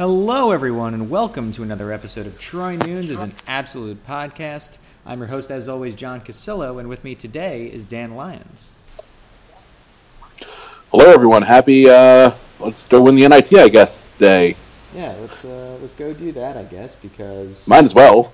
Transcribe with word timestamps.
Hello, 0.00 0.50
everyone, 0.50 0.94
and 0.94 1.10
welcome 1.10 1.52
to 1.52 1.62
another 1.62 1.92
episode 1.92 2.26
of 2.26 2.38
Troy 2.38 2.74
Nunes 2.74 3.10
is 3.10 3.20
an 3.20 3.34
Absolute 3.46 4.06
Podcast. 4.06 4.78
I'm 5.04 5.18
your 5.18 5.28
host, 5.28 5.50
as 5.50 5.68
always, 5.68 5.94
John 5.94 6.22
Cassillo, 6.22 6.80
and 6.80 6.88
with 6.88 7.04
me 7.04 7.14
today 7.14 7.66
is 7.66 7.84
Dan 7.84 8.14
Lyons. 8.14 8.72
Hello, 10.90 11.04
everyone. 11.04 11.42
Happy 11.42 11.90
uh, 11.90 12.30
let's 12.60 12.86
go 12.86 13.02
win 13.02 13.14
the 13.14 13.28
NIT, 13.28 13.52
I 13.58 13.68
guess, 13.68 14.06
day. 14.18 14.56
Yeah, 14.94 15.14
let's 15.20 15.44
uh, 15.44 15.76
let's 15.82 15.94
go 15.94 16.14
do 16.14 16.32
that, 16.32 16.56
I 16.56 16.62
guess, 16.62 16.94
because 16.94 17.68
Might 17.68 17.84
as 17.84 17.94
well. 17.94 18.32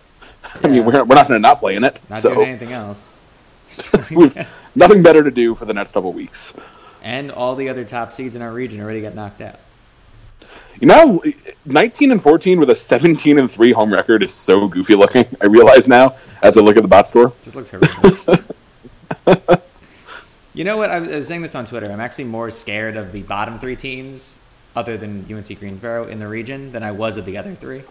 I 0.62 0.68
mean, 0.68 0.84
we're, 0.84 1.02
we're 1.02 1.16
not 1.16 1.26
going 1.26 1.36
to 1.36 1.40
not 1.40 1.58
play 1.58 1.74
in 1.74 1.82
it. 1.82 1.98
not 2.08 2.20
so 2.20 2.32
doing 2.32 2.50
anything 2.50 2.74
else. 2.74 3.18
we've 4.12 4.36
nothing 4.76 5.02
better 5.02 5.24
to 5.24 5.32
do 5.32 5.56
for 5.56 5.64
the 5.64 5.74
next 5.74 5.94
couple 5.94 6.12
weeks. 6.12 6.56
and 7.02 7.32
all 7.32 7.56
the 7.56 7.68
other 7.68 7.84
top 7.84 8.12
seeds 8.12 8.36
in 8.36 8.42
our 8.42 8.52
region 8.52 8.80
already 8.80 9.02
got 9.02 9.16
knocked 9.16 9.40
out. 9.40 9.58
You 10.80 10.88
know, 10.88 11.22
19 11.64 12.12
and 12.12 12.22
14 12.22 12.60
with 12.60 12.70
a 12.70 12.76
17 12.76 13.38
and 13.38 13.50
3 13.50 13.72
home 13.72 13.92
record 13.92 14.22
is 14.22 14.34
so 14.34 14.68
goofy 14.68 14.94
looking. 14.94 15.24
I 15.40 15.46
realize 15.46 15.88
now 15.88 16.16
as 16.42 16.58
I 16.58 16.60
look 16.60 16.76
at 16.76 16.82
the 16.82 16.88
bot 16.88 17.06
score. 17.08 17.32
Just 17.42 17.56
looks 17.56 17.70
horrendous. 17.70 18.28
you 20.54 20.64
know 20.64 20.76
what? 20.76 20.90
I 20.90 21.00
was, 21.00 21.26
saying 21.26 21.42
this 21.42 21.54
on 21.54 21.64
Twitter. 21.64 21.90
I'm 21.90 22.00
actually 22.00 22.24
more 22.24 22.50
scared 22.50 22.96
of 22.96 23.12
the 23.12 23.22
bottom 23.22 23.58
three 23.58 23.76
teams, 23.76 24.38
other 24.74 24.96
than 24.98 25.24
UNC 25.32 25.58
Greensboro, 25.58 26.08
in 26.08 26.18
the 26.18 26.28
region 26.28 26.72
than 26.72 26.82
I 26.82 26.92
was 26.92 27.16
of 27.16 27.24
the 27.24 27.38
other 27.38 27.54
three. 27.54 27.82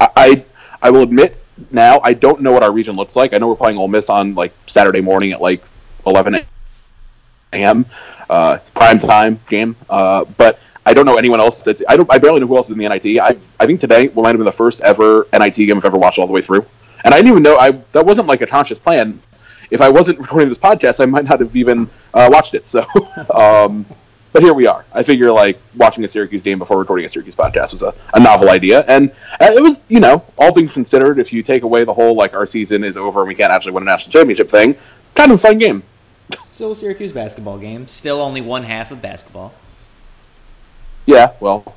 I, 0.00 0.08
I 0.16 0.44
I 0.82 0.90
will 0.90 1.02
admit 1.02 1.36
now 1.70 2.00
I 2.02 2.14
don't 2.14 2.40
know 2.40 2.52
what 2.52 2.62
our 2.62 2.72
region 2.72 2.96
looks 2.96 3.16
like. 3.16 3.34
I 3.34 3.38
know 3.38 3.48
we're 3.48 3.56
playing 3.56 3.76
Ole 3.76 3.88
Miss 3.88 4.08
on 4.08 4.34
like 4.34 4.52
Saturday 4.66 5.00
morning 5.00 5.32
at 5.32 5.40
like 5.40 5.62
11 6.06 6.40
a.m. 7.52 7.86
Uh, 8.28 8.58
prime 8.74 8.98
time 8.98 9.40
game, 9.48 9.76
uh, 9.88 10.24
but 10.36 10.60
I 10.86 10.94
don't 10.94 11.06
know 11.06 11.16
anyone 11.16 11.40
else. 11.40 11.62
That's 11.62 11.82
I 11.88 11.96
don't 11.96 12.10
I 12.10 12.18
barely 12.18 12.40
know 12.40 12.46
who 12.46 12.56
else 12.56 12.66
is 12.66 12.72
in 12.72 12.78
the 12.78 12.88
NIT. 12.88 13.20
I 13.20 13.36
I 13.58 13.66
think 13.66 13.80
today 13.80 14.08
will 14.08 14.22
might 14.22 14.30
have 14.30 14.38
been 14.38 14.46
the 14.46 14.52
first 14.52 14.80
ever 14.80 15.26
NIT 15.32 15.54
game 15.54 15.76
I've 15.76 15.84
ever 15.84 15.98
watched 15.98 16.18
all 16.18 16.26
the 16.26 16.32
way 16.32 16.42
through, 16.42 16.64
and 17.04 17.14
I 17.14 17.18
didn't 17.18 17.32
even 17.32 17.42
know 17.42 17.56
I 17.56 17.72
that 17.92 18.06
wasn't 18.06 18.28
like 18.28 18.40
a 18.40 18.46
conscious 18.46 18.78
plan. 18.78 19.20
If 19.70 19.80
I 19.80 19.88
wasn't 19.88 20.18
recording 20.24 20.48
this 20.48 20.58
podcast, 20.58 21.00
I 21.00 21.06
might 21.06 21.24
not 21.24 21.40
have 21.40 21.54
even 21.54 21.88
uh, 22.14 22.28
watched 22.32 22.54
it. 22.54 22.66
So. 22.66 22.86
Um, 23.30 23.86
but 24.32 24.42
here 24.42 24.54
we 24.54 24.66
are. 24.66 24.84
I 24.92 25.02
figure 25.02 25.32
like 25.32 25.58
watching 25.76 26.04
a 26.04 26.08
Syracuse 26.08 26.42
game 26.42 26.58
before 26.58 26.78
recording 26.78 27.04
a 27.04 27.08
Syracuse 27.08 27.34
podcast 27.34 27.72
was 27.72 27.82
a, 27.82 27.92
a 28.14 28.20
novel 28.20 28.48
idea, 28.48 28.84
and 28.86 29.10
uh, 29.40 29.50
it 29.50 29.62
was 29.62 29.80
you 29.88 29.98
know 29.98 30.24
all 30.38 30.52
things 30.52 30.72
considered. 30.72 31.18
If 31.18 31.32
you 31.32 31.42
take 31.42 31.64
away 31.64 31.84
the 31.84 31.94
whole 31.94 32.14
like 32.14 32.34
our 32.34 32.46
season 32.46 32.84
is 32.84 32.96
over 32.96 33.20
and 33.20 33.28
we 33.28 33.34
can't 33.34 33.52
actually 33.52 33.72
win 33.72 33.82
a 33.82 33.86
national 33.86 34.12
championship 34.12 34.48
thing, 34.48 34.76
kind 35.14 35.32
of 35.32 35.38
a 35.38 35.40
fun 35.40 35.58
game. 35.58 35.82
Still 36.50 36.72
a 36.72 36.76
Syracuse 36.76 37.12
basketball 37.12 37.58
game. 37.58 37.88
Still 37.88 38.20
only 38.20 38.40
one 38.40 38.62
half 38.62 38.92
of 38.92 39.02
basketball. 39.02 39.52
Yeah, 41.06 41.32
well, 41.40 41.74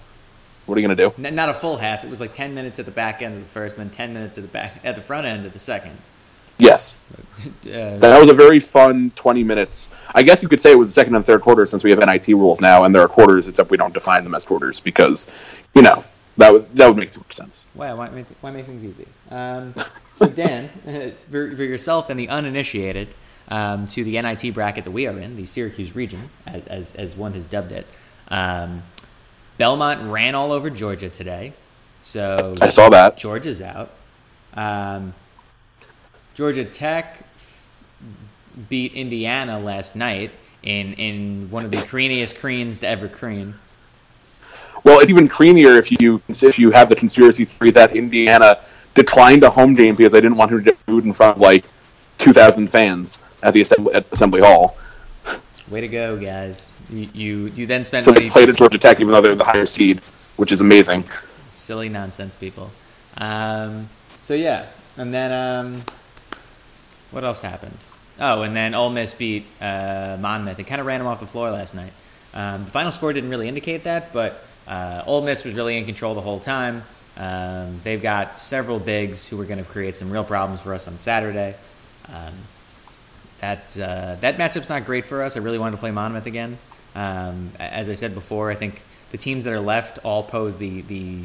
what 0.66 0.78
are 0.78 0.82
you 0.82 0.88
gonna 0.88 0.96
do? 0.96 1.14
N- 1.24 1.36
not 1.36 1.50
a 1.50 1.54
full 1.54 1.78
half. 1.78 2.04
It 2.04 2.10
was 2.10 2.20
like 2.20 2.34
10 2.34 2.54
minutes 2.54 2.80
at 2.80 2.86
the 2.86 2.92
back 2.92 3.22
end 3.22 3.36
of 3.36 3.40
the 3.42 3.50
first, 3.50 3.78
and 3.78 3.90
then 3.90 3.96
10 3.96 4.14
minutes 4.14 4.38
at 4.38 4.44
the 4.44 4.50
back 4.50 4.80
at 4.84 4.96
the 4.96 5.02
front 5.02 5.26
end 5.26 5.46
of 5.46 5.54
the 5.54 5.60
second. 5.60 5.98
Yes, 6.60 7.02
Uh, 7.66 7.97
that 7.97 8.20
was 8.20 8.30
a 8.30 8.34
very 8.34 8.59
fun 8.59 9.12
twenty 9.16 9.44
minutes. 9.44 9.90
I 10.16 10.24
guess 10.24 10.42
you 10.44 10.47
could 10.47 10.62
say 10.62 10.72
it 10.72 10.78
was 10.78 10.90
the 10.90 10.94
second 10.94 11.16
and 11.16 11.25
third 11.25 11.42
quarter 11.42 11.66
since 11.66 11.84
we 11.84 11.90
have 11.90 12.00
NIT 12.00 12.28
rules 12.28 12.62
now, 12.62 12.84
and 12.84 12.94
there 12.96 13.02
are 13.02 13.08
quarters, 13.08 13.47
except 13.50 13.70
we 13.70 13.75
don't 13.75 13.94
define 13.94 14.24
them 14.24 14.34
as 14.36 14.46
quarters 14.46 14.80
because 14.80 15.30
you 15.74 15.81
know 15.81 16.06
that 16.38 16.53
would 16.53 16.74
that 16.76 16.88
would 16.88 16.96
make 16.97 17.09
too 17.09 17.20
much 17.22 17.34
sense. 17.34 17.66
wow, 17.76 17.97
why 17.97 18.09
make, 18.09 18.26
why 18.42 18.52
make 18.52 18.66
things 18.66 18.84
easy? 18.84 19.08
Um, 19.30 19.74
so, 20.14 20.28
Dan, 20.28 20.70
for, 21.31 21.56
for 21.56 21.64
yourself 21.64 22.09
and 22.09 22.18
the 22.20 22.30
uninitiated 22.30 23.09
um, 23.50 23.88
to 23.90 24.03
the 24.03 24.22
NIT 24.22 24.53
bracket 24.53 24.86
that 24.86 24.92
we 24.92 25.08
are 25.08 25.18
in, 25.20 25.36
the 25.36 25.46
Syracuse 25.46 25.96
region, 25.96 26.30
as, 26.46 26.66
as, 26.68 26.96
as 26.96 27.16
one 27.16 27.34
has 27.34 27.46
dubbed 27.46 27.72
it, 27.72 27.88
um, 28.30 28.84
Belmont 29.63 30.12
ran 30.12 30.35
all 30.35 30.51
over 30.51 30.69
Georgia 30.69 31.07
today. 31.07 31.53
So 32.01 32.53
I 32.62 32.68
saw 32.68 32.90
that. 32.90 33.16
Georgia's 33.16 33.62
out. 33.62 33.91
Um, 34.56 35.13
Georgia 36.35 36.66
Tech 36.66 37.24
beat 38.68 38.91
Indiana 38.91 39.57
last 39.57 39.96
night 39.96 40.31
in, 40.63 40.91
in 40.96 41.50
one 41.50 41.63
of 41.63 41.72
the 41.72 41.78
creamiest 41.78 42.41
creams 42.41 42.79
to 42.79 42.90
ever 42.90 43.07
cream. 43.07 43.57
Well, 44.84 45.00
it's 45.00 45.09
even 45.09 45.29
creamier 45.29 45.79
if 45.79 45.90
you 46.02 46.22
if 46.28 46.59
you 46.59 46.72
have 46.72 46.90
the 46.90 46.97
conspiracy 46.97 47.46
theory 47.46 47.72
that 47.72 47.96
Indiana 47.96 48.59
declined 48.96 49.44
a 49.44 49.50
home 49.50 49.75
game 49.75 49.96
because 49.96 50.12
they 50.12 50.19
didn't 50.19 50.35
want 50.35 50.52
her 50.52 50.57
to 50.57 50.63
get 50.63 50.78
food 50.79 51.06
in 51.06 51.13
front 51.13 51.38
of 51.38 51.41
like 51.41 51.63
two 52.18 52.34
thousand 52.34 52.68
fans 52.68 53.19
at 53.41 53.53
the 53.53 53.62
assembly, 53.62 53.94
at 53.94 54.12
Assembly 54.12 54.41
Hall. 54.41 54.75
Way 55.73 55.81
to 55.81 55.88
go, 55.88 56.16
guys! 56.17 56.72
You 56.91 57.09
you, 57.16 57.45
you 57.56 57.66
then 57.66 57.84
spent 57.84 58.03
So 58.03 58.11
money. 58.11 58.25
they 58.25 58.29
played 58.31 58.47
at 58.47 58.56
Georgia 58.57 58.78
Tech 58.78 59.00
even 59.00 59.11
though 59.11 59.22
they're 59.22 59.34
the 59.34 59.44
higher 59.44 59.66
seed, 59.66 60.01
which 60.35 60.51
is 60.51 60.61
amazing. 60.61 61.03
Silly 61.50 61.89
nonsense, 61.89 62.35
people. 62.35 62.69
Um, 63.17 63.89
so 64.22 64.35
yeah, 64.35 64.67
and 64.97 65.11
then 65.11 65.31
um, 65.31 65.81
what 67.09 67.23
else 67.23 67.41
happened? 67.41 67.75
Oh, 68.19 68.44
and 68.44 68.56
then 68.56 68.75
Ole 68.75 68.91
Miss 68.91 69.16
beat 69.16 69.47
uh, 69.59 70.17
Monmouth. 70.19 70.57
They 70.57 70.63
kind 70.63 70.79
of 70.79 70.85
ran 70.85 71.00
them 71.00 71.07
off 71.07 71.19
the 71.19 71.25
floor 71.25 71.50
last 71.50 71.73
night. 71.73 71.94
Um, 72.35 72.66
the 72.66 72.69
final 72.69 72.91
score 72.91 73.11
didn't 73.11 73.31
really 73.31 73.47
indicate 73.47 73.85
that, 73.85 74.13
but 74.13 74.45
uh, 74.67 75.01
Ole 75.07 75.23
Miss 75.23 75.44
was 75.44 75.55
really 75.55 75.75
in 75.75 75.85
control 75.85 76.13
the 76.13 76.22
whole 76.22 76.40
time. 76.40 76.84
Um, 77.17 77.81
they've 77.84 78.01
got 78.01 78.38
several 78.38 78.78
bigs 78.78 79.25
who 79.25 79.41
are 79.41 79.45
going 79.45 79.57
to 79.57 79.66
create 79.67 79.95
some 79.95 80.11
real 80.11 80.23
problems 80.23 80.61
for 80.61 80.72
us 80.75 80.88
on 80.88 81.00
Saturday. 81.00 81.55
Um, 82.09 82.34
that 83.44 83.78
uh, 83.78 84.16
that 84.22 84.38
matchup's 84.38 84.70
not 84.70 84.86
great 84.86 85.06
for 85.06 85.22
us. 85.22 85.36
I 85.36 85.42
really 85.42 85.59
wanted 85.59 85.72
to 85.72 85.78
play 85.78 85.92
Monmouth 85.92 86.28
again. 86.28 86.58
Um, 86.96 87.52
as 87.59 87.90
I 87.90 87.96
said 87.96 88.14
before, 88.14 88.50
I 88.50 88.56
think 88.56 88.81
the 89.12 89.18
teams 89.18 89.44
that 89.44 89.52
are 89.52 89.59
left 89.59 90.00
all 90.06 90.24
pose 90.24 90.56
the 90.56 90.81
the 90.84 91.20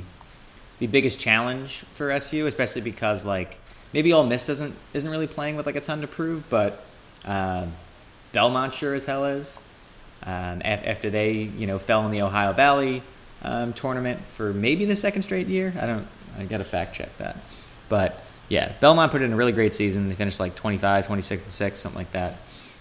the 0.81 0.89
biggest 0.89 1.21
challenge 1.21 1.85
for 1.95 2.11
SU, 2.11 2.47
especially 2.47 2.83
because 2.83 3.25
like 3.25 3.57
maybe 3.93 4.13
Ole 4.13 4.27
Miss 4.27 4.47
doesn't 4.47 4.75
isn't 4.95 5.09
really 5.09 5.29
playing 5.29 5.55
with 5.55 5.67
like 5.67 5.77
a 5.77 5.81
ton 5.81 6.01
to 6.01 6.09
prove, 6.09 6.43
but 6.51 6.85
um, 7.25 7.73
Belmont 8.33 8.75
sure 8.75 8.95
as 8.95 9.05
hell 9.05 9.25
is. 9.25 9.61
Um, 10.25 10.61
af- 10.65 10.87
after 10.87 11.11
they 11.11 11.33
you 11.33 11.69
know 11.69 11.79
fell 11.79 12.05
in 12.05 12.11
the 12.11 12.23
Ohio 12.23 12.53
Valley 12.53 13.01
um, 13.43 13.73
tournament 13.75 14.19
for 14.21 14.53
maybe 14.53 14.87
the 14.87 14.97
second 14.97 15.23
straight 15.23 15.47
year, 15.47 15.73
I 15.81 15.87
don't 15.87 16.07
I 16.37 16.47
got 16.47 16.59
to 16.59 16.65
fact 16.65 16.97
check 16.97 17.17
that, 17.19 17.37
but 17.89 18.21
yeah, 18.49 18.73
Belmont 18.81 19.13
put 19.13 19.23
in 19.23 19.33
a 19.33 19.37
really 19.37 19.53
great 19.53 19.75
season. 19.75 20.09
They 20.09 20.15
finished 20.15 20.41
like 20.41 20.55
25, 20.55 21.07
26 21.07 21.43
and 21.43 21.53
six, 21.53 21.81
something 21.81 21.99
like 21.99 22.13
that. 22.13 22.37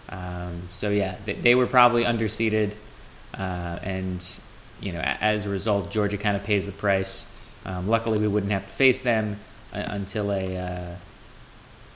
Um, 0.09 0.61
so 0.71 0.89
yeah, 0.89 1.17
they, 1.25 1.33
they 1.33 1.55
were 1.55 1.67
probably 1.67 2.05
underseeded, 2.05 2.71
uh, 3.33 3.79
and 3.83 4.25
you 4.79 4.93
know 4.93 5.01
as 5.01 5.45
a 5.45 5.49
result, 5.49 5.91
Georgia 5.91 6.17
kind 6.17 6.37
of 6.37 6.43
pays 6.43 6.65
the 6.65 6.71
price. 6.71 7.25
Um, 7.65 7.87
luckily, 7.87 8.19
we 8.19 8.27
wouldn't 8.27 8.51
have 8.51 8.65
to 8.65 8.73
face 8.73 9.01
them 9.01 9.37
uh, 9.73 9.83
until 9.87 10.31
a 10.31 10.57
uh, 10.57 10.95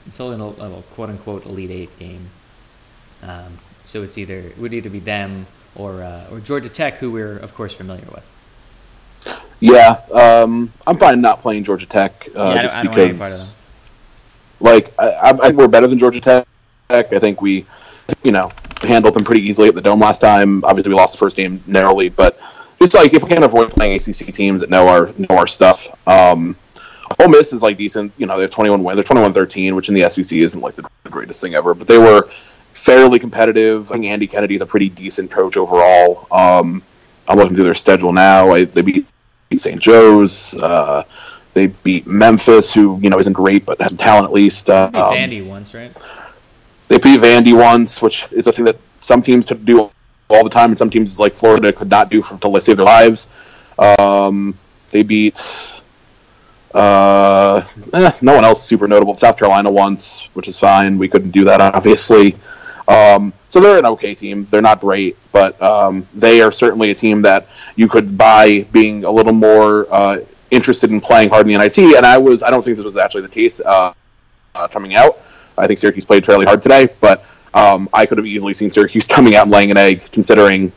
until 0.04 0.32
a, 0.32 0.78
a 0.78 0.82
quote 0.82 1.08
unquote 1.08 1.46
elite 1.46 1.70
eight 1.70 1.98
game. 1.98 2.28
Um, 3.22 3.58
so 3.84 4.02
it's 4.02 4.18
either 4.18 4.38
it 4.38 4.58
would 4.58 4.74
either 4.74 4.90
be 4.90 5.00
them 5.00 5.46
or 5.74 6.02
uh, 6.02 6.28
or 6.30 6.40
Georgia 6.40 6.68
Tech, 6.68 6.96
who 6.96 7.10
we're 7.10 7.38
of 7.38 7.54
course 7.54 7.74
familiar 7.74 8.04
with. 8.12 8.28
Yeah, 9.60 10.00
um, 10.12 10.72
I'm 10.86 10.98
fine 10.98 11.20
not 11.20 11.40
playing 11.40 11.64
Georgia 11.64 11.86
Tech 11.86 12.28
uh, 12.36 12.52
Yeah, 12.54 12.62
just 12.62 12.76
I 12.76 12.82
don't 12.82 12.90
want 12.90 13.00
any 13.00 13.18
part 13.18 13.30
of 13.30 13.38
because, 13.38 13.56
like, 14.62 14.92
I, 14.98 15.30
I 15.30 15.46
think 15.48 15.56
we're 15.56 15.68
better 15.68 15.86
than 15.86 15.98
Georgia 15.98 16.20
Tech. 16.20 16.46
I 16.90 17.02
think 17.02 17.40
we, 17.40 17.66
you 18.22 18.32
know, 18.32 18.52
handled 18.82 19.14
them 19.14 19.24
pretty 19.24 19.42
easily 19.42 19.68
at 19.68 19.74
the 19.74 19.80
Dome 19.80 20.00
last 20.00 20.18
time. 20.18 20.64
Obviously, 20.64 20.90
we 20.90 20.96
lost 20.96 21.14
the 21.14 21.18
first 21.18 21.36
game 21.36 21.62
narrowly, 21.66 22.08
but 22.08 22.38
just 22.78 22.94
like 22.94 23.14
if 23.14 23.22
we 23.22 23.28
can 23.28 23.42
avoid 23.44 23.70
playing 23.70 23.94
ACC 23.94 24.34
teams 24.34 24.60
that 24.60 24.70
know 24.70 24.88
our 24.88 25.12
know 25.18 25.36
our 25.36 25.46
stuff. 25.46 25.88
Um, 26.06 26.56
Ole 27.18 27.28
Miss 27.28 27.52
is 27.52 27.62
like 27.62 27.76
decent. 27.76 28.12
You 28.16 28.26
know, 28.26 28.38
they're 28.38 28.48
21 28.48 28.82
win. 28.82 28.96
They're 28.96 29.04
21-13, 29.04 29.74
which 29.74 29.88
in 29.88 29.94
the 29.94 30.08
SEC 30.08 30.32
isn't 30.32 30.60
like 30.60 30.74
the 30.74 30.88
greatest 31.04 31.40
thing 31.40 31.54
ever, 31.54 31.74
but 31.74 31.86
they 31.86 31.98
were 31.98 32.28
fairly 32.72 33.18
competitive. 33.18 33.90
I 33.90 33.94
think 33.94 34.06
Andy 34.06 34.26
Kennedy's 34.26 34.60
a 34.60 34.66
pretty 34.66 34.88
decent 34.88 35.30
coach 35.30 35.56
overall. 35.56 36.26
Um, 36.30 36.82
I'm 37.28 37.36
looking 37.36 37.54
through 37.54 37.64
their 37.64 37.74
schedule 37.74 38.12
now. 38.12 38.50
I, 38.50 38.64
they 38.64 38.80
beat 38.82 39.06
St. 39.54 39.80
Joe's. 39.80 40.54
Uh, 40.54 41.04
they 41.54 41.66
beat 41.66 42.06
Memphis, 42.06 42.72
who 42.72 42.98
you 43.02 43.10
know 43.10 43.18
isn't 43.18 43.32
great 43.32 43.66
but 43.66 43.80
has 43.80 43.90
some 43.90 43.98
talent 43.98 44.26
at 44.26 44.32
least. 44.32 44.70
Uh, 44.70 44.88
Beat 44.90 44.98
um, 44.98 45.14
Vandy 45.14 45.46
once, 45.46 45.74
right? 45.74 45.92
they 46.88 46.98
beat 46.98 47.20
Vandy 47.20 47.58
once, 47.58 48.02
which 48.02 48.30
is 48.32 48.46
a 48.46 48.52
thing 48.52 48.66
that 48.66 48.76
some 49.00 49.22
teams 49.22 49.46
could 49.46 49.64
do 49.64 49.90
all 50.28 50.44
the 50.44 50.50
time, 50.50 50.70
and 50.70 50.78
some 50.78 50.90
teams 50.90 51.18
like 51.18 51.34
Florida 51.34 51.72
could 51.72 51.88
not 51.88 52.10
do 52.10 52.20
for, 52.20 52.34
until 52.34 52.52
they 52.52 52.60
save 52.60 52.76
their 52.76 52.84
lives. 52.84 53.28
Um, 53.78 54.58
they 54.90 55.02
beat 55.02 55.82
uh, 56.74 57.64
eh, 57.92 58.12
no 58.22 58.34
one 58.34 58.44
else 58.44 58.62
super 58.62 58.88
notable. 58.88 59.14
South 59.14 59.38
Carolina 59.38 59.70
once, 59.70 60.28
which 60.34 60.48
is 60.48 60.58
fine. 60.58 60.98
We 60.98 61.08
couldn't 61.08 61.30
do 61.30 61.44
that, 61.44 61.60
obviously. 61.60 62.36
Um, 62.88 63.32
so 63.48 63.60
they're 63.60 63.78
an 63.78 63.86
okay 63.86 64.14
team. 64.14 64.44
They're 64.44 64.62
not 64.62 64.80
great, 64.80 65.16
but 65.32 65.60
um, 65.62 66.06
they 66.14 66.40
are 66.40 66.50
certainly 66.50 66.90
a 66.90 66.94
team 66.94 67.22
that 67.22 67.46
you 67.76 67.88
could 67.88 68.18
buy 68.18 68.66
being 68.72 69.04
a 69.04 69.10
little 69.10 69.32
more 69.32 69.86
uh, 69.90 70.18
interested 70.52 70.90
in 70.90 71.00
playing 71.00 71.30
hard 71.30 71.48
in 71.48 71.52
the 71.52 71.58
NIT. 71.58 71.96
And 71.96 72.06
I 72.06 72.18
was, 72.18 72.42
I 72.42 72.50
don't 72.50 72.62
think 72.62 72.76
this 72.76 72.84
was 72.84 72.96
actually 72.96 73.22
the 73.22 73.28
case 73.28 73.60
uh, 73.60 73.92
uh, 74.54 74.68
coming 74.68 74.94
out. 74.94 75.18
I 75.58 75.66
think 75.66 75.78
Syracuse 75.78 76.04
played 76.04 76.24
fairly 76.24 76.46
hard 76.46 76.62
today, 76.62 76.88
but 77.00 77.24
um, 77.54 77.88
I 77.92 78.06
could 78.06 78.18
have 78.18 78.26
easily 78.26 78.54
seen 78.54 78.70
Syracuse 78.70 79.06
coming 79.08 79.34
out 79.34 79.42
and 79.42 79.50
laying 79.50 79.70
an 79.70 79.76
egg, 79.76 80.10
considering 80.12 80.72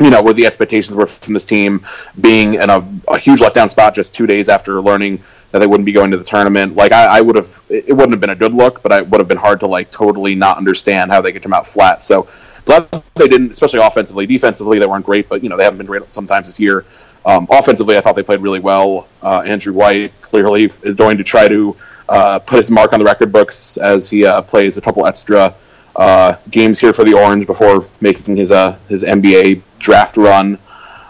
you 0.00 0.10
know, 0.10 0.22
where 0.22 0.34
the 0.34 0.46
expectations 0.46 0.94
were 0.94 1.06
from 1.06 1.34
this 1.34 1.44
team 1.44 1.84
being 2.20 2.54
in 2.54 2.70
a, 2.70 2.86
a, 3.08 3.18
huge 3.18 3.40
letdown 3.40 3.68
spot 3.68 3.94
just 3.94 4.14
two 4.14 4.28
days 4.28 4.48
after 4.48 4.80
learning 4.80 5.20
that 5.50 5.58
they 5.58 5.66
wouldn't 5.66 5.86
be 5.86 5.92
going 5.92 6.12
to 6.12 6.16
the 6.16 6.24
tournament. 6.24 6.76
Like, 6.76 6.92
I, 6.92 7.18
I, 7.18 7.20
would 7.20 7.34
have, 7.34 7.62
it 7.68 7.92
wouldn't 7.92 8.12
have 8.12 8.20
been 8.20 8.30
a 8.30 8.36
good 8.36 8.54
look, 8.54 8.80
but 8.82 8.92
it 8.92 9.08
would 9.08 9.20
have 9.20 9.26
been 9.26 9.38
hard 9.38 9.60
to, 9.60 9.66
like, 9.66 9.90
totally 9.90 10.36
not 10.36 10.56
understand 10.56 11.10
how 11.10 11.20
they 11.20 11.32
could 11.32 11.42
come 11.42 11.52
out 11.52 11.66
flat. 11.66 12.02
So, 12.02 12.28
glad 12.64 12.88
they 13.16 13.26
didn't, 13.26 13.50
especially 13.50 13.80
offensively. 13.80 14.26
Defensively, 14.26 14.78
they 14.78 14.86
weren't 14.86 15.04
great, 15.04 15.28
but, 15.28 15.42
you 15.42 15.48
know, 15.48 15.56
they 15.56 15.64
haven't 15.64 15.78
been 15.78 15.86
great 15.86 16.12
sometimes 16.14 16.46
this 16.46 16.60
year. 16.60 16.84
Um, 17.24 17.46
offensively, 17.50 17.96
I 17.96 18.00
thought 18.00 18.16
they 18.16 18.22
played 18.22 18.40
really 18.40 18.60
well. 18.60 19.08
Uh, 19.22 19.42
Andrew 19.42 19.72
White 19.72 20.18
clearly 20.20 20.70
is 20.82 20.94
going 20.94 21.18
to 21.18 21.24
try 21.24 21.48
to 21.48 21.76
uh, 22.08 22.38
put 22.38 22.56
his 22.56 22.70
mark 22.70 22.92
on 22.92 22.98
the 22.98 23.04
record 23.04 23.32
books 23.32 23.76
as 23.76 24.08
he 24.08 24.24
uh, 24.24 24.42
plays 24.42 24.76
a 24.76 24.80
couple 24.80 25.06
extra 25.06 25.54
uh, 25.96 26.36
games 26.50 26.80
here 26.80 26.92
for 26.92 27.04
the 27.04 27.12
Orange 27.12 27.46
before 27.46 27.82
making 28.00 28.36
his 28.36 28.50
uh, 28.50 28.78
his 28.88 29.02
NBA 29.02 29.62
draft 29.78 30.16
run. 30.16 30.58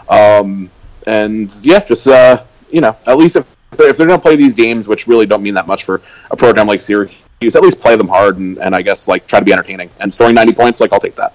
Um, 0.09 0.71
and 1.07 1.53
yeah, 1.63 1.79
just 1.79 2.07
uh, 2.07 2.43
you 2.69 2.81
know, 2.81 2.97
at 3.05 3.17
least 3.17 3.35
if 3.35 3.45
they're, 3.71 3.89
if 3.89 3.97
they're 3.97 4.07
going 4.07 4.19
to 4.19 4.21
play 4.21 4.35
these 4.35 4.53
games, 4.53 4.87
which 4.87 5.07
really 5.07 5.25
don't 5.25 5.43
mean 5.43 5.53
that 5.53 5.67
much 5.67 5.83
for 5.83 6.01
a 6.31 6.35
program 6.35 6.67
like 6.67 6.81
Syracuse, 6.81 7.55
at 7.55 7.61
least 7.61 7.79
play 7.79 7.95
them 7.95 8.07
hard 8.07 8.37
and, 8.37 8.57
and 8.57 8.75
I 8.75 8.81
guess 8.81 9.07
like 9.07 9.27
try 9.27 9.39
to 9.39 9.45
be 9.45 9.53
entertaining. 9.53 9.89
And 9.99 10.13
scoring 10.13 10.35
90 10.35 10.53
points, 10.53 10.81
like 10.81 10.91
I'll 10.91 10.99
take 10.99 11.15
that. 11.15 11.33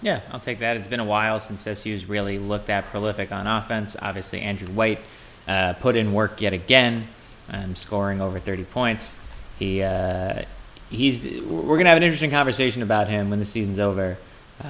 Yeah, 0.00 0.20
I'll 0.32 0.40
take 0.40 0.60
that. 0.60 0.76
It's 0.76 0.88
been 0.88 1.00
a 1.00 1.04
while 1.04 1.40
since 1.40 1.62
SU's 1.62 2.06
really 2.06 2.38
looked 2.38 2.66
that 2.66 2.84
prolific 2.86 3.32
on 3.32 3.46
offense. 3.46 3.96
Obviously, 4.00 4.40
Andrew 4.40 4.68
White 4.68 5.00
uh, 5.48 5.72
put 5.74 5.96
in 5.96 6.12
work 6.12 6.40
yet 6.40 6.52
again, 6.52 7.08
um, 7.50 7.74
scoring 7.74 8.20
over 8.20 8.38
30 8.38 8.64
points. 8.64 9.16
He 9.58 9.82
uh, 9.82 10.42
he's 10.90 11.24
we're 11.42 11.76
gonna 11.76 11.88
have 11.88 11.96
an 11.96 12.02
interesting 12.02 12.30
conversation 12.30 12.82
about 12.82 13.08
him 13.08 13.30
when 13.30 13.38
the 13.38 13.44
season's 13.44 13.78
over 13.78 14.16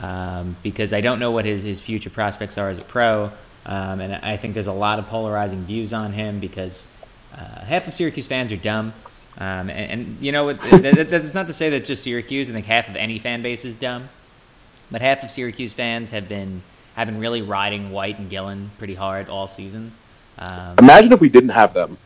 um, 0.03 0.57
because 0.63 0.93
I 0.93 1.01
don't 1.01 1.19
know 1.19 1.31
what 1.31 1.45
his, 1.45 1.63
his 1.63 1.81
future 1.81 2.11
prospects 2.11 2.59
are 2.59 2.71
as 2.71 2.79
a 2.79 2.85
pro, 2.85 3.31
um, 3.67 4.01
and 4.01 4.15
I 4.15 4.37
think 4.37 4.55
there's 4.55 4.67
a 4.67 4.73
lot 4.73 4.99
of 4.99 5.07
polarizing 5.07 5.65
views 5.65 5.93
on 5.93 6.13
him 6.13 6.41
because 6.41 6.89
uh, 7.35 7.65
half 7.65 7.87
of 7.87 7.95
Syracuse 7.95 8.27
fans 8.27 8.53
are 8.53 8.57
dumb, 8.57 8.93
um, 9.39 9.71
and, 9.71 9.91
and, 9.91 10.17
you 10.21 10.33
know 10.33 10.53
that, 10.53 11.09
that's 11.11 11.35
not 11.35 11.47
to 11.47 11.53
say 11.53 11.71
that 11.71 11.85
just 11.85 12.03
Syracuse. 12.03 12.49
I 12.49 12.53
think 12.53 12.67
half 12.67 12.89
of 12.89 12.97
any 12.97 13.19
fan 13.19 13.43
base 13.43 13.65
is 13.65 13.75
dumb, 13.75 14.09
but 14.91 15.01
half 15.01 15.23
of 15.23 15.31
Syracuse 15.31 15.75
fans 15.75 16.11
have 16.11 16.29
been 16.29 16.63
have 16.95 17.07
been 17.07 17.21
really 17.21 17.43
riding 17.43 17.91
White 17.91 18.19
and 18.19 18.29
Gillon 18.29 18.71
pretty 18.79 18.95
hard 18.95 19.29
all 19.29 19.47
season. 19.47 19.93
Um, 20.39 20.77
Imagine 20.79 21.13
if 21.13 21.21
we 21.21 21.29
didn't 21.29 21.51
have 21.51 21.75
them. 21.75 21.97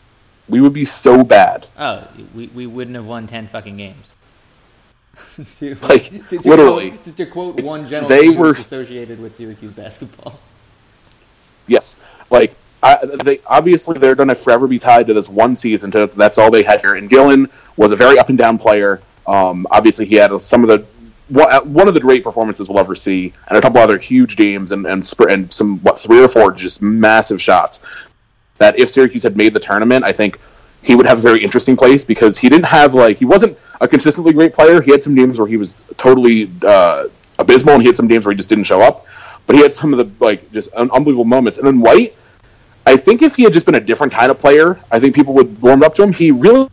We 0.49 0.61
would 0.61 0.73
be 0.73 0.84
so 0.84 1.25
bad. 1.25 1.67
Oh, 1.79 2.06
we, 2.34 2.49
we 2.49 2.67
wouldn't 2.67 2.96
have 2.96 3.06
won 3.06 3.26
ten 3.26 3.46
fucking 3.46 3.76
games. 3.76 4.11
to, 5.56 5.75
like 5.88 6.02
to, 6.29 6.38
to 6.38 6.49
literally, 6.49 6.90
quote, 6.90 7.05
to, 7.05 7.12
to, 7.12 7.26
quote 7.26 7.61
one 7.61 7.87
gentleman 7.87 8.19
they 8.19 8.31
were 8.31 8.50
associated 8.50 9.20
with 9.20 9.34
Syracuse 9.34 9.73
basketball. 9.73 10.40
Yes, 11.67 11.96
like 12.31 12.55
I, 12.82 12.99
they 13.23 13.38
obviously 13.46 13.99
they're 13.99 14.14
going 14.14 14.29
to 14.29 14.34
forever 14.34 14.67
be 14.67 14.79
tied 14.79 15.06
to 15.06 15.14
this 15.14 15.29
one 15.29 15.55
season. 15.55 15.90
To, 15.93 16.06
that's 16.06 16.38
all 16.38 16.50
they 16.50 16.62
had 16.62 16.81
here. 16.81 16.94
And 16.94 17.08
Gillon 17.08 17.49
was 17.76 17.93
a 17.93 17.96
very 17.96 18.19
up 18.19 18.29
and 18.29 18.38
down 18.38 18.58
player. 18.58 19.00
Um, 19.26 19.67
obviously, 19.70 20.06
he 20.06 20.17
had 20.17 20.38
some 20.40 20.64
of 20.64 20.69
the 20.69 20.87
one 21.29 21.89
of 21.89 21.95
the 21.95 22.01
great 22.01 22.25
performances 22.25 22.69
we'll 22.69 22.81
ever 22.81 22.95
see, 22.95 23.33
and 23.49 23.59
a 23.59 23.61
couple 23.61 23.81
other 23.81 23.99
huge 23.99 24.37
games, 24.37 24.73
and 24.73 24.87
and, 24.87 25.09
and 25.29 25.53
some 25.53 25.79
what 25.79 25.99
three 25.99 26.23
or 26.23 26.29
four 26.29 26.53
just 26.53 26.83
massive 26.83 27.41
shots 27.41 27.81
that 28.59 28.79
if 28.79 28.89
Syracuse 28.89 29.23
had 29.23 29.37
made 29.37 29.55
the 29.55 29.61
tournament, 29.61 30.05
I 30.05 30.13
think 30.13 30.39
he 30.83 30.95
would 30.95 31.07
have 31.07 31.19
a 31.19 31.21
very 31.21 31.43
interesting 31.43 31.77
place 31.77 32.05
because 32.05 32.39
he 32.39 32.49
didn't 32.49 32.67
have 32.67 32.95
like 32.95 33.17
he 33.17 33.25
wasn't 33.25 33.59
a 33.81 33.89
consistently 33.89 34.33
great 34.33 34.53
player. 34.53 34.81
He 34.81 34.91
had 34.91 35.03
some 35.03 35.15
games 35.15 35.39
where 35.39 35.49
he 35.49 35.57
was 35.57 35.85
totally 35.97 36.51
uh, 36.67 37.09
abysmal, 37.39 37.75
and 37.75 37.83
he 37.83 37.89
had 37.89 37.97
some 37.97 38.09
games 38.09 38.25
where 38.25 38.33
he 38.33 38.37
just 38.37 38.49
didn't 38.49 38.65
show 38.65 38.81
up. 38.81 39.07
But 39.47 39.57
he 39.57 39.63
had 39.63 39.73
some 39.73 39.93
of 39.93 39.99
the 39.99 40.25
like 40.25 40.53
just 40.53 40.73
unbelievable 40.75 41.25
moments. 41.25 41.59
And 41.59 41.67
then 41.67 41.81
White, 41.81 42.15
I 42.87 42.97
think 42.97 43.23
if 43.23 43.37
he 43.37 43.43
had 43.43 43.53
just 43.53 43.67
been 43.67 43.75
a 43.75 43.81
different 43.81 44.13
kind 44.13 44.31
of 44.31 44.39
player, 44.39 44.81
I 44.91 45.01
think 45.01 45.15
people 45.15 45.35
would 45.35 45.61
warm 45.61 45.83
up 45.83 45.95
to 45.97 46.03
him. 46.03 46.13
He 46.13 46.31
really 46.31 46.69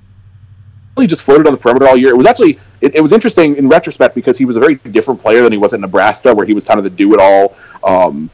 just 1.08 1.24
floated 1.24 1.48
on 1.48 1.54
the 1.54 1.60
perimeter 1.60 1.88
all 1.88 1.98
year. 1.98 2.10
It 2.10 2.18
was 2.18 2.26
actually 2.26 2.60
it, 2.82 2.96
it, 2.96 3.02
was 3.02 3.12
interesting 3.12 3.56
in 3.56 3.70
retrospect 3.70 4.16
because 4.16 4.38
he 4.38 4.46
was 4.46 4.58
a 4.58 4.60
very 4.60 4.76
different 4.76 5.20
player 5.20 5.42
than 5.44 5.52
he 5.52 5.58
was 5.58 5.74
at 5.74 5.80
Nebraska, 5.80 6.34
where 6.34 6.46
he 6.46 6.54
was 6.54 6.66
kind 6.66 6.78
of 6.78 6.84
the 6.84 6.90
do 6.90 7.14
it 7.14 7.20
all. 7.20 7.56
Um, 7.84 8.30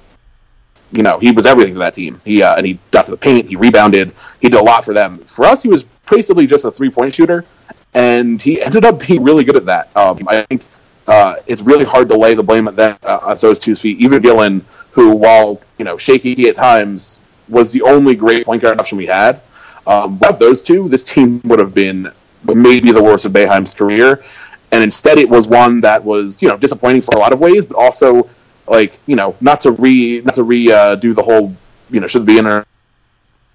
you 0.91 1.03
know, 1.03 1.19
he 1.19 1.31
was 1.31 1.45
everything 1.45 1.73
to 1.73 1.79
that 1.79 1.93
team. 1.93 2.21
He 2.23 2.41
uh, 2.41 2.55
and 2.55 2.65
he 2.65 2.79
got 2.91 3.05
to 3.05 3.11
the 3.11 3.17
paint, 3.17 3.47
he 3.47 3.55
rebounded, 3.55 4.13
he 4.39 4.49
did 4.49 4.59
a 4.59 4.63
lot 4.63 4.83
for 4.83 4.93
them. 4.93 5.19
For 5.19 5.45
us, 5.45 5.61
he 5.61 5.69
was 5.69 5.83
basically 6.09 6.47
just 6.47 6.65
a 6.65 6.71
three 6.71 6.89
point 6.89 7.13
shooter, 7.13 7.45
and 7.93 8.41
he 8.41 8.61
ended 8.63 8.85
up 8.85 9.05
being 9.05 9.23
really 9.23 9.43
good 9.43 9.57
at 9.57 9.65
that. 9.65 9.95
Um, 9.95 10.19
I 10.27 10.41
think 10.43 10.63
uh, 11.07 11.35
it's 11.47 11.61
really 11.61 11.85
hard 11.85 12.09
to 12.09 12.17
lay 12.17 12.33
the 12.33 12.43
blame 12.43 12.67
at 12.67 12.75
that 12.77 13.03
uh, 13.03 13.31
at 13.31 13.41
those 13.41 13.59
two 13.59 13.75
feet. 13.75 13.99
Even 13.99 14.21
Gillon, 14.21 14.65
who 14.91 15.15
while 15.15 15.61
you 15.77 15.85
know 15.85 15.97
shaky 15.97 16.47
at 16.47 16.55
times, 16.55 17.19
was 17.49 17.71
the 17.71 17.81
only 17.81 18.15
great 18.15 18.45
point 18.45 18.61
guard 18.61 18.79
option 18.79 18.97
we 18.97 19.05
had. 19.05 19.41
Um, 19.87 20.17
without 20.19 20.39
those 20.39 20.61
two, 20.61 20.87
this 20.89 21.03
team 21.03 21.41
would 21.45 21.59
have 21.59 21.73
been 21.73 22.11
maybe 22.53 22.91
the 22.91 23.03
worst 23.03 23.25
of 23.25 23.31
Boeheim's 23.31 23.73
career. 23.73 24.23
And 24.71 24.83
instead, 24.83 25.17
it 25.17 25.29
was 25.29 25.47
one 25.47 25.81
that 25.81 26.03
was 26.03 26.41
you 26.41 26.47
know 26.47 26.57
disappointing 26.57 27.01
for 27.01 27.15
a 27.15 27.19
lot 27.19 27.33
of 27.33 27.39
ways, 27.39 27.65
but 27.65 27.77
also 27.77 28.29
like 28.67 28.99
you 29.05 29.15
know 29.15 29.35
not 29.41 29.61
to 29.61 29.71
re 29.71 30.21
not 30.21 30.33
to 30.35 30.43
re 30.43 30.71
uh, 30.71 30.95
do 30.95 31.13
the 31.13 31.23
whole 31.23 31.55
you 31.89 31.99
know 31.99 32.07
should 32.07 32.25
be 32.25 32.37
in 32.37 32.45
or 32.45 32.65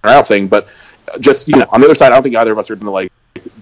out 0.04 0.26
thing, 0.26 0.48
but 0.48 0.68
just 1.20 1.48
you 1.48 1.56
know 1.56 1.66
on 1.70 1.80
the 1.80 1.86
other 1.86 1.94
side, 1.94 2.12
I 2.12 2.16
don't 2.16 2.22
think 2.22 2.36
either 2.36 2.52
of 2.52 2.58
us 2.58 2.70
are 2.70 2.76
going 2.76 2.86
to 2.86 2.90
like 2.90 3.12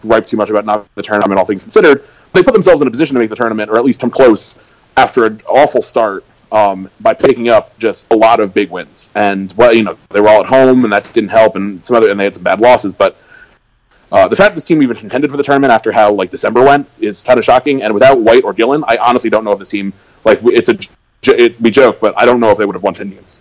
gripe 0.00 0.26
too 0.26 0.36
much 0.36 0.50
about 0.50 0.64
not 0.64 0.92
the 0.94 1.02
tournament. 1.02 1.38
All 1.38 1.44
things 1.44 1.62
considered, 1.62 2.04
they 2.32 2.42
put 2.42 2.52
themselves 2.52 2.82
in 2.82 2.88
a 2.88 2.90
position 2.90 3.14
to 3.14 3.20
make 3.20 3.30
the 3.30 3.36
tournament 3.36 3.70
or 3.70 3.76
at 3.76 3.84
least 3.84 4.00
come 4.00 4.10
close 4.10 4.60
after 4.96 5.24
an 5.24 5.40
awful 5.48 5.82
start 5.82 6.24
um, 6.52 6.90
by 7.00 7.14
picking 7.14 7.48
up 7.48 7.78
just 7.78 8.10
a 8.12 8.16
lot 8.16 8.40
of 8.40 8.54
big 8.54 8.70
wins. 8.70 9.10
And 9.14 9.52
well, 9.56 9.74
you 9.74 9.82
know 9.82 9.96
they 10.10 10.20
were 10.20 10.28
all 10.28 10.40
at 10.42 10.46
home, 10.46 10.84
and 10.84 10.92
that 10.92 11.12
didn't 11.12 11.30
help, 11.30 11.56
and 11.56 11.84
some 11.84 11.96
other 11.96 12.10
and 12.10 12.20
they 12.20 12.24
had 12.24 12.34
some 12.34 12.44
bad 12.44 12.60
losses, 12.60 12.92
but. 12.92 13.16
Uh, 14.10 14.26
the 14.26 14.36
fact 14.36 14.54
this 14.54 14.64
team 14.64 14.82
even 14.82 14.96
contended 14.96 15.30
for 15.30 15.36
the 15.36 15.42
tournament 15.42 15.70
after 15.70 15.92
how 15.92 16.12
like 16.12 16.30
December 16.30 16.64
went 16.64 16.88
is 16.98 17.22
kind 17.22 17.38
of 17.38 17.44
shocking. 17.44 17.82
And 17.82 17.92
without 17.92 18.18
White 18.20 18.44
or 18.44 18.52
Gillon, 18.52 18.84
I 18.86 18.96
honestly 18.96 19.30
don't 19.30 19.44
know 19.44 19.52
if 19.52 19.58
this 19.58 19.68
team 19.68 19.92
like 20.24 20.40
it's 20.44 20.68
a 20.68 20.78
it, 21.22 21.60
we 21.60 21.70
joke, 21.70 22.00
but 22.00 22.14
I 22.16 22.24
don't 22.24 22.40
know 22.40 22.50
if 22.50 22.58
they 22.58 22.64
would 22.64 22.74
have 22.74 22.82
won 22.82 22.94
ten 22.94 23.10
games. 23.10 23.40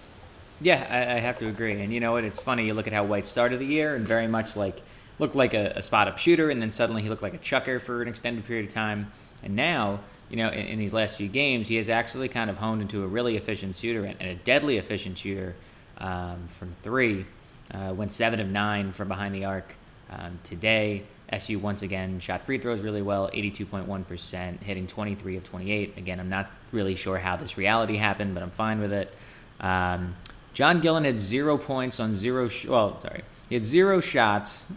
Yeah, 0.60 0.86
I, 0.90 1.18
I, 1.18 1.20
have 1.20 1.38
to 1.40 1.48
agree. 1.48 1.80
And 1.82 1.94
you 1.94 2.00
know 2.00 2.14
what? 2.14 2.24
It's 2.24 2.40
funny. 2.40 2.66
You 2.66 2.74
look 2.74 2.88
at 2.88 2.94
how 2.94 3.04
White 3.04 3.28
started 3.28 3.60
the 3.60 3.66
year, 3.66 3.96
and 3.96 4.06
very 4.06 4.28
much 4.28 4.56
like 4.56 4.82
looked 5.20 5.36
like 5.36 5.54
a, 5.54 5.74
a 5.76 5.82
spot 5.82 6.08
up 6.08 6.18
shooter, 6.18 6.50
and 6.50 6.62
then 6.62 6.72
suddenly 6.72 7.04
he 7.04 7.10
looked 7.10 7.22
like 7.22 7.36
a 7.36 7.40
chucker 7.40 7.80
for 7.80 8.02
an 8.02 8.08
extended 8.08 8.46
period 8.46 8.68
of 8.68 8.74
time. 8.74 9.12
And 9.44 9.56
now, 9.56 10.00
you 10.30 10.38
know, 10.38 10.50
in, 10.50 10.66
in 10.66 10.80
these 10.80 10.94
last 10.94 11.16
few 11.16 11.28
games, 11.28 11.68
he 11.68 11.76
has 11.76 11.90
actually 11.90 12.28
kind 12.28 12.50
of 12.50 12.58
honed 12.58 12.82
into 12.82 13.04
a 13.04 13.08
really 13.08 13.38
efficient 13.38 13.76
shooter 13.76 14.04
and, 14.04 14.20
and 14.20 14.30
a 14.30 14.36
deadly 14.36 14.78
efficient 14.78 15.18
shooter 15.18 15.56
um, 16.00 16.48
from 16.48 16.76
three. 16.82 17.26
Uh, 17.72 17.94
went 17.94 18.12
seven 18.12 18.40
of 18.40 18.48
nine 18.48 18.92
from 18.92 19.10
behind 19.10 19.36
the 19.36 19.46
arc 19.46 19.76
um, 20.10 20.40
today. 20.44 21.04
SU 21.32 21.60
once 21.60 21.82
again 21.82 22.20
shot 22.20 22.44
free 22.44 22.58
throws 22.58 22.80
really 22.80 23.02
well, 23.02 23.30
82.1%, 23.34 24.64
hitting 24.64 24.88
23 24.88 25.38
of 25.38 25.44
28. 25.44 25.98
Again, 25.98 26.20
I'm 26.20 26.30
not 26.30 26.50
really 26.72 26.96
sure 26.96 27.18
how 27.18 27.36
this 27.36 27.58
reality 27.58 27.98
happened, 27.98 28.34
but 28.34 28.44
I'm 28.44 28.52
fine 28.52 28.80
with 28.80 28.94
it. 28.94 29.14
Um, 29.60 30.16
John 30.54 30.80
Gillon 30.82 31.04
had 31.04 31.20
zero 31.20 31.58
points 31.58 32.00
on 32.00 32.16
zero. 32.16 32.48
Sh- 32.48 32.66
well, 32.66 33.00
sorry, 33.02 33.24
he 33.50 33.56
had 33.56 33.66
zero 33.66 34.00
shots. 34.00 34.68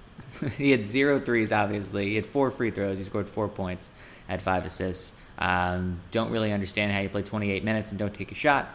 he 0.58 0.70
had 0.70 0.84
zero 0.84 1.20
threes. 1.20 1.52
Obviously, 1.52 2.08
he 2.08 2.16
had 2.16 2.26
four 2.26 2.50
free 2.50 2.70
throws. 2.70 2.98
He 2.98 3.04
scored 3.04 3.30
four 3.30 3.48
points, 3.48 3.90
had 4.26 4.42
five 4.42 4.64
assists. 4.64 5.12
Um, 5.38 6.00
don't 6.10 6.30
really 6.30 6.52
understand 6.52 6.92
how 6.92 7.00
you 7.00 7.08
play 7.08 7.22
28 7.22 7.64
minutes 7.64 7.90
and 7.90 7.98
don't 7.98 8.12
take 8.12 8.32
a 8.32 8.34
shot, 8.34 8.68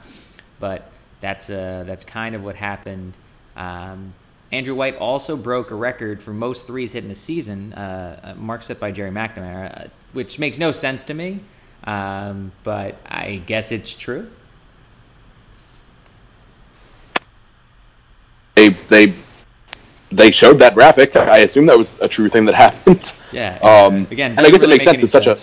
but 0.60 0.92
that's 1.22 1.50
uh, 1.50 1.84
that's 1.86 2.04
kind 2.04 2.34
of 2.34 2.44
what 2.44 2.56
happened. 2.56 3.16
Um, 3.56 4.14
Andrew 4.56 4.74
White 4.74 4.96
also 4.96 5.36
broke 5.36 5.72
a 5.72 5.76
record 5.76 6.24
for 6.24 6.32
most 6.32 6.66
threes 6.66 6.94
hit 6.94 7.04
in 7.04 7.12
a 7.12 7.16
season, 7.16 7.74
uh, 7.74 8.36
uh, 8.36 8.40
mark 8.40 8.64
set 8.64 8.80
by 8.80 8.90
Gerry 8.90 9.12
McNamara, 9.12 9.86
uh, 9.86 9.88
which 10.14 10.40
makes 10.40 10.58
no 10.58 10.72
sense 10.72 11.04
to 11.06 11.14
me, 11.14 11.42
um, 11.84 12.54
but 12.64 12.96
I 13.06 13.42
guess 13.46 13.74
it's 13.74 13.94
true. 13.94 14.30
They 18.54 18.70
they 18.70 19.14
they 20.10 20.32
showed 20.32 20.60
that 20.60 20.74
graphic. 20.74 21.18
I 21.18 21.40
assume 21.40 21.66
that 21.66 21.78
was 21.78 22.00
a 22.00 22.08
true 22.08 22.30
thing 22.30 22.46
that 22.46 22.56
happened. 22.68 23.14
Yeah. 23.34 23.60
Um, 23.62 24.08
again, 24.10 24.32
and 24.32 24.40
I 24.40 24.50
guess 24.50 24.62
really 24.62 24.76
it 24.76 24.78
makes 24.78 24.86
sense. 24.86 25.04
It's 25.04 25.12
such 25.12 25.28
a 25.28 25.36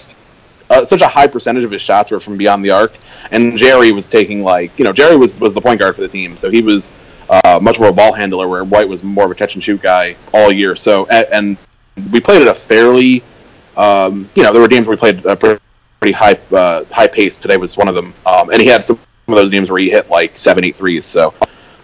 uh, 0.70 0.86
such 0.86 1.02
a 1.02 1.08
high 1.08 1.26
percentage 1.26 1.64
of 1.64 1.70
his 1.70 1.82
shots 1.82 2.10
were 2.10 2.20
from 2.20 2.38
beyond 2.38 2.64
the 2.64 2.70
arc, 2.70 2.94
and 3.30 3.58
Gerry 3.58 3.92
was 3.92 4.08
taking 4.08 4.42
like 4.42 4.78
you 4.78 4.86
know 4.86 4.92
Jerry 4.94 5.18
was 5.18 5.38
was 5.38 5.52
the 5.52 5.60
point 5.60 5.80
guard 5.80 5.94
for 5.96 6.00
the 6.00 6.08
team, 6.08 6.38
so 6.38 6.50
he 6.50 6.62
was 6.62 6.90
uh, 7.32 7.58
much 7.60 7.78
more 7.78 7.88
of 7.88 7.94
a 7.94 7.96
ball 7.96 8.12
handler, 8.12 8.46
where 8.46 8.62
White 8.62 8.88
was 8.88 9.02
more 9.02 9.24
of 9.24 9.30
a 9.30 9.34
catch 9.34 9.54
and 9.54 9.64
shoot 9.64 9.80
guy 9.80 10.16
all 10.32 10.52
year. 10.52 10.76
So 10.76 11.06
and, 11.06 11.56
we 12.10 12.20
played 12.20 12.40
at 12.40 12.48
a 12.48 12.54
fairly 12.54 13.22
um, 13.76 14.30
you 14.34 14.42
know 14.42 14.52
there 14.52 14.62
were 14.62 14.68
games 14.68 14.86
where 14.86 14.96
we 14.96 14.98
played 14.98 15.26
a 15.26 15.36
pretty 15.36 16.12
high 16.12 16.38
uh, 16.52 16.84
high 16.90 17.06
pace. 17.06 17.38
Today 17.38 17.56
was 17.56 17.76
one 17.76 17.88
of 17.88 17.94
them, 17.94 18.14
um, 18.24 18.50
and 18.50 18.60
he 18.60 18.68
had 18.68 18.84
some 18.84 18.98
of 19.28 19.34
those 19.34 19.50
games 19.50 19.70
where 19.70 19.80
he 19.80 19.90
hit 19.90 20.08
like 20.08 20.38
seven 20.38 20.64
eight 20.64 20.76
threes. 20.76 21.04
So 21.04 21.34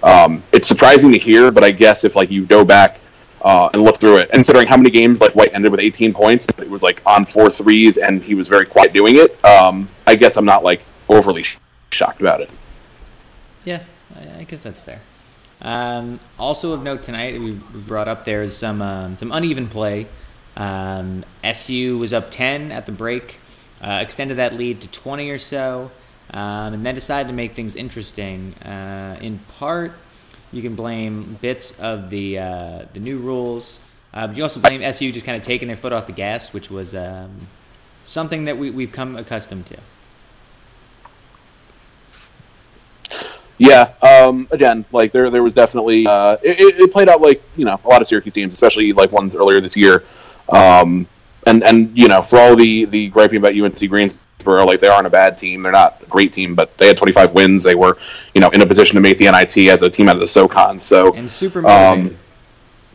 um, 0.03 0.43
it's 0.53 0.69
surprising 0.69 1.13
to 1.13 1.19
hear, 1.19 1.51
but 1.51 1.65
I 1.65 1.73
guess 1.73 2.05
if 2.05 2.15
like 2.15 2.31
you 2.31 2.47
go 2.47 2.65
back 2.65 3.01
uh, 3.43 3.71
and 3.73 3.83
look 3.83 3.99
through 3.99 4.19
it. 4.19 4.31
Considering 4.31 4.67
how 4.67 4.77
many 4.77 4.91
games 4.91 5.21
like 5.21 5.35
White 5.35 5.55
ended 5.55 5.71
with 5.71 5.81
18 5.81 6.13
points, 6.13 6.47
but 6.47 6.61
it 6.61 6.71
was 6.71 6.83
like 6.83 7.03
on 7.07 7.25
four 7.25 7.51
threes, 7.51 7.99
and 7.99 8.23
he 8.23 8.35
was 8.35 8.49
very 8.49 8.67
quiet 8.67 8.93
doing 8.93 9.17
it. 9.17 9.43
Um, 9.45 9.89
I 10.07 10.17
guess 10.17 10.37
I'm 10.37 10.45
not 10.45 10.65
like 10.65 10.85
overly 11.09 11.43
sh- 11.43 11.59
shocked 11.91 12.21
about 12.21 12.41
it. 12.41 12.51
Yeah, 13.65 13.83
I 14.37 14.45
guess 14.45 14.61
that's 14.61 14.83
fair. 14.83 15.01
Um, 15.61 16.21
also 16.39 16.73
of 16.73 16.83
note 16.83 17.03
tonight, 17.03 17.41
we 17.41 17.53
brought 17.53 18.09
up 18.09 18.25
there's 18.25 18.57
some 18.57 18.81
um, 18.81 19.17
some 19.17 19.33
uneven 19.33 19.69
play. 19.69 20.07
Um, 20.57 21.25
SU 21.45 21.99
was 21.99 22.13
up 22.13 22.31
10 22.31 22.73
at 22.73 22.87
the 22.87 22.93
break, 22.93 23.37
uh, 23.81 24.01
extended 24.03 24.39
that 24.39 24.55
lead 24.55 24.81
to 24.81 24.89
20 24.89 25.31
or 25.31 25.39
so, 25.39 25.91
um, 26.33 26.75
and 26.75 26.85
then 26.85 26.95
decided 26.97 27.29
to 27.29 27.35
make 27.35 27.53
things 27.53 27.77
interesting. 27.77 28.55
Uh, 28.55 29.17
in 29.21 29.39
part 29.59 29.93
you 30.53 30.63
can 30.63 30.75
blame 30.75 31.39
bits 31.41 31.79
of 31.79 32.11
the 32.11 32.39
uh, 32.39 32.85
the 32.93 33.01
new 33.01 33.19
rules, 33.19 33.79
uh, 34.15 34.27
but 34.27 34.37
you 34.37 34.43
also 34.43 34.61
blame 34.61 34.83
SU 34.83 35.13
just 35.13 35.27
kind 35.27 35.37
of 35.37 35.43
taking 35.43 35.69
their 35.69 35.77
foot 35.77 35.93
off 35.93 36.07
the 36.07 36.13
gas, 36.13 36.53
which 36.53 36.71
was 36.71 36.95
um, 36.95 37.47
something 38.05 38.45
that 38.47 38.57
we, 38.57 38.71
we've 38.71 38.93
come 38.93 39.17
accustomed 39.17 39.67
to. 39.67 39.77
Yeah. 43.59 43.93
Um, 44.03 44.49
again, 44.51 44.85
like 44.93 45.13
there, 45.13 45.31
there 45.31 45.43
was 45.43 45.55
definitely 45.55 46.07
uh, 46.07 46.37
it, 46.43 46.81
it, 46.81 46.93
played 46.93 47.09
out 47.09 47.21
like 47.21 47.43
you 47.57 47.65
know 47.65 47.81
a 47.85 47.89
lot 47.89 48.01
of 48.01 48.07
Syracuse 48.07 48.35
teams, 48.35 48.55
especially 48.55 48.93
like 48.93 49.13
ones 49.13 49.35
earlier 49.35 49.61
this 49.61 49.77
year. 49.77 50.05
Um, 50.49 51.07
and 51.47 51.63
and 51.65 51.97
you 51.97 52.09
know 52.09 52.23
for 52.23 52.39
all 52.39 52.57
the 52.57 52.85
the 52.87 53.09
griping 53.09 53.39
about 53.39 53.55
UNC 53.55 53.89
Greens 53.89 54.19
Greensboro. 54.49 54.67
Like 54.67 54.81
they 54.81 54.89
aren't 54.89 55.07
a 55.07 55.11
bad 55.11 55.37
team. 55.37 55.63
They're 55.63 55.73
not 55.73 56.03
a 56.03 56.07
great 56.07 56.33
team, 56.33 56.55
but 56.55 56.77
they 56.79 56.87
had 56.89 56.97
25 56.97 57.35
wins. 57.35 57.63
They 57.63 57.75
were, 57.75 57.99
you 58.35 58.41
know, 58.41 58.49
in 58.51 58.63
a 58.63 58.67
position 58.67 58.95
to 58.95 59.01
make 59.01 59.19
the 59.19 59.31
NIT 59.31 59.57
as 59.69 59.83
a 59.83 59.91
team 59.91 60.09
out 60.09 60.17
of 60.17 60.21
the 60.21 60.27
SoCon. 60.27 60.81
So 60.81 61.15
and 61.15 61.29
super 61.29 61.63
motivated. 61.63 62.13
Um, 62.13 62.19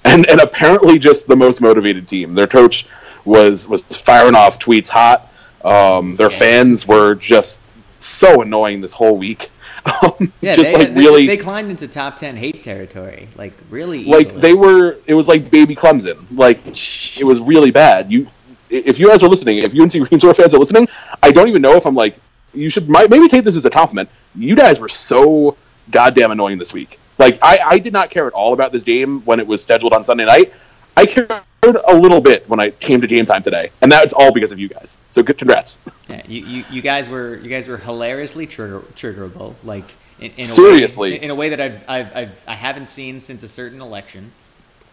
and 0.05 0.29
and 0.29 0.41
apparently 0.41 1.00
just 1.00 1.27
the 1.27 1.36
most 1.36 1.62
motivated 1.62 2.08
team. 2.08 2.34
Their 2.34 2.48
coach 2.48 2.88
was 3.25 3.67
was 3.67 3.82
firing 3.84 4.36
off 4.36 4.60
tweets 4.60 4.89
hot. 4.89 5.29
Um, 5.63 6.15
their 6.15 6.29
fans 6.29 6.86
were 6.86 7.15
just 7.15 7.62
so 8.01 8.41
annoying 8.41 8.82
this 8.82 8.93
whole 8.93 9.17
week. 9.17 9.50
Um, 9.86 10.32
yeah, 10.42 10.56
just 10.56 10.72
they, 10.72 10.78
like 10.78 10.96
really, 10.96 11.28
they 11.28 11.38
climbed 11.38 11.70
into 11.70 11.88
top 11.88 12.16
ten 12.16 12.38
hate 12.38 12.63
territory, 12.63 13.28
like 13.36 13.54
really. 13.70 14.00
Easily. 14.00 14.24
Like 14.24 14.34
they 14.34 14.54
were, 14.54 14.98
it 15.08 15.13
was 15.13 15.28
like 15.28 15.52
baby 15.52 15.75
Clemson. 15.75 16.25
Like 16.32 16.60
it 16.66 17.24
was 17.25 17.42
really 17.42 17.72
bad. 17.72 18.12
You 18.12 18.28
if 18.74 19.00
you 19.00 19.08
guys 19.08 19.24
are 19.24 19.30
listening, 19.30 19.60
if 19.60 19.78
UNC 19.78 19.92
Greensboro 20.10 20.34
fans 20.34 20.54
are 20.54 20.60
listening, 20.60 20.88
I 21.22 21.32
don't 21.32 21.48
even 21.48 21.62
know 21.62 21.75
if 21.75 21.86
I'm 21.86 21.96
like, 21.96 22.16
you 22.54 22.70
should 22.70 22.90
might, 22.90 23.10
maybe 23.10 23.28
take 23.28 23.44
this 23.44 23.56
as 23.56 23.66
a 23.66 23.70
compliment. 23.70 24.10
You 24.36 24.56
guys 24.56 24.80
were 24.80 24.90
so 24.90 25.58
goddamn 25.92 26.32
annoying 26.32 26.58
this 26.58 26.74
week. 26.74 27.00
Like, 27.20 27.38
I, 27.42 27.60
I 27.63 27.80
did 27.80 27.94
not 27.94 28.10
care 28.10 28.25
at 28.25 28.34
all 28.34 28.54
about 28.54 28.72
this 28.72 28.84
game 28.84 29.22
when 29.22 29.40
it 29.40 29.46
was 29.46 29.62
scheduled 29.62 29.94
on 29.94 30.04
Sunday 30.04 30.25
night. 30.25 30.54
I 30.95 31.05
cared 31.05 31.29
a 31.63 31.95
little 31.95 32.21
bit 32.21 32.47
when 32.50 32.59
I 32.59 32.71
came 32.71 33.01
to 33.01 33.07
game 33.07 33.25
time 33.25 33.43
today, 33.43 33.71
and 33.81 33.91
that's 33.91 34.13
all 34.13 34.31
because 34.31 34.51
of 34.51 34.59
you 34.59 34.69
guys. 34.69 34.97
So 35.12 35.23
good, 35.23 35.38
congrats. 35.38 35.77
Yeah, 36.07 36.21
you, 36.27 36.45
you, 36.45 36.65
you 36.71 36.81
guys 36.81 37.09
were 37.09 37.38
you 37.38 37.50
guys 37.50 37.67
were 37.67 37.77
hilariously 37.77 38.47
trigger, 38.47 38.79
triggerable. 38.95 39.55
Like 39.63 39.85
in, 40.19 40.31
in 40.38 40.45
seriously, 40.45 41.09
a 41.09 41.12
way, 41.12 41.17
in, 41.17 41.23
in, 41.23 41.29
a 41.31 41.35
way 41.35 41.50
that 41.50 41.62
I've, 41.62 41.83
I've, 41.89 42.15
I've 42.15 42.43
I 42.47 42.53
haven't 42.53 42.88
seen 42.88 43.19
since 43.19 43.43
a 43.43 43.47
certain 43.47 43.81
election. 43.81 44.31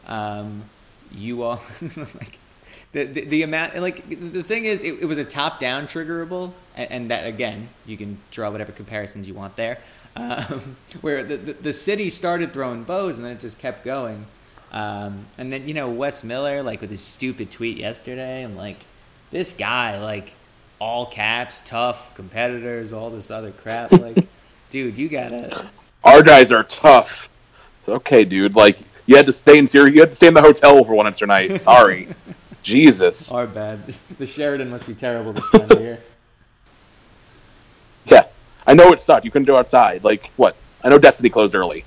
Um, 0.06 0.62
you 1.12 1.42
all 1.42 1.60
like 1.96 2.38
the, 2.92 3.04
the, 3.04 3.24
the 3.24 3.42
amount 3.42 3.76
like 3.76 4.08
the 4.08 4.42
thing 4.42 4.64
is 4.64 4.82
it, 4.82 5.00
it 5.00 5.04
was 5.04 5.18
a 5.18 5.24
top 5.24 5.60
down 5.60 5.86
triggerable 5.86 6.52
and, 6.76 6.90
and, 6.90 7.10
that 7.10 7.26
again 7.26 7.68
you 7.86 7.96
can 7.96 8.18
draw 8.30 8.50
whatever 8.50 8.72
comparisons 8.72 9.28
you 9.28 9.34
want 9.34 9.56
there 9.56 9.78
um, 10.16 10.76
where 11.00 11.22
the, 11.22 11.36
the, 11.36 11.52
the 11.54 11.72
city 11.72 12.10
started 12.10 12.52
throwing 12.52 12.82
bows 12.82 13.16
and 13.16 13.24
then 13.24 13.32
it 13.32 13.40
just 13.40 13.58
kept 13.58 13.84
going 13.84 14.26
um, 14.72 15.26
and 15.38 15.52
then 15.52 15.66
you 15.68 15.74
know 15.74 15.90
Wes 15.90 16.24
Miller 16.24 16.62
like 16.62 16.80
with 16.80 16.90
his 16.90 17.00
stupid 17.00 17.50
tweet 17.50 17.76
yesterday 17.76 18.42
and 18.42 18.56
like 18.56 18.78
this 19.30 19.52
guy 19.52 20.00
like 20.00 20.32
all 20.78 21.06
caps 21.06 21.62
tough 21.66 22.14
competitors 22.14 22.92
all 22.92 23.10
this 23.10 23.30
other 23.30 23.50
crap 23.50 23.92
like 23.92 24.26
dude 24.70 24.96
you 24.96 25.08
gotta 25.08 25.68
our 26.04 26.22
guys 26.22 26.52
are 26.52 26.64
tough 26.64 27.28
okay 27.88 28.24
dude 28.24 28.56
like 28.56 28.78
you 29.10 29.16
had 29.16 29.26
to 29.26 29.32
stay 29.32 29.58
in 29.58 29.66
Syria. 29.66 29.92
You 29.92 30.00
had 30.02 30.12
to 30.12 30.16
stay 30.16 30.28
in 30.28 30.34
the 30.34 30.40
hotel 30.40 30.84
for 30.84 30.94
one 30.94 31.08
extra 31.08 31.26
night. 31.26 31.56
Sorry. 31.56 32.06
Jesus. 32.62 33.32
Our 33.32 33.48
bad. 33.48 33.80
The 34.18 34.26
Sheraton 34.26 34.70
must 34.70 34.86
be 34.86 34.94
terrible 34.94 35.32
this 35.32 35.50
time 35.50 35.68
of 35.68 35.80
year. 35.80 35.98
Yeah, 38.04 38.26
I 38.68 38.74
know 38.74 38.92
it 38.92 39.00
sucked. 39.00 39.24
You 39.24 39.32
couldn't 39.32 39.46
go 39.46 39.56
outside. 39.56 40.04
Like 40.04 40.30
what? 40.36 40.54
I 40.84 40.90
know 40.90 40.98
Destiny 40.98 41.28
closed 41.28 41.56
early. 41.56 41.84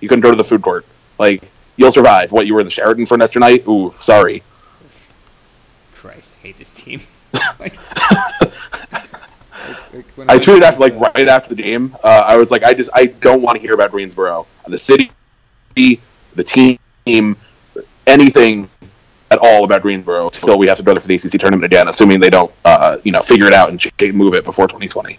You 0.00 0.08
couldn't 0.10 0.20
go 0.20 0.30
to 0.30 0.36
the 0.36 0.44
food 0.44 0.60
court. 0.60 0.84
Like 1.18 1.42
you'll 1.78 1.92
survive. 1.92 2.30
What? 2.30 2.46
You 2.46 2.52
were 2.52 2.60
in 2.60 2.66
the 2.66 2.70
Sheraton 2.70 3.06
for 3.06 3.14
an 3.14 3.22
extra 3.22 3.40
night? 3.40 3.66
Ooh, 3.66 3.94
sorry. 4.00 4.42
Christ, 5.94 6.34
I 6.38 6.48
hate 6.48 6.58
this 6.58 6.70
team. 6.70 7.00
like, 7.58 7.76
like, 10.16 10.28
I 10.28 10.38
tweeted 10.38 10.62
after 10.62 10.80
like 10.80 10.94
uh, 10.94 11.10
right 11.14 11.28
after 11.28 11.54
the 11.54 11.62
game. 11.62 11.96
Uh, 12.04 12.24
I 12.26 12.36
was 12.36 12.50
like, 12.50 12.62
I 12.62 12.74
just 12.74 12.90
I 12.92 13.06
don't 13.06 13.40
want 13.40 13.56
to 13.56 13.62
hear 13.62 13.72
about 13.72 13.90
Greensboro, 13.90 14.46
the 14.66 14.78
city, 14.78 15.10
the 15.74 15.98
team, 16.44 16.78
anything 18.06 18.68
at 19.30 19.38
all 19.38 19.64
about 19.64 19.82
Greensboro 19.82 20.26
until 20.26 20.58
we 20.58 20.66
have 20.68 20.78
to 20.78 20.82
brother 20.82 21.00
for 21.00 21.08
the 21.08 21.14
ACC 21.14 21.32
tournament 21.32 21.64
again, 21.64 21.88
assuming 21.88 22.18
they 22.20 22.30
don't, 22.30 22.52
uh, 22.64 22.98
you 23.04 23.12
know, 23.12 23.20
figure 23.20 23.46
it 23.46 23.52
out 23.52 23.68
and 23.68 24.14
move 24.14 24.34
it 24.34 24.44
before 24.44 24.66
2020. 24.66 25.18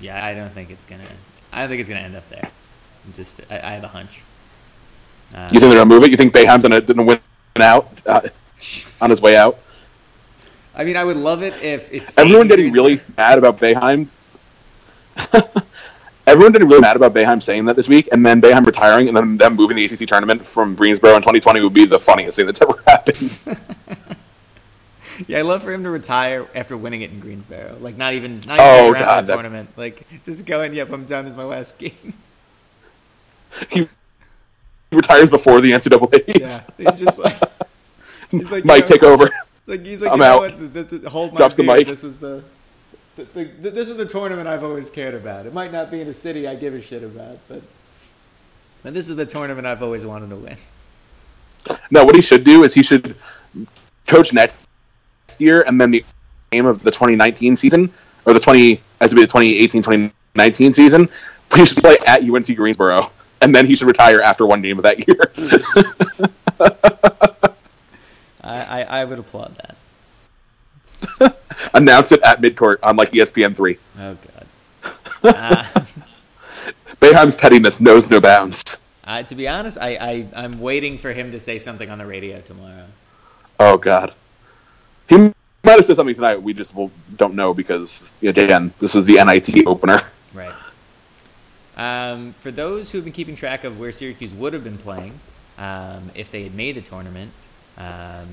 Yeah, 0.00 0.24
I 0.24 0.34
don't 0.34 0.50
think 0.50 0.70
it's 0.70 0.84
gonna. 0.84 1.04
I 1.52 1.60
don't 1.60 1.68
think 1.68 1.80
it's 1.80 1.88
gonna 1.88 2.00
end 2.00 2.16
up 2.16 2.28
there. 2.30 2.50
I'm 3.04 3.12
just, 3.14 3.40
I, 3.50 3.56
I 3.58 3.70
have 3.72 3.84
a 3.84 3.88
hunch. 3.88 4.22
You 5.32 5.60
think 5.60 5.60
they're 5.60 5.70
gonna 5.70 5.86
move 5.86 6.04
it? 6.04 6.10
You 6.10 6.16
think 6.16 6.34
Boeheim's 6.34 6.62
gonna, 6.62 6.80
gonna 6.80 7.04
win 7.04 7.20
out 7.56 7.90
uh, 8.06 8.20
on 9.00 9.10
his 9.10 9.20
way 9.20 9.36
out? 9.36 9.58
I 10.74 10.84
mean, 10.84 10.96
I 10.96 11.04
would 11.04 11.16
love 11.16 11.42
it 11.42 11.54
if 11.62 11.92
it's 11.92 12.16
everyone 12.18 12.48
getting 12.48 12.72
really 12.72 13.00
mad 13.16 13.38
about 13.38 13.58
Boeheim. 13.58 14.08
everyone 16.26 16.52
getting 16.52 16.68
really 16.68 16.80
mad 16.80 16.96
about 16.96 17.12
Boeheim 17.12 17.42
saying 17.42 17.66
that 17.66 17.76
this 17.76 17.88
week, 17.88 18.08
and 18.12 18.24
then 18.24 18.40
Boeheim 18.40 18.64
retiring, 18.64 19.08
and 19.08 19.16
then 19.16 19.36
them 19.36 19.54
moving 19.54 19.76
the 19.76 19.84
ACC 19.84 20.08
tournament 20.08 20.46
from 20.46 20.74
Greensboro 20.74 21.12
in 21.12 21.22
2020 21.22 21.60
would 21.60 21.74
be 21.74 21.84
the 21.84 21.98
funniest 21.98 22.36
thing 22.36 22.46
that's 22.46 22.62
ever 22.62 22.74
happened. 22.86 23.38
yeah, 25.26 25.38
I 25.38 25.42
love 25.42 25.62
for 25.62 25.72
him 25.72 25.82
to 25.84 25.90
retire 25.90 26.46
after 26.54 26.76
winning 26.76 27.02
it 27.02 27.10
in 27.10 27.20
Greensboro. 27.20 27.76
Like 27.80 27.96
not 27.96 28.14
even 28.14 28.34
not 28.46 28.54
even 28.54 28.60
oh, 28.60 28.92
God, 28.92 29.26
the 29.26 29.26
that... 29.26 29.34
tournament. 29.34 29.70
Like 29.76 30.06
just 30.24 30.46
going, 30.46 30.74
yep, 30.74 30.90
I'm 30.90 31.04
done. 31.04 31.24
This 31.24 31.32
is 31.32 31.38
my 31.38 31.44
last 31.44 31.78
game. 31.78 32.14
He 33.70 33.88
retires 34.96 35.30
before 35.30 35.60
the 35.60 35.72
NCAA's. 35.72 36.64
Yeah, 36.78 36.90
he's 36.90 37.00
just 37.00 37.18
like, 37.18 37.38
he's 38.30 38.50
like 38.50 38.64
Mike, 38.64 38.80
know, 38.80 38.86
take 38.86 39.02
over. 39.02 39.30
Like 39.66 39.84
he's 39.84 40.02
like, 40.02 40.12
I'm 40.12 40.22
out. 40.22 40.40
What, 40.40 40.58
the, 40.58 40.82
the, 40.82 40.98
the, 40.98 41.10
hold 41.10 41.32
my 41.32 41.38
Drops 41.38 41.56
beer. 41.56 41.66
the 41.66 41.74
mic. 41.74 41.86
This 41.86 42.02
was 42.02 42.18
the 42.18 42.42
the, 43.16 43.24
this 43.58 43.88
was 43.88 43.96
the 43.96 44.06
tournament 44.06 44.48
I've 44.48 44.64
always 44.64 44.90
cared 44.90 45.14
about. 45.14 45.46
It 45.46 45.52
might 45.52 45.72
not 45.72 45.90
be 45.90 46.00
in 46.00 46.08
a 46.08 46.14
city 46.14 46.48
I 46.48 46.54
give 46.54 46.74
a 46.74 46.80
shit 46.80 47.02
about, 47.02 47.38
but 47.48 47.62
but 48.82 48.94
this 48.94 49.08
is 49.08 49.16
the 49.16 49.26
tournament 49.26 49.66
I've 49.66 49.82
always 49.82 50.04
wanted 50.04 50.30
to 50.30 50.36
win. 50.36 50.56
No, 51.90 52.04
what 52.04 52.16
he 52.16 52.22
should 52.22 52.42
do 52.42 52.64
is 52.64 52.74
he 52.74 52.82
should 52.82 53.14
coach 54.06 54.32
next 54.32 54.66
year, 55.38 55.62
and 55.62 55.80
then 55.80 55.90
the 55.90 56.04
game 56.50 56.66
of 56.66 56.82
the 56.82 56.90
2019 56.90 57.54
season 57.56 57.92
or 58.26 58.32
the 58.32 58.40
20 58.40 58.80
as 59.00 59.12
it 59.12 59.16
be 59.16 59.22
the 59.22 59.26
2018 59.26 59.82
2019 59.82 60.72
season, 60.72 61.08
he 61.54 61.66
should 61.66 61.78
play 61.78 61.96
at 62.06 62.22
UNC 62.22 62.56
Greensboro, 62.56 63.10
and 63.52 63.54
then 63.54 63.66
he 63.66 63.74
should 63.74 63.88
retire 63.88 64.22
after 64.22 64.46
one 64.46 64.62
game 64.62 64.78
of 64.78 64.84
that 64.84 65.06
year. 65.06 65.32
I, 68.42 68.82
I, 68.82 69.00
I 69.00 69.04
would 69.04 69.18
applaud 69.18 69.56
that. 69.56 71.36
Announce 71.74 72.12
it 72.12 72.22
at 72.22 72.40
midcourt 72.40 72.78
on 72.82 72.96
like 72.96 73.10
ESPN 73.10 73.56
three. 73.56 73.78
Oh 73.98 74.16
god. 74.16 74.46
Uh, 75.24 75.64
Boeheim's 77.00 77.34
pettiness 77.34 77.80
knows 77.80 78.08
no 78.08 78.20
bounds. 78.20 78.80
Uh, 79.04 79.22
to 79.24 79.34
be 79.34 79.48
honest, 79.48 79.78
I, 79.78 79.96
I 79.96 80.26
I'm 80.34 80.60
waiting 80.60 80.98
for 80.98 81.12
him 81.12 81.32
to 81.32 81.40
say 81.40 81.58
something 81.58 81.90
on 81.90 81.98
the 81.98 82.06
radio 82.06 82.40
tomorrow. 82.40 82.86
Oh 83.58 83.76
god. 83.76 84.14
He 85.08 85.16
might 85.16 85.34
have 85.64 85.84
said 85.84 85.96
something 85.96 86.14
tonight. 86.14 86.40
We 86.40 86.54
just 86.54 86.74
will, 86.74 86.92
don't 87.16 87.34
know 87.34 87.54
because 87.54 88.14
again, 88.22 88.72
this 88.78 88.94
was 88.94 89.06
the 89.06 89.14
NIT 89.24 89.66
opener. 89.66 89.98
Right. 90.32 90.54
Um, 91.76 92.32
for 92.34 92.50
those 92.50 92.90
who 92.90 92.98
have 92.98 93.04
been 93.04 93.14
keeping 93.14 93.36
track 93.36 93.64
of 93.64 93.80
where 93.80 93.92
Syracuse 93.92 94.32
would 94.32 94.52
have 94.52 94.62
been 94.64 94.78
playing 94.78 95.18
um, 95.58 96.10
if 96.14 96.30
they 96.30 96.42
had 96.42 96.54
made 96.54 96.76
the 96.76 96.82
tournament, 96.82 97.30
um, 97.78 98.28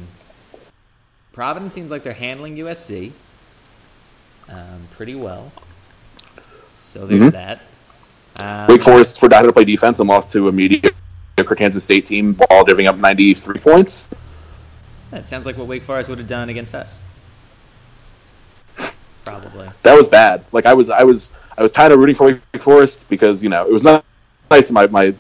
Providence 1.32 1.74
seems 1.74 1.90
like 1.90 2.04
they're 2.04 2.14
handling 2.14 2.58
USC. 2.58 3.12
um, 4.50 4.88
pretty 4.92 5.16
well. 5.16 5.52
So 6.80 7.06
there's 7.06 7.22
mm-hmm. 7.22 7.30
that. 7.30 7.62
Um, 8.40 8.68
Wake 8.68 8.82
Forest 8.82 9.20
forgot 9.20 9.42
how 9.42 9.48
to 9.48 9.54
play 9.54 9.66
defense 9.66 10.00
and 10.00 10.10
lost 10.10 10.32
to 10.32 10.48
a 10.48 10.52
mediocre 10.52 10.92
Kansas 11.56 11.84
State 11.84 12.06
team 12.06 12.36
while 12.36 12.64
giving 12.64 12.88
up 12.88 12.98
93 12.98 13.60
points. 13.60 14.14
That 15.12 15.28
sounds 15.28 15.46
like 15.46 15.58
what 15.58 15.68
Wake 15.68 15.84
Forest 15.84 16.10
would 16.10 16.20
have 16.20 16.28
done 16.28 16.50
against 16.50 16.74
us. 16.76 17.02
Probably. 19.26 19.70
That 19.84 19.96
was 19.96 20.08
bad. 20.08 20.44
Like 20.52 20.66
I 20.66 20.74
was, 20.74 20.90
I 20.90 21.04
was, 21.04 21.32
I 21.60 21.62
was 21.62 21.74
kind 21.74 21.92
of 21.92 22.00
rooting 22.00 22.16
for 22.16 22.28
Wake 22.54 22.62
Forest 22.62 23.08
because 23.10 23.44
you 23.44 23.50
know 23.50 23.68
it 23.68 23.72
was 23.72 23.84
not 23.84 24.06
nice. 24.50 24.72
My 24.72 24.88
my 24.88 25.14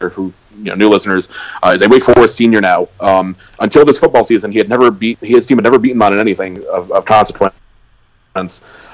who 0.00 0.32
you 0.58 0.64
know 0.64 0.74
new 0.74 0.88
listeners 0.88 1.28
uh, 1.62 1.70
is 1.74 1.80
a 1.80 1.88
Wake 1.88 2.04
Forest 2.04 2.34
senior 2.34 2.60
now. 2.60 2.88
Um, 3.00 3.36
until 3.60 3.84
this 3.84 4.00
football 4.00 4.24
season, 4.24 4.50
he 4.50 4.58
had 4.58 4.68
never 4.68 4.90
beat 4.90 5.18
his 5.20 5.46
team 5.46 5.58
had 5.58 5.64
never 5.64 5.78
beaten 5.78 6.02
on 6.02 6.12
in 6.12 6.18
anything 6.18 6.64
of, 6.72 6.90
of 6.90 7.04
consequence. 7.04 7.54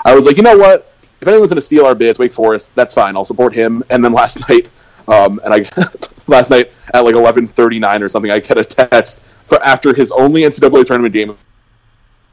I 0.04 0.14
was 0.14 0.26
like, 0.26 0.36
you 0.36 0.42
know 0.42 0.56
what? 0.56 0.92
If 1.22 1.28
anyone's 1.28 1.50
going 1.50 1.56
to 1.56 1.62
steal 1.62 1.86
our 1.86 1.94
bids, 1.94 2.18
Wake 2.18 2.32
Forest, 2.32 2.74
that's 2.74 2.92
fine. 2.92 3.16
I'll 3.16 3.24
support 3.24 3.54
him. 3.54 3.82
And 3.88 4.04
then 4.04 4.12
last 4.12 4.38
night, 4.48 4.68
um, 5.08 5.40
and 5.44 5.54
I 5.54 5.64
last 6.26 6.50
night 6.50 6.72
at 6.92 7.00
like 7.00 7.14
eleven 7.14 7.46
thirty 7.46 7.78
nine 7.78 8.02
or 8.02 8.10
something, 8.10 8.30
I 8.30 8.38
get 8.38 8.58
a 8.58 8.64
text 8.64 9.22
for 9.46 9.64
after 9.64 9.94
his 9.94 10.12
only 10.12 10.42
NCAA 10.42 10.84
tournament 10.84 11.14
game 11.14 11.38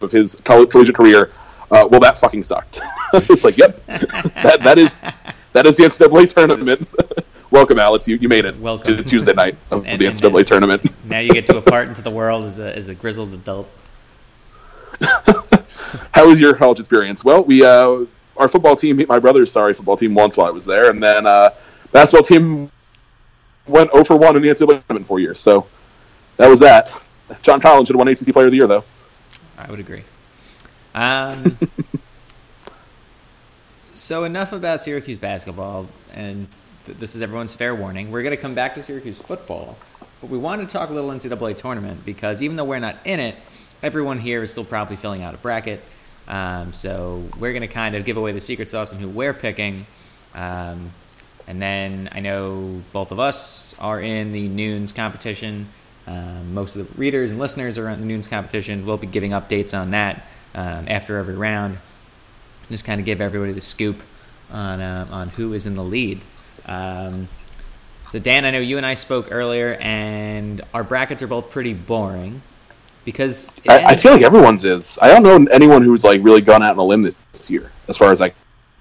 of 0.01 0.11
his 0.11 0.35
collegiate 0.35 0.95
career. 0.95 1.31
Uh, 1.71 1.88
well, 1.89 1.99
that 1.99 2.17
fucking 2.17 2.43
sucked. 2.43 2.79
it's 3.13 3.43
like, 3.43 3.57
yep, 3.57 3.85
that 3.85 4.59
that 4.63 4.79
is 4.79 4.95
that 5.53 5.67
is 5.67 5.77
the 5.77 5.83
NCAA 5.83 6.33
tournament. 6.33 6.88
Welcome, 7.51 7.79
Alex. 7.79 8.07
You, 8.07 8.15
you 8.17 8.27
made 8.27 8.45
it. 8.45 8.57
Welcome 8.57 8.97
to 8.97 9.03
Tuesday 9.03 9.33
night 9.33 9.55
of 9.71 9.85
and, 9.85 9.99
the 9.99 10.05
NCAA 10.05 10.39
and, 10.39 10.47
tournament. 10.47 11.05
Now 11.05 11.19
you 11.19 11.31
get 11.31 11.45
to 11.47 11.57
a 11.57 11.61
part 11.61 11.88
into 11.88 12.01
the 12.01 12.11
world 12.11 12.45
as 12.45 12.59
a 12.59 12.75
as 12.75 12.88
a 12.88 12.95
grizzled 12.95 13.33
adult. 13.33 13.69
How 16.13 16.27
was 16.27 16.39
your 16.39 16.55
college 16.55 16.79
experience? 16.79 17.23
Well, 17.23 17.43
we 17.43 17.63
uh, 17.63 18.05
our 18.38 18.47
football 18.47 18.75
team, 18.75 19.03
my 19.07 19.19
brother's 19.19 19.51
sorry 19.51 19.73
football 19.73 19.97
team 19.97 20.15
once 20.15 20.38
while 20.38 20.47
I 20.47 20.51
was 20.51 20.65
there, 20.65 20.89
and 20.89 21.01
then 21.01 21.27
uh, 21.27 21.51
basketball 21.91 22.23
team 22.23 22.71
went 23.67 23.91
0 23.91 24.03
for 24.03 24.17
1 24.17 24.35
in 24.35 24.41
the 24.41 24.49
NCAA 24.49 24.83
tournament 24.88 25.05
four 25.05 25.19
years. 25.19 25.39
So 25.39 25.67
that 26.38 26.47
was 26.47 26.59
that. 26.61 26.91
John 27.43 27.61
Collins 27.61 27.88
should 27.88 27.93
have 27.95 27.99
won 27.99 28.07
ACC 28.07 28.33
Player 28.33 28.47
of 28.47 28.51
the 28.51 28.57
Year, 28.57 28.67
though. 28.67 28.83
I 29.57 29.69
would 29.69 29.79
agree. 29.79 30.03
Um, 30.96 31.58
so 33.93 34.24
enough 34.24 34.53
about 34.53 34.84
Syracuse 34.84 35.19
basketball, 35.19 35.88
and 36.13 36.48
th- 36.86 36.98
this 36.98 37.15
is 37.15 37.22
everyone's 37.22 37.55
fair 37.55 37.75
warning. 37.75 38.12
We're 38.12 38.24
going 38.24 38.36
to 38.36 38.41
come 38.41 38.55
back 38.55 38.75
to 38.75 38.84
Syracuse 38.84 39.19
football, 39.19 39.77
but 40.22 40.29
we 40.29 40.38
want 40.38 40.62
to 40.62 40.67
talk 40.67 40.89
a 40.89 40.93
little 40.93 41.10
NCAA 41.12 41.58
tournament 41.58 42.05
because 42.05 42.41
even 42.41 42.55
though 42.55 42.65
we're 42.65 42.79
not 42.79 42.98
in 43.05 43.19
it, 43.19 43.36
everyone 43.84 44.19
here 44.19 44.43
is 44.43 44.51
still 44.51 44.65
probably 44.65 44.96
filling 44.96 45.24
out 45.24 45.34
a 45.34 45.38
bracket. 45.38 45.81
Um, 46.27 46.74
so 46.74 47.24
we're 47.39 47.53
going 47.53 47.62
to 47.62 47.67
kind 47.67 47.96
of 47.96 48.05
give 48.05 48.17
away 48.17 48.31
the 48.31 48.41
secret 48.41 48.69
sauce 48.69 48.93
on 48.93 49.00
who 49.00 49.10
we're 49.10 49.34
picking. 49.34 49.86
Um, 50.36 50.91
and 51.48 51.60
then 51.60 52.10
I 52.12 52.19
know 52.19 52.81
both 52.93 53.12
of 53.12 53.19
us 53.19 53.74
are 53.79 54.00
in 54.00 54.31
the 54.31 54.48
Noons 54.48 54.91
competition. 54.91 55.67
Um, 56.05 56.53
most 56.53 56.75
of 56.75 56.88
the 56.88 57.00
readers 57.00 57.31
and 57.31 57.39
listeners 57.39 57.77
are 57.77 57.89
in 57.89 58.00
the 58.00 58.05
Noons 58.05 58.27
competition. 58.27 58.86
We'll 58.86 58.98
be 58.98 59.08
giving 59.08 59.31
updates 59.31 59.77
on 59.77 59.91
that 59.91 60.24
um, 60.56 60.86
after 60.88 61.18
every 61.18 61.36
round. 61.36 61.77
Just 62.70 62.86
kind 62.86 63.00
of 63.00 63.06
give 63.06 63.22
everybody 63.22 63.51
the 63.51 63.62
scoop 63.62 64.01
on 64.51 64.79
uh, 64.79 65.08
on 65.12 65.29
who 65.29 65.53
is 65.53 65.65
in 65.65 65.74
the 65.74 65.84
lead. 65.84 66.22
Um, 66.65 67.27
so 68.12 68.20
Dan, 68.20 68.46
I 68.46 68.51
know 68.51 68.60
you 68.60 68.77
and 68.77 68.86
I 68.86 68.96
spoke 68.96 69.27
earlier, 69.32 69.77
and 69.82 70.62
our 70.74 70.84
brackets 70.84 71.22
are 71.22 71.27
both 71.27 71.51
pretty 71.51 71.74
boring 71.74 72.41
because 73.06 73.53
I, 73.68 73.86
I, 73.86 73.94
feel 73.96 74.12
like 74.13 74.22
everyone's 74.22 74.65
is. 74.65 75.00
I 75.01 75.08
don't 75.08 75.24
know 75.24 75.51
anyone 75.51 75.82
who's 75.82 76.03
like 76.03 76.22
really 76.24 76.41
gone 76.41 76.62
out 76.62 76.72
on 76.72 76.77
a 76.77 76.84
limb 76.84 77.01
this, 77.01 77.18
this 77.32 77.50
year, 77.50 77.72
as 77.88 77.98
far 77.98 78.12
as 78.12 78.22
I. 78.22 78.34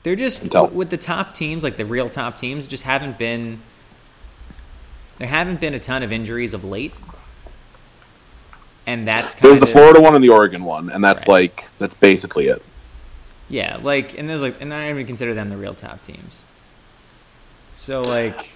They're 0.02 0.16
just 0.16 0.54
with 0.72 0.90
the 0.90 0.96
top 0.96 1.34
teams, 1.34 1.62
like 1.62 1.76
the 1.76 1.84
real 1.84 2.08
top 2.08 2.36
teams, 2.36 2.66
just 2.66 2.84
haven't 2.84 3.18
been. 3.18 3.60
There 5.18 5.28
haven't 5.28 5.60
been 5.60 5.74
a 5.74 5.80
ton 5.80 6.02
of 6.02 6.12
injuries 6.12 6.54
of 6.54 6.64
late, 6.64 6.94
and 8.88 9.06
that's 9.06 9.34
there's 9.34 9.60
the 9.60 9.66
Florida 9.66 10.00
one 10.00 10.14
and 10.14 10.24
the 10.24 10.30
Oregon 10.30 10.64
one, 10.64 10.88
and 10.88 11.04
that's 11.04 11.28
right. 11.28 11.52
like 11.52 11.68
that's 11.76 11.94
basically 11.94 12.46
it. 12.46 12.62
Yeah, 13.50 13.78
like 13.82 14.18
and 14.18 14.28
there's 14.28 14.40
like, 14.40 14.62
and 14.62 14.72
I 14.72 14.80
don't 14.80 14.90
even 14.94 15.06
consider 15.06 15.34
them 15.34 15.50
the 15.50 15.58
real 15.58 15.74
top 15.74 16.02
teams. 16.04 16.42
So 17.74 18.00
like, 18.00 18.50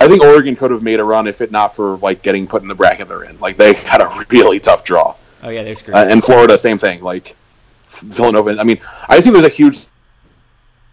I 0.00 0.08
think 0.08 0.22
Oregon 0.22 0.56
could 0.56 0.72
have 0.72 0.82
made 0.82 0.98
a 0.98 1.04
run 1.04 1.28
if 1.28 1.40
it 1.40 1.52
not 1.52 1.68
for 1.68 1.98
like 1.98 2.22
getting 2.22 2.48
put 2.48 2.62
in 2.62 2.68
the 2.68 2.74
bracket 2.74 3.06
they're 3.06 3.22
in. 3.22 3.38
Like 3.38 3.56
they 3.56 3.74
had 3.86 4.00
a 4.00 4.26
really 4.28 4.58
tough 4.58 4.82
draw. 4.82 5.14
Oh 5.44 5.50
yeah, 5.50 5.62
they're 5.62 5.76
screwed. 5.76 5.96
Uh, 5.96 6.06
and 6.10 6.22
Florida, 6.22 6.58
same 6.58 6.78
thing. 6.78 7.00
Like 7.00 7.36
Villanova. 7.86 8.58
I 8.58 8.64
mean, 8.64 8.80
I 9.08 9.20
think 9.20 9.34
there's 9.34 9.46
a 9.46 9.50
huge 9.50 9.86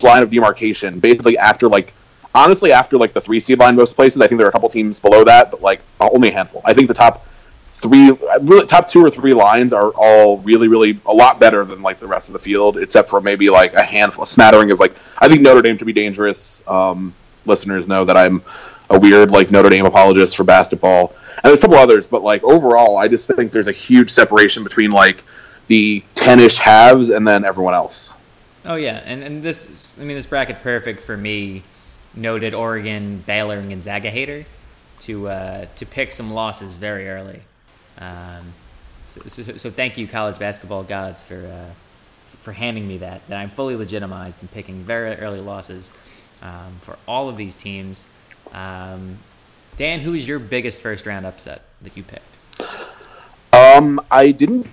line 0.03 0.21
of 0.21 0.29
demarcation 0.29 0.99
basically 0.99 1.37
after 1.37 1.67
like 1.67 1.93
honestly 2.33 2.71
after 2.71 2.97
like 2.97 3.11
the 3.11 3.21
three 3.21 3.39
seed 3.39 3.57
line 3.57 3.75
most 3.75 3.95
places. 3.95 4.21
I 4.21 4.27
think 4.27 4.37
there 4.37 4.45
are 4.45 4.49
a 4.49 4.53
couple 4.53 4.69
teams 4.69 4.99
below 4.99 5.23
that, 5.23 5.49
but 5.49 5.63
like 5.63 5.81
only 5.99 6.29
a 6.29 6.33
handful. 6.33 6.61
I 6.63 6.75
think 6.75 6.87
the 6.87 6.93
top 6.93 7.25
three 7.79 8.11
really 8.41 8.65
top 8.65 8.87
two 8.87 9.03
or 9.03 9.09
three 9.09 9.33
lines 9.33 9.71
are 9.71 9.91
all 9.91 10.37
really 10.39 10.67
really 10.67 10.99
a 11.05 11.13
lot 11.13 11.39
better 11.39 11.63
than 11.63 11.81
like 11.81 11.97
the 11.97 12.07
rest 12.07 12.27
of 12.27 12.33
the 12.33 12.39
field 12.39 12.77
except 12.77 13.09
for 13.09 13.21
maybe 13.21 13.49
like 13.49 13.73
a 13.73 13.81
handful 13.81 14.23
a 14.23 14.27
smattering 14.27 14.69
of 14.71 14.79
like 14.79 14.93
i 15.19 15.29
think 15.29 15.41
notre 15.41 15.61
dame 15.61 15.77
to 15.77 15.85
be 15.85 15.93
dangerous 15.93 16.61
um, 16.67 17.13
listeners 17.45 17.87
know 17.87 18.03
that 18.03 18.17
i'm 18.17 18.43
a 18.89 18.99
weird 18.99 19.31
like 19.31 19.49
notre 19.49 19.69
dame 19.69 19.85
apologist 19.85 20.35
for 20.35 20.43
basketball 20.43 21.13
and 21.35 21.45
there's 21.45 21.59
a 21.59 21.61
couple 21.61 21.77
others 21.77 22.05
but 22.05 22.21
like 22.21 22.43
overall 22.43 22.97
i 22.97 23.07
just 23.07 23.29
think 23.29 23.51
there's 23.51 23.67
a 23.67 23.71
huge 23.71 24.09
separation 24.09 24.63
between 24.63 24.91
like 24.91 25.23
the 25.67 26.03
10ish 26.15 26.59
halves 26.59 27.09
and 27.09 27.27
then 27.27 27.45
everyone 27.45 27.75
else. 27.75 28.17
Oh 28.65 28.75
yeah 28.75 29.01
and, 29.05 29.23
and 29.23 29.41
this 29.41 29.95
i 29.97 30.03
mean 30.03 30.17
this 30.17 30.25
bracket's 30.25 30.59
perfect 30.59 31.01
for 31.01 31.15
me 31.15 31.63
noted 32.13 32.53
oregon 32.53 33.23
baylor 33.25 33.57
and 33.57 33.69
gonzaga 33.69 34.09
hater 34.09 34.45
to 34.99 35.29
uh, 35.29 35.65
to 35.77 35.85
pick 35.85 36.11
some 36.11 36.31
losses 36.31 36.75
very 36.75 37.07
early 37.07 37.39
um, 37.99 38.53
so, 39.07 39.21
so, 39.27 39.57
so, 39.57 39.71
thank 39.71 39.97
you, 39.97 40.07
college 40.07 40.37
basketball 40.39 40.83
gods, 40.83 41.23
for 41.23 41.35
uh, 41.35 41.71
for 42.39 42.51
handing 42.53 42.87
me 42.87 42.97
that. 42.99 43.25
That 43.27 43.37
I'm 43.37 43.49
fully 43.49 43.75
legitimized 43.75 44.41
in 44.41 44.47
picking 44.49 44.83
very 44.83 45.15
early 45.15 45.41
losses 45.41 45.91
um, 46.41 46.73
for 46.81 46.97
all 47.07 47.29
of 47.29 47.37
these 47.37 47.55
teams. 47.55 48.05
Um, 48.53 49.17
Dan, 49.77 49.99
who 49.99 50.13
is 50.13 50.27
your 50.27 50.39
biggest 50.39 50.81
first 50.81 51.05
round 51.05 51.25
upset 51.25 51.63
that 51.81 51.97
you 51.97 52.03
picked? 52.03 52.23
Um, 53.53 53.99
I 54.11 54.31
didn't 54.31 54.67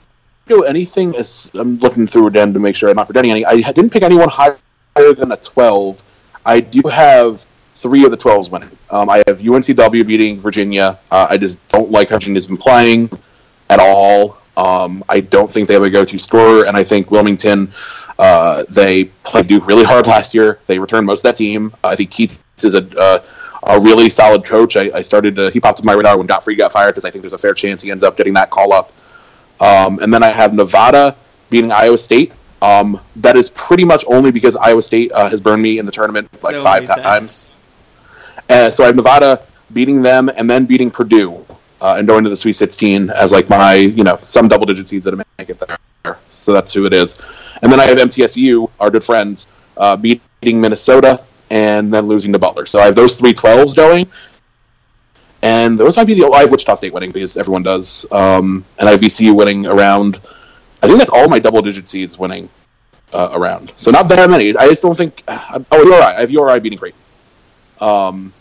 do 0.47 0.65
anything. 0.65 1.17
As 1.17 1.51
I'm 1.55 1.79
looking 1.79 2.07
through 2.07 2.27
again 2.27 2.53
to 2.53 2.59
make 2.59 2.77
sure 2.77 2.91
I'm 2.91 2.97
not 2.97 3.07
forgetting 3.07 3.31
any. 3.31 3.45
I 3.45 3.61
didn't 3.61 3.91
pick 3.91 4.03
anyone 4.03 4.29
higher 4.29 4.59
than 4.95 5.33
a 5.33 5.37
12. 5.37 6.03
I 6.45 6.61
do 6.61 6.83
have 6.89 7.46
three 7.77 8.05
of 8.05 8.11
the 8.11 8.17
12s 8.17 8.51
winning. 8.51 8.71
Um, 8.91 9.09
I 9.09 9.19
have 9.27 9.39
UNCW 9.39 10.07
beating 10.07 10.41
Virginia. 10.41 10.99
Uh, 11.11 11.27
I 11.31 11.37
just 11.37 11.67
don't 11.69 11.91
like 11.91 12.09
how 12.11 12.17
Virginia's 12.17 12.47
been 12.47 12.57
playing 12.57 13.11
at 13.71 13.79
all. 13.79 14.39
Um, 14.57 15.05
I 15.09 15.21
don't 15.21 15.51
think 15.51 15.69
they 15.69 15.75
have 15.75 15.83
a 15.83 15.91
go-to 15.91 16.19
scorer, 16.19 16.67
and 16.67 16.77
I 16.77 16.85
think 16.85 17.11
Wilmington. 17.11 17.73
Uh, 18.19 18.65
they 18.71 19.05
played 19.05 19.47
Duke 19.47 19.67
really 19.67 19.85
hard 19.85 20.07
last 20.17 20.35
year. 20.35 20.59
They 20.67 20.79
returned 20.79 21.07
most 21.07 21.21
of 21.21 21.25
that 21.25 21.37
team. 21.37 21.75
I 21.85 21.95
think 21.97 22.11
Keatts 22.11 22.65
is 22.65 22.75
a 22.75 22.89
uh, 22.99 23.23
a 23.67 23.81
really 23.81 24.09
solid 24.09 24.45
coach. 24.45 24.77
I, 24.77 24.91
I, 24.95 25.01
started 25.01 25.37
to 25.37 25.51
he 25.51 25.61
popped 25.61 25.81
in 25.81 25.87
my 25.87 25.93
radar 25.93 26.17
when 26.17 26.27
Gottfried 26.27 26.57
got 26.57 26.73
fired 26.73 26.93
because 26.93 27.05
I 27.05 27.11
think 27.11 27.23
there's 27.23 27.33
a 27.33 27.39
fair 27.39 27.53
chance 27.53 27.83
he 27.83 27.91
ends 27.91 28.05
up 28.05 28.17
getting 28.17 28.35
that 28.35 28.49
call 28.49 28.73
up. 28.73 28.93
Um, 29.61 29.99
and 29.99 30.13
then 30.13 30.23
I 30.23 30.33
have 30.33 30.55
Nevada 30.55 31.17
beating 31.51 31.73
Iowa 31.73 31.99
State. 31.99 32.33
Um, 32.63 33.01
that 33.17 33.37
is 33.37 33.51
pretty 33.51 33.85
much 33.85 34.05
only 34.07 34.31
because 34.31 34.57
Iowa 34.57 34.83
State 34.83 35.13
uh, 35.13 35.29
has 35.29 35.41
burned 35.41 35.63
me 35.63 35.79
in 35.79 35.87
the 35.87 35.93
tournament 35.93 36.31
like 36.43 36.57
so 36.57 36.63
five 36.63 36.87
times. 36.87 37.49
Uh, 38.49 38.71
so 38.71 38.85
I 38.85 38.87
have 38.87 38.97
Nevada 38.97 39.43
beating 39.73 40.03
them 40.03 40.29
and 40.29 40.49
then 40.49 40.67
beating 40.67 40.91
Purdue 40.91 41.45
uh, 41.81 41.97
and 41.99 42.07
going 42.07 42.25
to 42.25 42.31
the 42.31 42.37
Sweet 42.37 42.55
16 42.55 43.11
as 43.11 43.33
like 43.33 43.49
my 43.49 43.75
you 43.75 44.05
know 44.05 44.17
some 44.23 44.49
double 44.49 44.67
digit 44.67 44.89
seeds 44.89 45.05
that 45.05 45.17
make 45.17 45.51
it 45.51 45.61
there. 45.61 46.19
So 46.29 46.53
that's 46.53 46.73
who 46.73 46.87
it 46.87 46.93
is. 46.93 47.19
And 47.63 47.73
then 47.73 47.81
I 47.81 47.85
have 47.85 47.99
MTSU, 47.99 48.71
our 48.79 48.91
good 48.91 49.03
friends, 49.03 49.49
uh, 49.77 49.97
beating 49.97 50.61
Minnesota 50.61 51.25
and 51.51 51.93
then 51.93 52.07
losing 52.07 52.33
to 52.33 52.39
Butler. 52.39 52.67
So 52.67 52.81
I 52.81 52.87
have 52.87 52.95
those 52.95 53.17
three 53.17 53.33
12s 53.33 53.75
going. 53.75 54.09
And 55.43 55.79
those 55.79 55.97
might 55.97 56.07
be 56.07 56.15
the 56.15 56.27
I 56.29 56.41
have 56.41 56.51
Wichita 56.51 56.75
State 56.75 56.93
winning 56.93 57.13
because 57.13 57.37
everyone 57.37 57.63
does. 57.63 58.07
Um, 58.11 58.65
and 58.79 58.89
I 58.89 58.93
have 58.93 59.01
VCU 59.01 59.35
winning 59.35 59.67
around. 59.67 60.21
I 60.83 60.87
think 60.87 60.99
that's 60.99 61.11
all 61.11 61.29
my 61.29 61.39
double 61.39 61.63
digit 61.63 61.87
seeds 61.87 62.19
winning 62.19 62.49
uh, 63.13 63.31
around. 63.33 63.73
So 63.77 63.91
not 63.91 64.09
that 64.09 64.29
many. 64.31 64.57
I 64.57 64.69
just 64.69 64.83
don't 64.83 64.97
think. 64.97 65.23
Uh, 65.29 65.61
oh, 65.71 65.85
URI. 65.85 66.01
I 66.01 66.21
have 66.21 66.31
URI 66.31 66.61
beating 66.61 66.79
Creighton. 66.79 66.99
Um, 67.81 68.33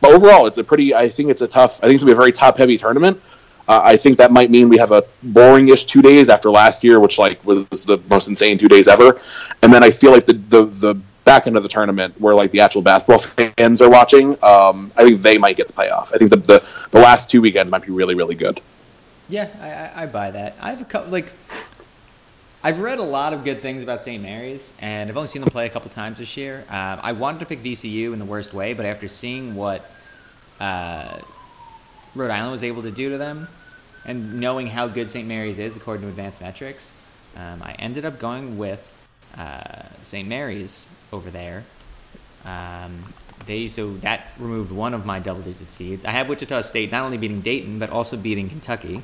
but 0.00 0.12
overall, 0.12 0.46
it's 0.46 0.58
a 0.58 0.64
pretty. 0.64 0.94
I 0.94 1.08
think 1.08 1.30
it's 1.30 1.42
a 1.42 1.48
tough. 1.48 1.78
I 1.82 1.86
think 1.86 1.94
it's 1.94 2.02
gonna 2.02 2.12
be 2.12 2.16
a 2.18 2.20
very 2.20 2.32
top 2.32 2.58
heavy 2.58 2.78
tournament. 2.78 3.20
Uh, 3.68 3.80
I 3.84 3.96
think 3.96 4.18
that 4.18 4.32
might 4.32 4.50
mean 4.50 4.68
we 4.68 4.78
have 4.78 4.90
a 4.90 5.04
boring-ish 5.22 5.84
two 5.84 6.02
days 6.02 6.28
after 6.28 6.50
last 6.50 6.82
year, 6.82 6.98
which 6.98 7.18
like 7.18 7.44
was 7.44 7.66
the 7.84 7.98
most 8.08 8.26
insane 8.26 8.58
two 8.58 8.68
days 8.68 8.88
ever. 8.88 9.20
And 9.62 9.72
then 9.72 9.84
I 9.84 9.90
feel 9.90 10.10
like 10.10 10.26
the 10.26 10.32
the, 10.32 10.64
the 10.64 10.94
back 11.24 11.46
end 11.46 11.56
of 11.56 11.62
the 11.62 11.68
tournament, 11.68 12.20
where 12.20 12.34
like 12.34 12.50
the 12.50 12.60
actual 12.60 12.82
basketball 12.82 13.18
fans 13.18 13.80
are 13.80 13.90
watching, 13.90 14.32
um, 14.42 14.90
I 14.96 15.04
think 15.04 15.20
they 15.20 15.38
might 15.38 15.56
get 15.56 15.68
the 15.68 15.72
playoff. 15.72 16.12
I 16.12 16.18
think 16.18 16.30
the, 16.30 16.38
the 16.38 16.86
the 16.90 16.98
last 16.98 17.30
two 17.30 17.40
weekends 17.40 17.70
might 17.70 17.86
be 17.86 17.92
really 17.92 18.14
really 18.14 18.34
good. 18.34 18.60
Yeah, 19.28 19.48
I, 19.60 20.02
I 20.02 20.06
buy 20.06 20.32
that. 20.32 20.56
I 20.60 20.70
have 20.70 20.80
a 20.80 20.84
couple 20.84 21.10
like 21.10 21.32
I've 22.62 22.80
read 22.80 22.98
a 22.98 23.02
lot 23.02 23.32
of 23.32 23.42
good 23.42 23.62
things 23.62 23.82
about 23.82 24.02
St. 24.02 24.22
Mary's, 24.22 24.74
and 24.80 25.08
I've 25.08 25.16
only 25.16 25.28
seen 25.28 25.40
them 25.40 25.50
play 25.50 25.64
a 25.64 25.70
couple 25.70 25.90
times 25.90 26.18
this 26.18 26.36
year. 26.36 26.58
Um, 26.68 27.00
I 27.02 27.12
wanted 27.12 27.38
to 27.38 27.46
pick 27.46 27.62
VCU 27.62 28.12
in 28.12 28.18
the 28.18 28.26
worst 28.26 28.52
way, 28.52 28.74
but 28.74 28.84
after 28.84 29.08
seeing 29.08 29.54
what 29.54 29.90
uh, 30.60 31.20
Rhode 32.14 32.30
Island 32.30 32.52
was 32.52 32.62
able 32.62 32.82
to 32.82 32.90
do 32.90 33.08
to 33.08 33.16
them, 33.16 33.48
and 34.04 34.40
knowing 34.40 34.66
how 34.66 34.88
good 34.88 35.08
St. 35.08 35.26
Mary's 35.26 35.58
is 35.58 35.74
according 35.74 36.02
to 36.02 36.08
advanced 36.08 36.42
metrics, 36.42 36.92
um, 37.34 37.62
I 37.62 37.72
ended 37.78 38.04
up 38.04 38.18
going 38.18 38.58
with 38.58 38.92
uh, 39.38 39.84
St. 40.02 40.28
Mary's 40.28 40.86
over 41.14 41.30
there. 41.30 41.64
Um, 42.44 43.02
they 43.46 43.68
so 43.68 43.94
that 43.98 44.26
removed 44.38 44.70
one 44.70 44.92
of 44.92 45.06
my 45.06 45.18
double-digit 45.18 45.70
seeds. 45.70 46.04
I 46.04 46.10
have 46.10 46.28
Wichita 46.28 46.60
State 46.60 46.92
not 46.92 47.04
only 47.04 47.16
beating 47.16 47.40
Dayton 47.40 47.78
but 47.78 47.88
also 47.88 48.18
beating 48.18 48.50
Kentucky. 48.50 49.02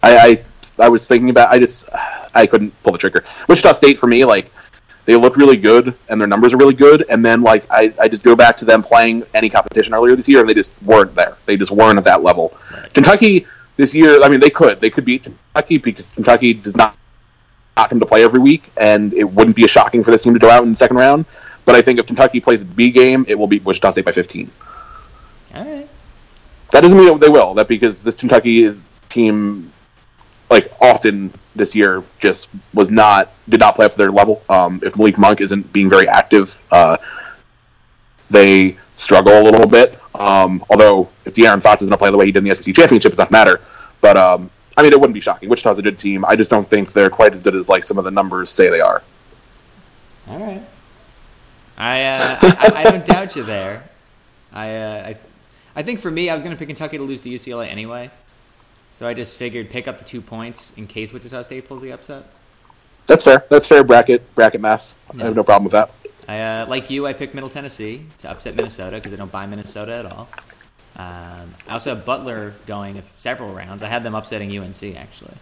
I, 0.00 0.16
I 0.16 0.44
I 0.78 0.88
was 0.88 1.06
thinking 1.06 1.30
about. 1.30 1.50
I 1.50 1.58
just 1.58 1.88
I 2.34 2.46
couldn't 2.46 2.80
pull 2.82 2.92
the 2.92 2.98
trigger. 2.98 3.24
Wichita 3.48 3.72
State 3.72 3.98
for 3.98 4.06
me, 4.06 4.24
like 4.24 4.50
they 5.04 5.16
look 5.16 5.36
really 5.36 5.56
good 5.56 5.94
and 6.08 6.20
their 6.20 6.28
numbers 6.28 6.52
are 6.52 6.56
really 6.56 6.74
good, 6.74 7.04
and 7.08 7.24
then 7.24 7.42
like 7.42 7.66
I, 7.70 7.92
I 8.00 8.08
just 8.08 8.24
go 8.24 8.36
back 8.36 8.56
to 8.58 8.64
them 8.64 8.82
playing 8.82 9.24
any 9.34 9.48
competition 9.48 9.94
earlier 9.94 10.16
this 10.16 10.28
year, 10.28 10.40
and 10.40 10.48
they 10.48 10.54
just 10.54 10.74
weren't 10.82 11.14
there. 11.14 11.36
They 11.46 11.56
just 11.56 11.70
weren't 11.70 11.98
at 11.98 12.04
that 12.04 12.22
level. 12.22 12.56
Right. 12.72 12.92
Kentucky 12.94 13.46
this 13.76 13.94
year, 13.94 14.22
I 14.22 14.28
mean, 14.28 14.40
they 14.40 14.50
could 14.50 14.80
they 14.80 14.90
could 14.90 15.04
beat 15.04 15.24
Kentucky 15.24 15.78
because 15.78 16.10
Kentucky 16.10 16.54
does 16.54 16.76
not 16.76 16.96
not 17.76 17.88
come 17.88 18.00
to 18.00 18.06
play 18.06 18.22
every 18.22 18.40
week, 18.40 18.70
and 18.76 19.12
it 19.14 19.24
wouldn't 19.24 19.56
be 19.56 19.64
a 19.64 19.68
shocking 19.68 20.02
for 20.02 20.10
this 20.10 20.22
team 20.22 20.34
to 20.34 20.38
go 20.38 20.50
out 20.50 20.62
in 20.62 20.70
the 20.70 20.76
second 20.76 20.96
round. 20.96 21.24
But 21.64 21.74
I 21.74 21.82
think 21.82 21.98
if 21.98 22.06
Kentucky 22.06 22.40
plays 22.40 22.60
its 22.60 22.72
B 22.72 22.90
game, 22.90 23.24
it 23.28 23.38
will 23.38 23.46
beat 23.46 23.64
Wichita 23.64 23.92
State 23.92 24.04
by 24.04 24.12
15. 24.12 24.50
All 25.54 25.64
right. 25.64 25.88
That 26.72 26.80
doesn't 26.80 26.98
mean 26.98 27.06
that 27.08 27.20
they 27.20 27.28
will. 27.28 27.54
That 27.54 27.68
because 27.68 28.02
this 28.02 28.16
Kentucky 28.16 28.62
is 28.62 28.82
team, 29.08 29.71
like 30.52 30.72
often 30.80 31.32
this 31.56 31.74
year, 31.74 32.04
just 32.18 32.48
was 32.72 32.90
not 32.90 33.32
did 33.48 33.60
not 33.60 33.74
play 33.74 33.86
up 33.86 33.92
to 33.92 33.98
their 33.98 34.12
level. 34.12 34.42
Um, 34.48 34.80
if 34.84 34.96
Malik 34.96 35.18
Monk 35.18 35.40
isn't 35.40 35.72
being 35.72 35.88
very 35.88 36.06
active, 36.06 36.62
uh, 36.70 36.98
they 38.30 38.74
struggle 38.94 39.32
a 39.32 39.42
little 39.42 39.66
bit. 39.66 39.98
Um, 40.14 40.64
although 40.70 41.08
if 41.24 41.34
De'Aaron 41.34 41.62
Fox 41.62 41.80
doesn't 41.80 41.96
play 41.98 42.10
the 42.10 42.16
way 42.16 42.26
he 42.26 42.32
did 42.32 42.44
in 42.44 42.48
the 42.48 42.54
SEC 42.54 42.74
championship, 42.74 43.12
it 43.12 43.16
doesn't 43.16 43.32
matter. 43.32 43.60
But 44.00 44.16
um, 44.16 44.50
I 44.76 44.82
mean, 44.82 44.92
it 44.92 45.00
wouldn't 45.00 45.14
be 45.14 45.20
shocking. 45.20 45.48
Wichita's 45.48 45.78
a 45.78 45.82
good 45.82 45.98
team. 45.98 46.24
I 46.24 46.36
just 46.36 46.50
don't 46.50 46.66
think 46.66 46.92
they're 46.92 47.10
quite 47.10 47.32
as 47.32 47.40
good 47.40 47.56
as 47.56 47.68
like 47.68 47.82
some 47.82 47.98
of 47.98 48.04
the 48.04 48.10
numbers 48.10 48.50
say 48.50 48.70
they 48.70 48.80
are. 48.80 49.02
All 50.28 50.38
right. 50.38 50.62
I, 51.76 52.04
uh, 52.04 52.38
I, 52.42 52.72
I 52.76 52.84
don't 52.84 53.04
doubt 53.04 53.34
you 53.34 53.42
there. 53.42 53.88
I, 54.52 54.76
uh, 54.76 55.08
I 55.08 55.16
I 55.74 55.82
think 55.82 56.00
for 56.00 56.10
me, 56.10 56.28
I 56.28 56.34
was 56.34 56.42
going 56.42 56.54
to 56.54 56.58
pick 56.58 56.68
Kentucky 56.68 56.98
to 56.98 57.02
lose 57.02 57.20
to 57.22 57.30
UCLA 57.30 57.68
anyway. 57.68 58.10
So 58.92 59.06
I 59.06 59.14
just 59.14 59.36
figured 59.38 59.70
pick 59.70 59.88
up 59.88 59.98
the 59.98 60.04
two 60.04 60.20
points 60.20 60.72
in 60.76 60.86
case 60.86 61.12
Wichita 61.12 61.42
State 61.42 61.66
pulls 61.66 61.80
the 61.82 61.92
upset. 61.92 62.24
That's 63.06 63.24
fair. 63.24 63.44
That's 63.48 63.66
fair 63.66 63.82
bracket 63.82 64.34
bracket 64.34 64.60
math. 64.60 64.94
Yeah. 65.14 65.22
I 65.22 65.26
have 65.26 65.36
no 65.36 65.42
problem 65.42 65.64
with 65.64 65.72
that. 65.72 65.90
I, 66.28 66.40
uh, 66.40 66.66
like 66.68 66.88
you, 66.88 67.06
I 67.06 67.12
picked 67.14 67.34
Middle 67.34 67.50
Tennessee 67.50 68.04
to 68.18 68.30
upset 68.30 68.54
Minnesota 68.54 68.96
because 68.96 69.12
I 69.12 69.16
don't 69.16 69.32
buy 69.32 69.44
Minnesota 69.46 69.96
at 69.96 70.06
all. 70.12 70.28
Um, 70.94 71.54
I 71.68 71.72
also 71.72 71.94
have 71.94 72.04
Butler 72.04 72.54
going 72.66 73.02
several 73.18 73.52
rounds. 73.52 73.82
I 73.82 73.88
had 73.88 74.04
them 74.04 74.14
upsetting 74.14 74.56
UNC 74.56 74.82
actually. 74.96 75.34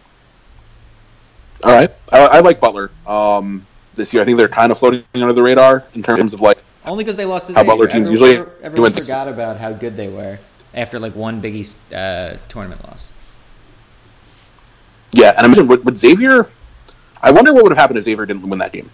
All 1.65 1.73
right, 1.73 1.91
I, 2.11 2.19
I 2.27 2.41
like 2.41 2.61
Butler 2.61 2.91
um, 3.07 3.67
this 3.95 4.15
year. 4.15 4.23
I 4.23 4.25
think 4.25 4.39
they're 4.39 4.49
kind 4.49 4.73
of 4.73 4.79
floating 4.79 5.05
under 5.13 5.35
the 5.35 5.43
radar 5.43 5.85
in 5.95 6.03
terms 6.03 6.33
of 6.33 6.41
like 6.41 6.59
Only 6.87 7.05
because 7.05 7.17
they 7.17 7.27
lost 7.27 7.49
How 7.49 7.55
Xavier. 7.55 7.65
Butler 7.67 7.87
teams 7.89 8.09
everyone, 8.09 8.31
usually- 8.31 8.53
everyone 8.63 8.93
forgot 8.93 9.29
about 9.29 9.59
how 9.59 9.73
good 9.73 9.97
they 9.97 10.09
were 10.09 10.39
after 10.73 10.99
like 10.99 11.15
one 11.15 11.41
Big 11.41 11.55
East 11.57 11.77
uh, 11.93 12.37
tournament 12.49 12.83
loss. 12.85 13.13
Yeah, 15.13 15.31
and 15.37 15.41
I 15.41 15.47
mentioned 15.47 15.69
with, 15.69 15.85
with 15.85 15.97
Xavier, 15.97 16.45
I 17.23 17.31
wonder 17.31 17.53
what 17.53 17.65
would 17.65 17.73
have 17.73 17.79
happened 17.79 17.99
if 17.99 18.05
Xavier 18.05 18.27
didn't 18.27 18.49
win 18.49 18.59
that 18.61 18.73
game. 18.73 18.91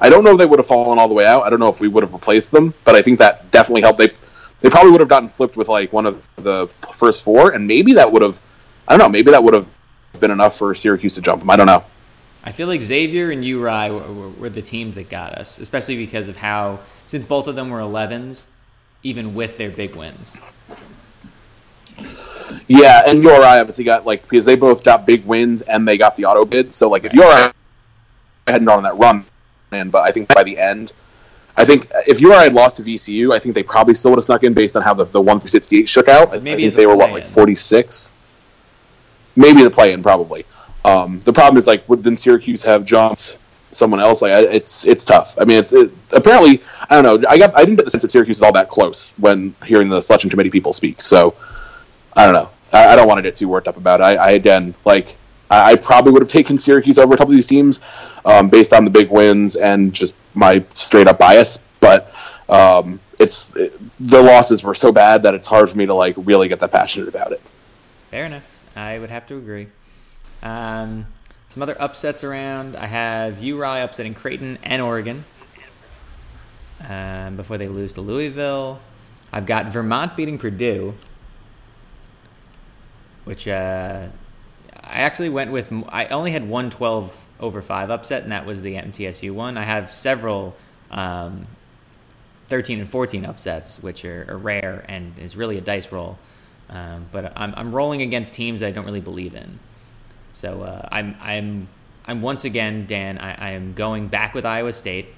I 0.00 0.10
don't 0.10 0.24
know 0.24 0.32
if 0.32 0.38
they 0.38 0.46
would 0.46 0.58
have 0.58 0.66
fallen 0.66 0.98
all 0.98 1.08
the 1.08 1.14
way 1.14 1.26
out. 1.26 1.44
I 1.44 1.50
don't 1.50 1.60
know 1.60 1.68
if 1.68 1.80
we 1.80 1.88
would 1.88 2.02
have 2.02 2.12
replaced 2.12 2.50
them, 2.50 2.74
but 2.84 2.94
I 2.94 3.02
think 3.02 3.18
that 3.18 3.50
definitely 3.50 3.82
helped. 3.82 3.98
They 3.98 4.12
they 4.60 4.70
probably 4.70 4.92
would 4.92 5.00
have 5.00 5.10
gotten 5.10 5.28
flipped 5.28 5.58
with 5.58 5.68
like 5.68 5.92
one 5.92 6.06
of 6.06 6.26
the 6.36 6.68
first 6.90 7.22
four, 7.22 7.50
and 7.50 7.66
maybe 7.66 7.92
that 7.94 8.10
would 8.10 8.22
have, 8.22 8.40
I 8.88 8.92
don't 8.96 8.98
know, 8.98 9.10
maybe 9.10 9.30
that 9.32 9.44
would 9.44 9.52
have 9.52 9.68
been 10.20 10.30
enough 10.30 10.56
for 10.56 10.74
Syracuse 10.74 11.16
to 11.16 11.20
jump 11.20 11.40
them. 11.40 11.50
I 11.50 11.56
don't 11.56 11.66
know. 11.66 11.84
I 12.44 12.52
feel 12.52 12.66
like 12.66 12.80
Xavier 12.80 13.30
and 13.30 13.44
URI 13.44 13.90
were, 13.90 14.12
were, 14.12 14.28
were 14.30 14.48
the 14.48 14.62
teams 14.62 14.94
that 14.94 15.10
got 15.10 15.32
us, 15.32 15.58
especially 15.58 15.96
because 15.96 16.28
of 16.28 16.36
how, 16.38 16.80
since 17.06 17.26
both 17.26 17.46
of 17.46 17.56
them 17.56 17.68
were 17.68 17.80
11s, 17.80 18.46
even 19.02 19.34
with 19.34 19.58
their 19.58 19.70
big 19.70 19.94
wins. 19.96 20.36
Yeah, 22.66 23.02
and 23.06 23.22
URI 23.22 23.44
obviously 23.44 23.84
got 23.84 24.06
like 24.06 24.22
because 24.22 24.46
they 24.46 24.56
both 24.56 24.84
got 24.84 25.06
big 25.06 25.24
wins 25.24 25.62
and 25.62 25.86
they 25.86 25.98
got 25.98 26.16
the 26.16 26.24
auto 26.24 26.44
bid. 26.44 26.72
So 26.72 26.88
like 26.88 27.04
if 27.04 27.12
URI 27.12 27.52
hadn't 28.46 28.64
gone 28.66 28.78
on 28.78 28.82
that 28.84 28.96
run, 28.96 29.24
and 29.72 29.92
but 29.92 30.02
I 30.02 30.12
think 30.12 30.32
by 30.32 30.42
the 30.42 30.58
end, 30.58 30.92
I 31.56 31.64
think 31.64 31.90
if 32.06 32.20
URI 32.20 32.44
had 32.44 32.54
lost 32.54 32.78
to 32.78 32.82
VCU, 32.82 33.34
I 33.34 33.38
think 33.38 33.54
they 33.54 33.62
probably 33.62 33.94
still 33.94 34.12
would 34.12 34.18
have 34.18 34.24
snuck 34.24 34.44
in 34.44 34.54
based 34.54 34.76
on 34.76 34.82
how 34.82 34.94
the, 34.94 35.04
the 35.04 35.20
one 35.20 35.40
through 35.40 35.50
sixty 35.50 35.80
eight 35.80 35.88
shook 35.88 36.08
out. 36.08 36.32
I, 36.32 36.38
Maybe 36.38 36.52
I 36.52 36.56
think 36.66 36.74
they 36.74 36.86
were 36.86 36.96
what 36.96 37.10
like 37.10 37.26
forty 37.26 37.54
six, 37.54 38.12
maybe 39.36 39.62
the 39.62 39.70
play 39.70 39.92
in 39.92 40.02
probably. 40.02 40.46
Um, 40.84 41.20
the 41.24 41.32
problem 41.32 41.58
is 41.58 41.66
like 41.66 41.86
would 41.88 42.02
then 42.02 42.16
Syracuse 42.16 42.62
have 42.62 42.84
jumped 42.86 43.38
someone 43.72 44.00
else? 44.00 44.22
Like 44.22 44.32
it's 44.32 44.86
it's 44.86 45.04
tough. 45.04 45.36
I 45.38 45.44
mean 45.44 45.58
it's 45.58 45.74
it, 45.74 45.90
apparently 46.12 46.62
I 46.88 47.00
don't 47.00 47.22
know. 47.22 47.28
I 47.28 47.36
got 47.36 47.54
I 47.54 47.60
didn't 47.60 47.76
get 47.76 47.84
the 47.84 47.90
sense 47.90 48.02
that 48.02 48.10
Syracuse 48.10 48.38
is 48.38 48.42
all 48.42 48.52
that 48.52 48.70
close 48.70 49.12
when 49.18 49.54
hearing 49.66 49.90
the 49.90 50.00
selection 50.00 50.30
committee 50.30 50.50
people 50.50 50.72
speak. 50.72 51.02
So. 51.02 51.34
I 52.16 52.24
don't 52.24 52.34
know. 52.34 52.50
I, 52.74 52.92
I 52.92 52.96
don't 52.96 53.08
want 53.08 53.18
to 53.18 53.22
get 53.22 53.34
too 53.34 53.48
worked 53.48 53.68
up 53.68 53.76
about 53.76 54.00
it. 54.00 54.04
I, 54.04 54.14
I 54.16 54.30
again, 54.32 54.74
like, 54.84 55.16
I, 55.50 55.72
I 55.72 55.76
probably 55.76 56.12
would 56.12 56.22
have 56.22 56.30
taken 56.30 56.58
Syracuse 56.58 56.98
over 56.98 57.14
a 57.14 57.16
couple 57.16 57.32
of 57.32 57.36
these 57.36 57.46
teams 57.46 57.80
um, 58.24 58.50
based 58.50 58.72
on 58.72 58.84
the 58.84 58.90
big 58.90 59.10
wins 59.10 59.56
and 59.56 59.92
just 59.92 60.14
my 60.34 60.62
straight 60.74 61.06
up 61.06 61.18
bias. 61.18 61.58
But 61.80 62.12
um, 62.48 63.00
it's 63.18 63.54
it, 63.56 63.78
the 64.00 64.22
losses 64.22 64.62
were 64.62 64.74
so 64.74 64.92
bad 64.92 65.22
that 65.22 65.34
it's 65.34 65.46
hard 65.46 65.70
for 65.70 65.78
me 65.78 65.86
to 65.86 65.94
like 65.94 66.14
really 66.18 66.48
get 66.48 66.60
that 66.60 66.72
passionate 66.72 67.08
about 67.08 67.32
it. 67.32 67.52
Fair 68.10 68.26
enough. 68.26 68.44
I 68.76 68.98
would 68.98 69.10
have 69.10 69.26
to 69.28 69.36
agree. 69.36 69.68
Um, 70.42 71.06
some 71.48 71.62
other 71.62 71.76
upsets 71.80 72.24
around. 72.24 72.76
I 72.76 72.86
have 72.86 73.42
URI 73.42 73.82
upsetting 73.82 74.14
Creighton 74.14 74.58
and 74.64 74.82
Oregon 74.82 75.24
um, 76.88 77.36
before 77.36 77.58
they 77.58 77.68
lose 77.68 77.92
to 77.94 78.00
Louisville. 78.00 78.80
I've 79.32 79.46
got 79.46 79.66
Vermont 79.66 80.16
beating 80.16 80.38
Purdue, 80.38 80.94
which 83.24 83.48
uh, 83.48 84.06
I 84.72 85.00
actually 85.00 85.30
went 85.30 85.50
with. 85.50 85.72
I 85.88 86.06
only 86.06 86.32
had 86.32 86.48
one 86.48 86.70
12 86.70 87.28
over 87.40 87.62
5 87.62 87.90
upset, 87.90 88.22
and 88.22 88.32
that 88.32 88.46
was 88.46 88.62
the 88.62 88.76
MTSU 88.76 89.32
one. 89.32 89.56
I 89.56 89.64
have 89.64 89.90
several 89.92 90.54
um, 90.90 91.46
13 92.48 92.80
and 92.80 92.88
14 92.88 93.24
upsets, 93.24 93.82
which 93.82 94.04
are, 94.04 94.26
are 94.28 94.38
rare 94.38 94.84
and 94.88 95.18
is 95.18 95.36
really 95.36 95.58
a 95.58 95.60
dice 95.60 95.90
roll. 95.90 96.18
Um, 96.70 97.06
but 97.12 97.32
I'm, 97.36 97.54
I'm 97.56 97.74
rolling 97.74 98.02
against 98.02 98.34
teams 98.34 98.62
I 98.62 98.70
don't 98.70 98.84
really 98.84 99.00
believe 99.00 99.34
in. 99.34 99.58
So 100.32 100.62
uh, 100.62 100.88
I'm 100.90 101.16
I'm 101.20 101.68
I'm 102.06 102.20
once 102.20 102.44
again, 102.44 102.86
Dan. 102.86 103.18
I, 103.18 103.34
I 103.34 103.50
am 103.50 103.74
going 103.74 104.08
back 104.08 104.34
with 104.34 104.44
Iowa 104.44 104.72
State 104.72 105.08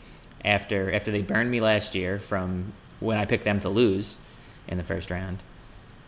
after 0.44 0.92
after 0.92 1.10
they 1.10 1.22
burned 1.22 1.50
me 1.50 1.60
last 1.60 1.94
year 1.94 2.18
from 2.18 2.72
when 3.00 3.16
I 3.16 3.24
picked 3.24 3.44
them 3.44 3.60
to 3.60 3.68
lose 3.68 4.18
in 4.68 4.76
the 4.76 4.84
first 4.84 5.10
round 5.10 5.38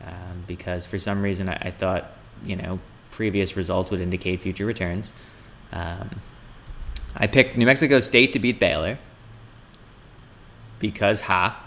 um, 0.05 0.45
because 0.47 0.87
for 0.87 0.99
some 0.99 1.23
reason 1.23 1.49
I, 1.49 1.55
I 1.55 1.71
thought 1.71 2.13
you 2.45 2.57
know 2.57 2.79
previous 3.11 3.57
results 3.57 3.91
would 3.91 4.01
indicate 4.01 4.41
future 4.41 4.67
returns. 4.67 5.13
Um, 5.73 6.11
I 7.17 7.27
picked 7.27 7.57
New 7.57 7.67
Mexico 7.67 8.01
State 8.01 8.33
to 8.35 8.39
beat 8.39 8.61
Baylor 8.61 8.99
because 10.79 11.21
ha, 11.21 11.65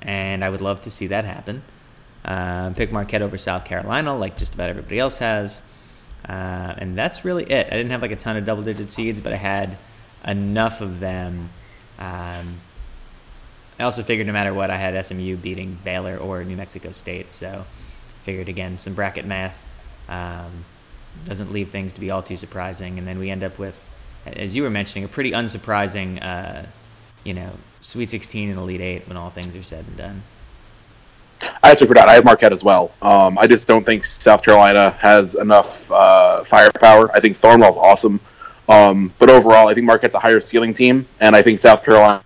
and 0.00 0.44
I 0.44 0.50
would 0.50 0.60
love 0.60 0.80
to 0.82 0.90
see 0.90 1.08
that 1.08 1.24
happen. 1.24 1.62
Um, 2.24 2.74
pick 2.74 2.92
Marquette 2.92 3.22
over 3.22 3.36
South 3.36 3.64
Carolina, 3.64 4.16
like 4.16 4.36
just 4.36 4.54
about 4.54 4.70
everybody 4.70 4.98
else 4.98 5.18
has, 5.18 5.62
uh, 6.28 6.74
and 6.78 6.96
that's 6.96 7.24
really 7.24 7.44
it. 7.44 7.66
I 7.66 7.70
didn't 7.70 7.90
have 7.90 8.02
like 8.02 8.12
a 8.12 8.16
ton 8.16 8.36
of 8.36 8.44
double-digit 8.44 8.90
seeds, 8.90 9.20
but 9.20 9.32
I 9.32 9.36
had 9.36 9.76
enough 10.26 10.80
of 10.80 11.00
them. 11.00 11.50
Um, 11.98 12.60
I 13.82 13.84
also 13.84 14.04
figured 14.04 14.28
no 14.28 14.32
matter 14.32 14.54
what, 14.54 14.70
I 14.70 14.76
had 14.76 15.04
SMU 15.04 15.36
beating 15.36 15.76
Baylor 15.82 16.16
or 16.16 16.44
New 16.44 16.56
Mexico 16.56 16.92
State, 16.92 17.32
so 17.32 17.64
figured 18.22 18.48
again 18.48 18.78
some 18.78 18.94
bracket 18.94 19.26
math 19.26 19.60
um, 20.08 20.64
doesn't 21.26 21.50
leave 21.50 21.70
things 21.70 21.92
to 21.94 22.00
be 22.00 22.12
all 22.12 22.22
too 22.22 22.36
surprising, 22.36 22.96
and 22.98 23.08
then 23.08 23.18
we 23.18 23.28
end 23.28 23.42
up 23.42 23.58
with, 23.58 23.90
as 24.24 24.54
you 24.54 24.62
were 24.62 24.70
mentioning, 24.70 25.02
a 25.02 25.08
pretty 25.08 25.32
unsurprising, 25.32 26.22
uh, 26.22 26.62
you 27.24 27.34
know, 27.34 27.50
Sweet 27.80 28.08
16 28.08 28.50
and 28.50 28.58
Elite 28.58 28.80
Eight 28.80 29.08
when 29.08 29.16
all 29.16 29.30
things 29.30 29.56
are 29.56 29.64
said 29.64 29.84
and 29.84 29.96
done. 29.96 30.22
I 31.64 31.72
actually 31.72 31.88
forgot. 31.88 32.08
I 32.08 32.14
have 32.14 32.24
Marquette 32.24 32.52
as 32.52 32.62
well. 32.62 32.92
Um, 33.02 33.36
I 33.36 33.48
just 33.48 33.66
don't 33.66 33.84
think 33.84 34.04
South 34.04 34.44
Carolina 34.44 34.90
has 34.90 35.34
enough 35.34 35.90
uh, 35.90 36.44
firepower. 36.44 37.10
I 37.12 37.18
think 37.18 37.36
Thornwell's 37.36 37.76
awesome, 37.76 38.20
um, 38.68 39.12
but 39.18 39.28
overall, 39.28 39.66
I 39.66 39.74
think 39.74 39.86
Marquette's 39.86 40.14
a 40.14 40.20
higher 40.20 40.40
ceiling 40.40 40.72
team, 40.72 41.08
and 41.18 41.34
I 41.34 41.42
think 41.42 41.58
South 41.58 41.84
Carolina, 41.84 42.22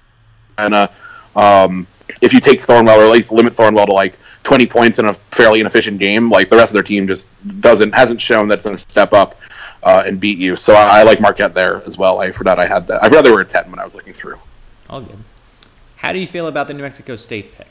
um, 1.37 1.87
if 2.21 2.33
you 2.33 2.41
take 2.41 2.61
Thornwell 2.61 2.99
or 2.99 3.05
at 3.05 3.13
least 3.13 3.31
limit 3.31 3.53
Thornwell 3.53 3.87
to 3.87 3.93
like 3.93 4.19
20 4.43 4.67
points 4.67 4.99
in 4.99 5.07
a 5.07 5.15
fairly 5.15 5.61
inefficient 5.61 5.99
game, 5.99 6.31
like 6.31 6.49
the 6.49 6.57
rest 6.57 6.71
of 6.71 6.75
their 6.75 6.83
team 6.83 7.07
just 7.07 7.29
doesn't 7.61 7.93
hasn't 7.93 8.21
shown 8.21 8.49
that's 8.49 8.65
going 8.65 8.77
to 8.77 8.83
step 8.83 9.13
up 9.13 9.37
uh, 9.83 10.03
and 10.07 10.19
beat 10.19 10.39
you. 10.39 10.57
So 10.57 10.75
I, 10.75 11.01
I, 11.01 11.03
like 11.03 11.21
Marquette 11.21 11.55
there 11.55 11.83
as 11.85 11.99
well. 11.99 12.21
I 12.21 12.31
forgot 12.31 12.59
I 12.59 12.67
had 12.67 12.87
that. 12.89 13.03
I 13.03 13.09
forgot 13.09 13.25
they 13.25 13.31
were 13.31 13.43
at 13.43 13.49
ten 13.49 13.71
when 13.71 13.79
I 13.79 13.85
was 13.85 13.95
looking 13.95 14.13
through. 14.13 14.39
All 14.89 15.01
good. 15.01 15.19
How 15.97 16.13
do 16.13 16.19
you 16.19 16.27
feel 16.27 16.47
about 16.47 16.69
the 16.69 16.75
New 16.75 16.83
Mexico 16.83 17.17
State 17.17 17.55
pick? 17.57 17.67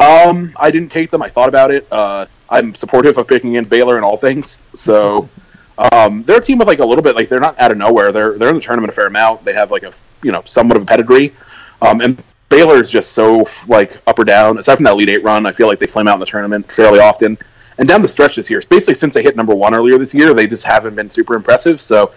Um, 0.00 0.52
I 0.56 0.70
didn't 0.70 0.90
take 0.90 1.10
them. 1.10 1.22
I 1.22 1.28
thought 1.28 1.48
about 1.48 1.70
it. 1.70 1.86
Uh, 1.92 2.26
I'm 2.50 2.74
supportive 2.74 3.18
of 3.18 3.28
picking 3.28 3.50
against 3.50 3.70
Baylor 3.70 3.98
in 3.98 4.04
all 4.04 4.16
things. 4.16 4.60
So 4.74 5.28
um, 5.78 6.22
they're 6.22 6.38
a 6.38 6.42
team 6.42 6.58
with 6.58 6.68
like 6.68 6.78
a 6.78 6.84
little 6.84 7.02
bit 7.02 7.14
like 7.14 7.28
they're 7.28 7.40
not 7.40 7.58
out 7.58 7.70
of 7.70 7.78
nowhere. 7.78 8.12
They're 8.12 8.38
they're 8.38 8.48
in 8.48 8.54
the 8.54 8.60
tournament 8.60 8.92
a 8.92 8.94
fair 8.94 9.06
amount. 9.06 9.44
They 9.44 9.54
have 9.54 9.70
like 9.70 9.82
a 9.82 9.92
you 10.22 10.32
know 10.32 10.42
somewhat 10.46 10.76
of 10.76 10.82
a 10.82 10.86
pedigree. 10.86 11.34
Um, 11.82 12.00
and 12.00 12.22
Baylor 12.48 12.76
is 12.76 12.90
just 12.90 13.12
so 13.12 13.46
like 13.66 14.00
up 14.06 14.18
or 14.18 14.24
down. 14.24 14.58
Aside 14.58 14.76
from 14.76 14.84
that 14.84 14.96
lead 14.96 15.10
Eight 15.10 15.22
run, 15.22 15.46
I 15.46 15.52
feel 15.52 15.66
like 15.66 15.78
they 15.78 15.86
flame 15.86 16.08
out 16.08 16.14
in 16.14 16.20
the 16.20 16.26
tournament 16.26 16.70
fairly 16.70 17.00
often. 17.00 17.36
And 17.78 17.86
down 17.86 18.00
the 18.00 18.08
stretch 18.08 18.36
this 18.36 18.48
year, 18.48 18.62
basically 18.68 18.94
since 18.94 19.12
they 19.12 19.22
hit 19.22 19.36
number 19.36 19.54
one 19.54 19.74
earlier 19.74 19.98
this 19.98 20.14
year, 20.14 20.32
they 20.32 20.46
just 20.46 20.64
haven't 20.64 20.94
been 20.94 21.10
super 21.10 21.34
impressive. 21.34 21.80
So 21.80 22.14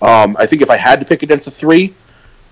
um, 0.00 0.36
I 0.38 0.46
think 0.46 0.62
if 0.62 0.70
I 0.70 0.76
had 0.76 1.00
to 1.00 1.06
pick 1.06 1.22
against 1.22 1.46
a 1.48 1.50
three, 1.50 1.94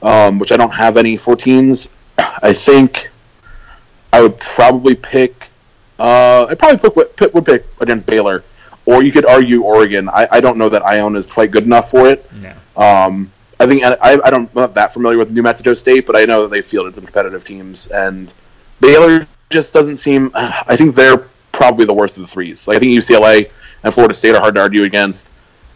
um, 0.02 0.38
which 0.38 0.52
I 0.52 0.56
don't 0.56 0.72
have 0.72 0.96
any 0.96 1.16
14s, 1.16 1.92
I 2.18 2.52
think 2.52 3.10
I 4.12 4.20
would 4.20 4.38
probably 4.38 4.94
pick. 4.94 5.46
Uh, 5.98 6.46
I 6.48 6.54
probably 6.54 6.78
pick, 7.16 7.34
would 7.34 7.44
pick 7.46 7.66
against 7.80 8.06
Baylor, 8.06 8.42
or 8.90 9.02
you 9.02 9.12
could 9.12 9.26
argue 9.26 9.62
Oregon. 9.62 10.08
I, 10.08 10.26
I 10.30 10.40
don't 10.40 10.58
know 10.58 10.68
that 10.68 10.82
Iona 10.82 11.18
is 11.18 11.26
quite 11.26 11.50
good 11.50 11.64
enough 11.64 11.90
for 11.90 12.08
it. 12.08 12.28
No. 12.32 12.54
Um, 12.76 13.30
I 13.60 13.66
think 13.66 13.84
I, 13.84 13.96
I 14.02 14.30
don't 14.30 14.48
I'm 14.48 14.50
not 14.54 14.74
that 14.74 14.92
familiar 14.92 15.18
with 15.18 15.30
New 15.30 15.42
Mexico 15.42 15.74
State, 15.74 16.06
but 16.06 16.16
I 16.16 16.24
know 16.24 16.42
that 16.42 16.48
they 16.48 16.62
fielded 16.62 16.96
some 16.96 17.04
competitive 17.04 17.44
teams, 17.44 17.86
and 17.88 18.32
Baylor 18.80 19.26
just 19.50 19.74
doesn't 19.74 19.96
seem. 19.96 20.30
I 20.34 20.76
think 20.76 20.96
they're 20.96 21.18
probably 21.52 21.84
the 21.84 21.94
worst 21.94 22.16
of 22.16 22.22
the 22.22 22.26
threes. 22.26 22.66
Like 22.66 22.76
I 22.76 22.80
think 22.80 22.98
UCLA 22.98 23.50
and 23.84 23.92
Florida 23.94 24.14
State 24.14 24.34
are 24.34 24.40
hard 24.40 24.54
to 24.54 24.62
argue 24.62 24.84
against, 24.84 25.28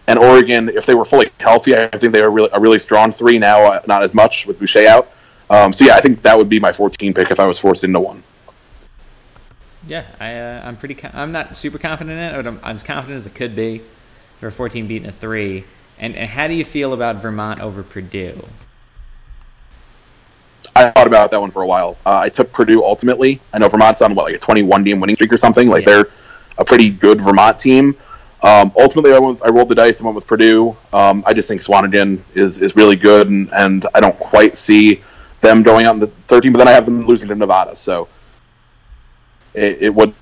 and 0.07 0.18
Oregon, 0.18 0.70
if 0.70 0.87
they 0.87 0.94
were 0.94 1.05
fully 1.05 1.31
healthy, 1.38 1.77
I 1.77 1.88
think 1.88 2.12
they 2.12 2.22
are 2.22 2.31
really, 2.31 2.48
a 2.53 2.59
really 2.59 2.79
strong 2.79 3.12
three. 3.12 3.38
Now, 3.38 3.64
uh, 3.64 3.83
not 3.87 4.03
as 4.03 4.14
much 4.14 4.46
with 4.46 4.59
Boucher 4.59 4.87
out. 4.87 5.11
Um, 5.50 5.72
so 5.72 5.85
yeah, 5.85 5.94
I 5.94 6.00
think 6.00 6.22
that 6.22 6.37
would 6.38 6.48
be 6.48 6.59
my 6.59 6.72
14 6.72 7.12
pick 7.12 7.31
if 7.31 7.38
I 7.38 7.46
was 7.46 7.59
forced 7.59 7.85
into 7.85 8.00
one. 8.00 8.22
Yeah, 9.86 10.04
I, 10.18 10.34
uh, 10.34 10.62
I'm 10.64 10.76
pretty. 10.76 10.96
I'm 11.12 11.32
not 11.32 11.56
super 11.56 11.78
confident 11.78 12.18
in 12.18 12.24
it, 12.24 12.36
but 12.36 12.46
I'm, 12.46 12.60
I'm 12.62 12.74
as 12.74 12.82
confident 12.82 13.18
as 13.18 13.26
it 13.26 13.34
could 13.34 13.54
be 13.54 13.82
for 14.40 14.46
a 14.46 14.52
14 14.52 14.86
beating 14.86 15.08
a 15.08 15.12
three. 15.12 15.64
And, 15.98 16.16
and 16.16 16.28
how 16.28 16.48
do 16.48 16.54
you 16.54 16.64
feel 16.64 16.92
about 16.92 17.16
Vermont 17.16 17.60
over 17.60 17.82
Purdue? 17.82 18.42
I 20.74 20.90
thought 20.90 21.06
about 21.06 21.30
that 21.30 21.40
one 21.40 21.50
for 21.50 21.62
a 21.62 21.66
while. 21.66 21.96
Uh, 22.04 22.18
I 22.18 22.28
took 22.28 22.52
Purdue 22.52 22.82
ultimately. 22.82 23.40
I 23.52 23.58
know 23.58 23.68
Vermont's 23.68 24.02
on 24.02 24.14
what 24.14 24.24
like 24.24 24.34
a 24.34 24.38
21 24.38 24.82
game 24.82 25.00
winning 25.00 25.14
streak 25.14 25.32
or 25.32 25.36
something. 25.36 25.68
Like 25.68 25.86
yeah. 25.86 25.94
they're 25.94 26.06
a 26.58 26.64
pretty 26.64 26.90
good 26.90 27.20
Vermont 27.20 27.58
team. 27.58 27.96
Um, 28.42 28.72
ultimately, 28.76 29.14
I, 29.14 29.18
went, 29.18 29.40
I 29.42 29.48
rolled 29.48 29.68
the 29.68 29.74
dice 29.74 30.00
and 30.00 30.06
went 30.06 30.16
with 30.16 30.26
Purdue. 30.26 30.76
Um, 30.92 31.24
I 31.26 31.32
just 31.32 31.48
think 31.48 31.62
Swanigan 31.62 32.20
is 32.34 32.60
is 32.60 32.76
really 32.76 32.96
good, 32.96 33.30
and, 33.30 33.50
and 33.54 33.86
I 33.94 34.00
don't 34.00 34.18
quite 34.18 34.56
see 34.56 35.02
them 35.40 35.62
going 35.62 35.86
out 35.86 35.94
in 35.94 36.00
the 36.00 36.08
13. 36.08 36.52
But 36.52 36.58
then 36.58 36.68
I 36.68 36.72
have 36.72 36.84
them 36.84 37.06
losing 37.06 37.28
to 37.28 37.34
Nevada, 37.34 37.74
so 37.76 38.08
it, 39.54 39.82
it 39.82 39.94
would 39.94 40.14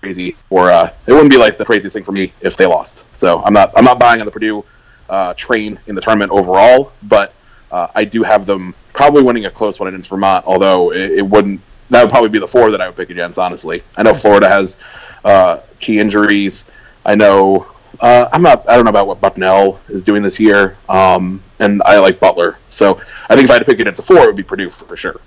crazy, 0.00 0.36
or 0.48 0.70
uh, 0.70 0.90
it 1.06 1.12
wouldn't 1.12 1.30
be 1.30 1.36
like 1.36 1.58
the 1.58 1.64
craziest 1.64 1.94
thing 1.94 2.04
for 2.04 2.12
me 2.12 2.32
if 2.40 2.56
they 2.56 2.66
lost. 2.66 3.04
So 3.14 3.42
I'm 3.42 3.52
not 3.52 3.72
I'm 3.76 3.84
not 3.84 3.98
buying 3.98 4.20
on 4.20 4.26
the 4.26 4.32
Purdue 4.32 4.64
uh, 5.08 5.34
train 5.34 5.78
in 5.86 5.94
the 5.94 6.00
tournament 6.00 6.32
overall, 6.32 6.92
but 7.02 7.34
uh, 7.70 7.88
I 7.94 8.04
do 8.04 8.22
have 8.22 8.46
them 8.46 8.74
probably 8.92 9.22
winning 9.22 9.46
a 9.46 9.50
close 9.50 9.78
one 9.78 9.88
against 9.88 10.08
Vermont. 10.10 10.44
Although 10.46 10.92
it, 10.92 11.12
it, 11.12 11.22
wouldn't 11.22 11.60
that 11.90 12.02
would 12.02 12.10
probably 12.10 12.30
be 12.30 12.38
the 12.38 12.48
four 12.48 12.70
that 12.70 12.80
I 12.80 12.88
would 12.88 12.96
pick 12.96 13.10
against. 13.10 13.38
Honestly, 13.38 13.82
I 13.96 14.02
know 14.02 14.14
Florida 14.14 14.48
has 14.48 14.78
uh, 15.24 15.58
key 15.80 15.98
injuries. 15.98 16.64
I 17.04 17.14
know 17.14 17.66
uh, 18.00 18.28
I'm 18.32 18.42
not. 18.42 18.68
I 18.68 18.76
don't 18.76 18.84
know 18.84 18.90
about 18.90 19.06
what 19.06 19.20
Bucknell 19.20 19.80
is 19.88 20.04
doing 20.04 20.22
this 20.22 20.40
year, 20.40 20.76
um, 20.88 21.42
and 21.58 21.82
I 21.84 21.98
like 21.98 22.20
Butler. 22.20 22.58
So 22.70 23.00
I 23.28 23.34
think 23.34 23.44
if 23.44 23.50
I 23.50 23.54
had 23.54 23.58
to 23.60 23.64
pick 23.64 23.80
against 23.80 24.00
a 24.00 24.02
four, 24.02 24.18
it 24.18 24.26
would 24.26 24.36
be 24.36 24.42
Purdue 24.42 24.70
for, 24.70 24.86
for 24.86 24.96
sure. 24.96 25.20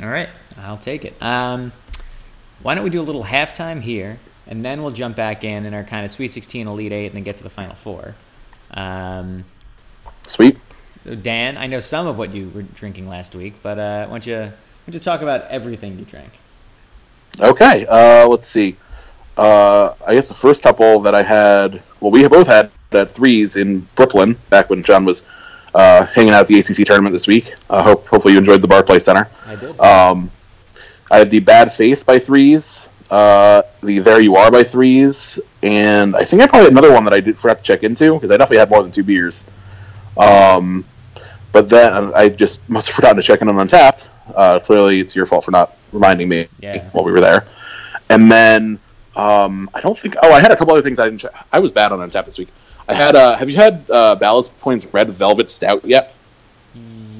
All 0.00 0.08
right, 0.08 0.28
I'll 0.58 0.78
take 0.78 1.04
it. 1.04 1.20
Um, 1.20 1.72
why 2.62 2.74
don't 2.74 2.84
we 2.84 2.90
do 2.90 3.00
a 3.00 3.02
little 3.02 3.24
halftime 3.24 3.80
here, 3.80 4.18
and 4.46 4.64
then 4.64 4.82
we'll 4.82 4.92
jump 4.92 5.16
back 5.16 5.44
in 5.44 5.66
in 5.66 5.74
our 5.74 5.84
kind 5.84 6.04
of 6.04 6.10
Sweet 6.10 6.32
16, 6.32 6.66
Elite 6.66 6.92
Eight, 6.92 7.06
and 7.06 7.16
then 7.16 7.22
get 7.22 7.36
to 7.36 7.42
the 7.42 7.50
Final 7.50 7.74
Four. 7.74 8.14
Um, 8.72 9.44
Sweet. 10.26 10.58
Dan, 11.22 11.56
I 11.56 11.66
know 11.66 11.80
some 11.80 12.06
of 12.06 12.18
what 12.18 12.34
you 12.34 12.50
were 12.50 12.62
drinking 12.62 13.08
last 13.08 13.34
week, 13.34 13.54
but 13.62 13.78
uh, 13.78 14.06
why 14.06 14.10
don't 14.10 14.26
you 14.26 14.36
why 14.36 14.52
don't 14.86 14.94
you 14.94 15.00
talk 15.00 15.22
about 15.22 15.44
everything 15.48 15.98
you 15.98 16.04
drank? 16.04 16.30
Okay, 17.40 17.86
uh, 17.86 18.26
let's 18.26 18.48
see. 18.48 18.76
Uh, 19.36 19.94
I 20.06 20.14
guess 20.14 20.28
the 20.28 20.34
first 20.34 20.62
couple 20.62 21.00
that 21.00 21.14
I 21.14 21.22
had, 21.22 21.82
well, 22.00 22.10
we 22.10 22.26
both 22.26 22.48
had 22.48 22.70
at 22.92 23.08
threes 23.08 23.56
in 23.56 23.80
Brooklyn 23.94 24.36
back 24.50 24.70
when 24.70 24.82
John 24.82 25.04
was 25.04 25.24
uh, 25.74 26.04
hanging 26.06 26.32
out 26.32 26.40
at 26.40 26.46
the 26.48 26.58
ACC 26.58 26.86
tournament 26.86 27.12
this 27.12 27.26
week. 27.26 27.54
I 27.70 27.82
hope 27.82 28.06
hopefully 28.06 28.32
you 28.32 28.38
enjoyed 28.38 28.62
the 28.62 28.68
Barclay 28.68 28.98
Center. 28.98 29.28
I 29.46 29.56
did. 29.56 29.78
Um, 29.80 30.30
I 31.10 31.18
had 31.18 31.30
the 31.30 31.40
Bad 31.40 31.72
Faith 31.72 32.04
by 32.04 32.18
threes, 32.18 32.86
uh, 33.10 33.62
the 33.82 34.00
There 34.00 34.20
You 34.20 34.36
Are 34.36 34.50
by 34.50 34.64
threes, 34.64 35.38
and 35.62 36.14
I 36.14 36.24
think 36.24 36.42
I 36.42 36.46
probably 36.46 36.64
had 36.64 36.72
another 36.72 36.92
one 36.92 37.04
that 37.04 37.14
I 37.14 37.20
did 37.20 37.38
forgot 37.38 37.58
to 37.58 37.62
check 37.62 37.82
into 37.82 38.14
because 38.14 38.30
I 38.30 38.36
definitely 38.36 38.58
had 38.58 38.70
more 38.70 38.82
than 38.82 38.92
two 38.92 39.04
beers. 39.04 39.44
Um, 40.16 40.84
but 41.52 41.68
then 41.68 42.12
I 42.14 42.28
just 42.28 42.68
must 42.68 42.88
have 42.88 42.96
forgotten 42.96 43.16
to 43.16 43.22
check 43.22 43.40
in 43.40 43.48
on 43.48 43.54
Untappd. 43.54 44.08
Uh, 44.34 44.58
clearly, 44.60 45.00
it's 45.00 45.16
your 45.16 45.24
fault 45.24 45.44
for 45.44 45.50
not 45.50 45.74
reminding 45.92 46.28
me 46.28 46.48
yeah. 46.60 46.88
while 46.90 47.04
we 47.04 47.12
were 47.12 47.20
there. 47.20 47.46
And 48.10 48.30
then 48.30 48.78
um, 49.16 49.70
I 49.72 49.80
don't 49.80 49.96
think. 49.96 50.16
Oh, 50.22 50.32
I 50.32 50.40
had 50.40 50.50
a 50.50 50.56
couple 50.56 50.74
other 50.74 50.82
things 50.82 50.98
I 50.98 51.06
didn't. 51.06 51.20
check. 51.20 51.32
I 51.50 51.58
was 51.58 51.72
bad 51.72 51.92
on 51.92 51.98
Untappd 52.00 52.26
this 52.26 52.38
week. 52.38 52.48
I 52.86 52.94
had. 52.94 53.16
Uh, 53.16 53.36
have 53.36 53.48
you 53.48 53.56
had 53.56 53.84
uh, 53.90 54.14
Ballast 54.16 54.58
Point's 54.60 54.84
Red 54.86 55.08
Velvet 55.08 55.50
Stout 55.50 55.84
yet? 55.86 56.14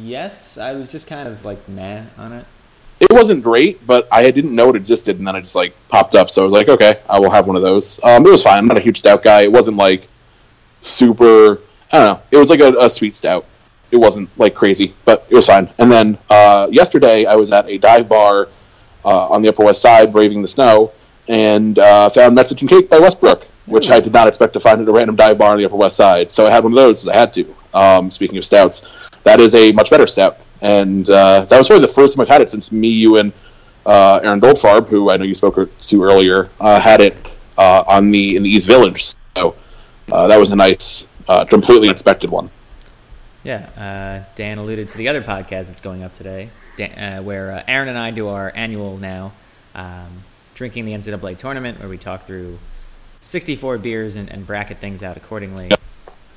Yes, 0.00 0.58
I 0.58 0.72
was 0.72 0.90
just 0.90 1.06
kind 1.06 1.28
of 1.28 1.44
like 1.44 1.66
meh 1.68 2.04
on 2.18 2.32
it 2.32 2.44
it 3.00 3.12
wasn't 3.12 3.42
great, 3.42 3.86
but 3.86 4.08
I 4.10 4.30
didn't 4.30 4.54
know 4.54 4.70
it 4.70 4.76
existed, 4.76 5.18
and 5.18 5.26
then 5.26 5.36
it 5.36 5.42
just 5.42 5.54
like 5.54 5.74
popped 5.88 6.14
up. 6.14 6.30
So 6.30 6.42
I 6.42 6.44
was 6.44 6.52
like, 6.52 6.68
okay, 6.68 7.00
I 7.08 7.20
will 7.20 7.30
have 7.30 7.46
one 7.46 7.56
of 7.56 7.62
those. 7.62 8.02
Um, 8.02 8.26
it 8.26 8.30
was 8.30 8.42
fine. 8.42 8.58
I'm 8.58 8.66
not 8.66 8.76
a 8.76 8.80
huge 8.80 8.98
stout 8.98 9.22
guy. 9.22 9.42
It 9.42 9.52
wasn't 9.52 9.76
like 9.76 10.08
super. 10.82 11.60
I 11.92 11.98
don't 11.98 12.14
know. 12.14 12.22
It 12.30 12.36
was 12.36 12.50
like 12.50 12.60
a, 12.60 12.72
a 12.78 12.90
sweet 12.90 13.14
stout. 13.14 13.46
It 13.90 13.96
wasn't 13.96 14.28
like 14.38 14.54
crazy, 14.54 14.94
but 15.04 15.26
it 15.30 15.34
was 15.34 15.46
fine. 15.46 15.70
And 15.78 15.90
then 15.90 16.18
uh, 16.28 16.68
yesterday, 16.70 17.24
I 17.24 17.36
was 17.36 17.52
at 17.52 17.68
a 17.68 17.78
dive 17.78 18.08
bar 18.08 18.48
uh, 19.04 19.28
on 19.28 19.42
the 19.42 19.48
Upper 19.48 19.64
West 19.64 19.80
Side, 19.80 20.12
braving 20.12 20.42
the 20.42 20.48
snow, 20.48 20.92
and 21.28 21.78
uh, 21.78 22.08
found 22.08 22.34
Mexican 22.34 22.66
cake 22.68 22.90
by 22.90 22.98
Westbrook, 22.98 23.44
which 23.66 23.90
I 23.90 24.00
did 24.00 24.12
not 24.12 24.26
expect 24.26 24.54
to 24.54 24.60
find 24.60 24.80
at 24.80 24.88
a 24.88 24.92
random 24.92 25.16
dive 25.16 25.38
bar 25.38 25.52
on 25.52 25.58
the 25.58 25.64
Upper 25.64 25.76
West 25.76 25.96
Side. 25.96 26.32
So 26.32 26.46
I 26.46 26.50
had 26.50 26.64
one 26.64 26.72
of 26.72 26.76
those. 26.76 27.06
I 27.08 27.14
had 27.14 27.32
to. 27.34 27.54
Um, 27.72 28.10
speaking 28.10 28.38
of 28.38 28.44
stouts, 28.44 28.88
that 29.22 29.40
is 29.40 29.54
a 29.54 29.72
much 29.72 29.90
better 29.90 30.06
stout 30.06 30.38
and 30.60 31.08
uh, 31.08 31.44
that 31.44 31.58
was 31.58 31.70
really 31.70 31.82
the 31.82 31.88
first 31.88 32.16
time 32.16 32.22
I've 32.22 32.28
had 32.28 32.40
it 32.40 32.48
since 32.48 32.72
me, 32.72 32.88
you, 32.88 33.16
and 33.16 33.32
uh, 33.86 34.20
Aaron 34.22 34.40
Goldfarb, 34.40 34.88
who 34.88 35.10
I 35.10 35.16
know 35.16 35.24
you 35.24 35.34
spoke 35.34 35.56
to 35.78 36.04
earlier, 36.04 36.50
uh, 36.60 36.80
had 36.80 37.00
it 37.00 37.16
uh, 37.56 37.84
on 37.86 38.10
the 38.10 38.36
in 38.36 38.42
the 38.42 38.50
East 38.50 38.66
Village. 38.66 39.14
So 39.36 39.54
uh, 40.12 40.28
that 40.28 40.38
was 40.38 40.50
a 40.50 40.56
nice, 40.56 41.06
uh, 41.28 41.44
completely 41.44 41.88
unexpected 41.88 42.30
one. 42.30 42.50
Yeah, 43.44 44.24
Dan 44.34 44.58
alluded 44.58 44.88
to 44.90 44.98
the 44.98 45.08
other 45.08 45.22
podcast 45.22 45.68
that's 45.68 45.80
going 45.80 46.02
up 46.02 46.12
today, 46.14 46.50
Dan, 46.76 47.24
where 47.24 47.64
Aaron 47.66 47.88
and 47.88 47.96
I 47.96 48.10
do 48.10 48.28
our 48.28 48.52
annual 48.54 48.98
now 48.98 49.32
um, 49.74 50.24
drinking 50.54 50.84
the 50.84 50.92
NCAA 50.92 51.38
tournament, 51.38 51.78
where 51.78 51.88
we 51.88 51.96
talk 51.96 52.26
through 52.26 52.58
64 53.22 53.78
beers 53.78 54.16
and, 54.16 54.30
and 54.30 54.46
bracket 54.46 54.78
things 54.78 55.02
out 55.02 55.16
accordingly. 55.16 55.68
Yep. 55.68 55.80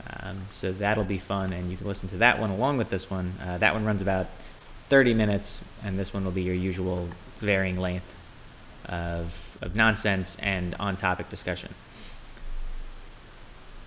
Um, 0.09 0.37
so 0.51 0.71
that'll 0.71 1.03
be 1.03 1.17
fun, 1.17 1.53
and 1.53 1.69
you 1.69 1.77
can 1.77 1.87
listen 1.87 2.09
to 2.09 2.17
that 2.17 2.39
one 2.39 2.49
along 2.49 2.77
with 2.77 2.89
this 2.89 3.09
one. 3.09 3.33
Uh, 3.43 3.57
that 3.59 3.73
one 3.73 3.85
runs 3.85 4.01
about 4.01 4.27
30 4.89 5.13
minutes, 5.13 5.63
and 5.83 5.97
this 5.97 6.13
one 6.13 6.25
will 6.25 6.31
be 6.31 6.41
your 6.41 6.55
usual 6.55 7.07
varying 7.39 7.79
length 7.79 8.15
of, 8.85 9.57
of 9.61 9.75
nonsense 9.75 10.37
and 10.41 10.75
on 10.75 10.95
topic 10.95 11.29
discussion. 11.29 11.73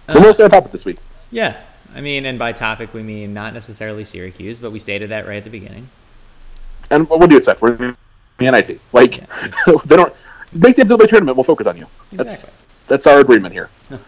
We're 0.09 0.21
mostly 0.21 0.45
on 0.45 0.51
topic 0.51 0.73
this 0.73 0.85
week. 0.85 0.99
Yeah. 1.31 1.57
I 1.95 2.01
mean, 2.01 2.27
and 2.27 2.39
by 2.39 2.53
topic, 2.53 2.93
we 2.93 3.03
mean 3.03 3.35
not 3.35 3.55
necessarily 3.55 4.05
Syracuse, 4.05 4.59
but 4.59 4.71
we 4.71 4.79
stated 4.79 5.11
that 5.11 5.27
right 5.27 5.37
at 5.37 5.45
the 5.45 5.51
beginning. 5.51 5.89
And 6.91 7.09
what 7.09 7.29
do 7.29 7.35
you 7.35 7.39
expect? 7.39 7.63
We're 7.63 7.77
the 7.77 7.97
NIT. 8.39 8.81
Like, 8.93 9.19
yeah. 9.19 9.27
they 9.87 9.97
don't 9.97 10.15
make 10.59 10.77
the 10.77 10.83
NCAA 10.83 11.09
tournament. 11.09 11.37
We'll 11.37 11.45
focus 11.45 11.67
on 11.67 11.77
you. 11.77 11.87
Exactly. 12.13 12.17
That's 12.17 12.57
that's 12.87 13.07
our 13.07 13.21
agreement 13.21 13.55
here. 13.55 13.71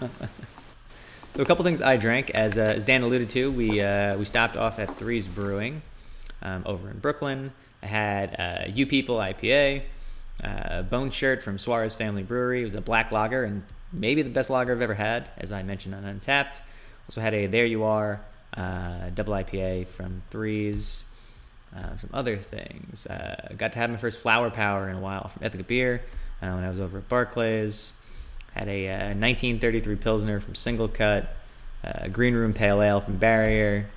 So 1.37 1.43
a 1.43 1.45
couple 1.45 1.67
things 1.67 1.83
I 1.83 1.99
drank, 1.99 2.31
as, 2.31 2.57
uh, 2.57 2.63
as 2.63 2.85
Dan 2.85 3.03
alluded 3.03 3.29
to, 3.29 3.53
we 3.53 3.83
uh, 3.83 4.17
we 4.17 4.25
stopped 4.25 4.57
off 4.57 4.79
at 4.79 4.97
Threes 4.97 5.29
Brewing 5.29 5.83
um, 6.41 6.63
over 6.65 6.89
in 6.89 6.99
Brooklyn. 6.99 7.53
I 7.83 7.87
had 7.87 8.41
uh, 8.41 8.71
You 8.73 8.87
People 8.87 9.17
IPA, 9.17 9.83
uh, 10.43 10.81
Bone 10.85 11.11
Shirt 11.11 11.43
from 11.43 11.59
Suarez 11.59 11.95
Family 11.95 12.23
Brewery. 12.23 12.63
It 12.63 12.65
was 12.65 12.73
a 12.73 12.81
black 12.81 13.13
lager 13.13 13.45
and 13.45 13.63
maybe 13.93 14.23
the 14.23 14.31
best 14.31 14.49
lager 14.49 14.73
I've 14.73 14.81
ever 14.81 14.95
had, 14.95 15.29
as 15.37 15.53
I 15.53 15.63
mentioned 15.63 15.95
on 15.95 16.05
Untappd. 16.05 16.63
Also 17.07 17.21
had 17.21 17.35
a 17.35 17.49
There 17.49 17.67
You 17.67 17.85
Are 17.85 18.23
uh, 18.57 19.11
double 19.15 19.35
IPA 19.35 19.89
from 19.89 20.23
Threes. 20.31 21.05
Uh, 21.77 21.97
some 21.97 22.09
other 22.15 22.39
things. 22.39 23.07
Uh, 23.09 23.53
got 23.59 23.73
to 23.73 23.79
have 23.79 23.91
my 23.91 23.99
first 23.99 24.21
flower 24.21 24.49
power 24.49 24.89
in 24.89 24.97
a 24.97 25.01
while 25.01 25.29
from 25.29 25.45
Ithaca 25.45 25.65
Beer 25.65 26.03
when 26.41 26.65
I 26.65 26.71
was 26.71 26.81
over 26.81 26.97
at 26.97 27.09
Barclays 27.11 27.93
Had 28.57 28.69
a 28.69 28.89
uh, 28.89 29.13
1933 29.13 29.97
Pilsner 29.97 30.41
from 30.41 30.55
Single 30.55 30.89
Cut, 30.89 31.37
uh, 31.85 32.09
Green 32.09 32.35
Room 32.35 32.55
Pale 32.55 32.81
Ale 32.81 33.01
from 33.03 33.19
Barrier. 33.19 33.91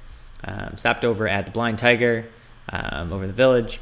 Um, 0.44 0.78
stopped 0.78 1.06
over 1.06 1.30
at 1.30 1.46
the 1.46 1.52
Blind 1.54 1.80
Tiger 1.80 2.26
um, 2.68 3.14
over 3.14 3.26
the 3.26 3.32
village, 3.32 3.80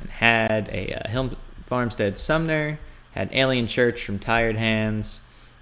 and 0.00 0.10
had 0.10 0.68
a 0.70 0.94
uh, 0.94 1.08
Hill 1.08 1.30
Farmstead 1.62 2.18
Sumner. 2.18 2.80
Had 3.12 3.30
Alien 3.32 3.68
Church 3.68 4.04
from 4.04 4.18
Tired 4.18 4.56
Hands. 4.56 5.20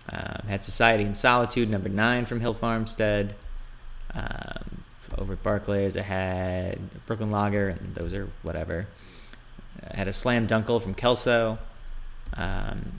Um, 0.09 0.48
had 0.48 0.64
Society 0.64 1.05
and 1.05 1.14
Solitude 1.14 1.68
number 1.68 1.90
nine 1.90 2.24
from 2.24 2.40
Hill 2.40 2.55
Farmstead. 2.55 3.35
Um, 4.14 4.83
over 5.18 5.35
at 5.35 5.42
Barclays, 5.42 5.98
I 5.98 6.03
had 6.03 6.79
Brooklyn 7.05 7.31
Lager, 7.31 7.68
and 7.68 7.94
those 7.94 8.14
are 8.14 8.31
whatever. 8.42 8.87
I 9.92 9.94
had 9.94 10.09
a 10.09 10.12
Slam 10.14 10.46
Dunkel 10.46 10.81
from 10.81 10.94
Kelso. 10.94 11.59
Um, 12.33 12.92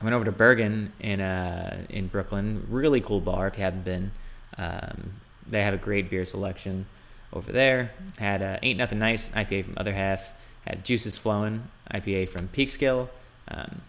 I 0.00 0.04
went 0.04 0.14
over 0.14 0.24
to 0.24 0.32
Bergen 0.32 0.92
in 1.00 1.20
uh, 1.20 1.84
in 1.90 2.06
Brooklyn. 2.06 2.66
Really 2.70 3.00
cool 3.00 3.20
bar 3.20 3.46
if 3.48 3.58
you 3.58 3.64
haven't 3.64 3.84
been. 3.84 4.10
Um, 4.56 5.12
they 5.46 5.62
have 5.62 5.74
a 5.74 5.78
great 5.78 6.08
beer 6.08 6.24
selection 6.24 6.86
over 7.32 7.52
there. 7.52 7.90
Had 8.18 8.42
uh, 8.42 8.58
Ain't 8.62 8.78
Nothing 8.78 8.98
Nice 8.98 9.28
IPA 9.30 9.64
from 9.66 9.74
Other 9.76 9.92
Half. 9.92 10.32
Had 10.66 10.84
Juices 10.84 11.18
Flowing 11.18 11.62
IPA 11.92 12.28
from 12.28 12.48
Peekskill. 12.48 13.08
Um, 13.48 13.82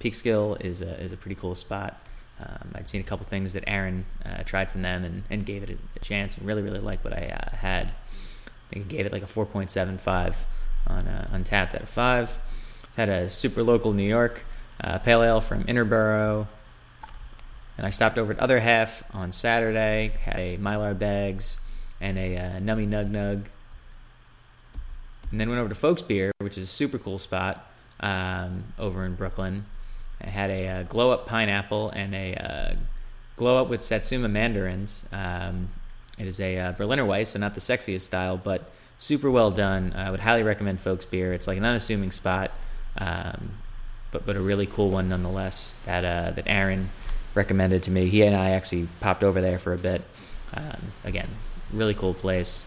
Peekskill 0.00 0.60
is 0.64 0.80
a, 0.80 1.00
is 1.00 1.12
a 1.12 1.16
pretty 1.16 1.34
cool 1.34 1.54
spot. 1.54 2.00
Um, 2.40 2.72
I'd 2.74 2.88
seen 2.88 3.00
a 3.00 3.04
couple 3.04 3.26
things 3.26 3.52
that 3.52 3.64
Aaron 3.66 4.06
uh, 4.24 4.42
tried 4.44 4.70
from 4.70 4.82
them 4.82 5.04
and, 5.04 5.22
and 5.28 5.44
gave 5.44 5.62
it 5.62 5.70
a, 5.70 5.76
a, 5.96 5.98
chance 5.98 6.38
and 6.38 6.46
really, 6.46 6.62
really 6.62 6.80
liked 6.80 7.04
what 7.04 7.12
I 7.12 7.26
uh, 7.26 7.56
had. 7.56 7.88
I 7.88 8.72
think 8.74 8.90
he 8.90 8.96
gave 8.96 9.04
it 9.04 9.12
like 9.12 9.22
a 9.22 9.26
4.75 9.26 10.36
on 10.86 11.06
uh, 11.06 11.28
Untappd 11.32 11.74
out 11.74 11.82
of 11.82 11.88
5. 11.88 12.38
Had 12.96 13.10
a 13.10 13.28
super 13.28 13.62
local 13.62 13.92
New 13.92 14.08
York 14.08 14.44
uh, 14.82 14.98
Pale 14.98 15.22
Ale 15.22 15.40
from 15.40 15.64
Interboro. 15.64 16.46
And 17.76 17.86
I 17.86 17.90
stopped 17.90 18.18
over 18.18 18.32
at 18.32 18.38
Other 18.38 18.60
Half 18.60 19.02
on 19.14 19.32
Saturday, 19.32 20.12
had 20.22 20.38
a 20.38 20.58
Mylar 20.58 20.98
Bags 20.98 21.58
and 22.00 22.18
a 22.18 22.36
uh, 22.36 22.58
Nummy 22.58 22.88
Nug 22.88 23.10
Nug. 23.10 23.44
And 25.30 25.40
then 25.40 25.48
went 25.48 25.60
over 25.60 25.72
to 25.72 25.74
Folksbier, 25.74 26.30
which 26.38 26.58
is 26.58 26.64
a 26.64 26.66
super 26.66 26.98
cool 26.98 27.18
spot 27.18 27.70
um, 28.00 28.64
over 28.78 29.04
in 29.04 29.14
Brooklyn. 29.14 29.64
I 30.20 30.28
had 30.28 30.50
a 30.50 30.68
uh, 30.68 30.82
glow 30.84 31.12
up 31.12 31.26
pineapple 31.26 31.90
and 31.90 32.14
a 32.14 32.34
uh, 32.34 32.74
glow 33.36 33.60
up 33.60 33.68
with 33.68 33.82
Satsuma 33.82 34.28
mandarins. 34.28 35.04
Um, 35.12 35.70
it 36.18 36.26
is 36.26 36.40
a 36.40 36.58
uh, 36.58 36.72
Berliner 36.72 37.06
Weiss, 37.06 37.30
so 37.30 37.38
not 37.38 37.54
the 37.54 37.60
sexiest 37.60 38.02
style, 38.02 38.36
but 38.36 38.70
super 38.98 39.30
well 39.30 39.50
done. 39.50 39.94
I 39.94 40.10
would 40.10 40.20
highly 40.20 40.42
recommend 40.42 40.78
Folksbier. 40.78 41.32
It's 41.32 41.46
like 41.46 41.56
an 41.56 41.64
unassuming 41.64 42.10
spot, 42.10 42.50
um, 42.98 43.52
but 44.12 44.26
but 44.26 44.36
a 44.36 44.40
really 44.40 44.66
cool 44.66 44.90
one 44.90 45.08
nonetheless. 45.08 45.76
That 45.86 46.04
uh, 46.04 46.30
that 46.32 46.44
Aaron 46.46 46.90
recommended 47.34 47.82
to 47.84 47.90
me. 47.90 48.08
He 48.08 48.22
and 48.22 48.36
I 48.36 48.50
actually 48.50 48.88
popped 49.00 49.22
over 49.22 49.40
there 49.40 49.58
for 49.58 49.72
a 49.72 49.78
bit. 49.78 50.02
Um, 50.54 50.92
again, 51.04 51.28
really 51.72 51.94
cool 51.94 52.14
place. 52.14 52.66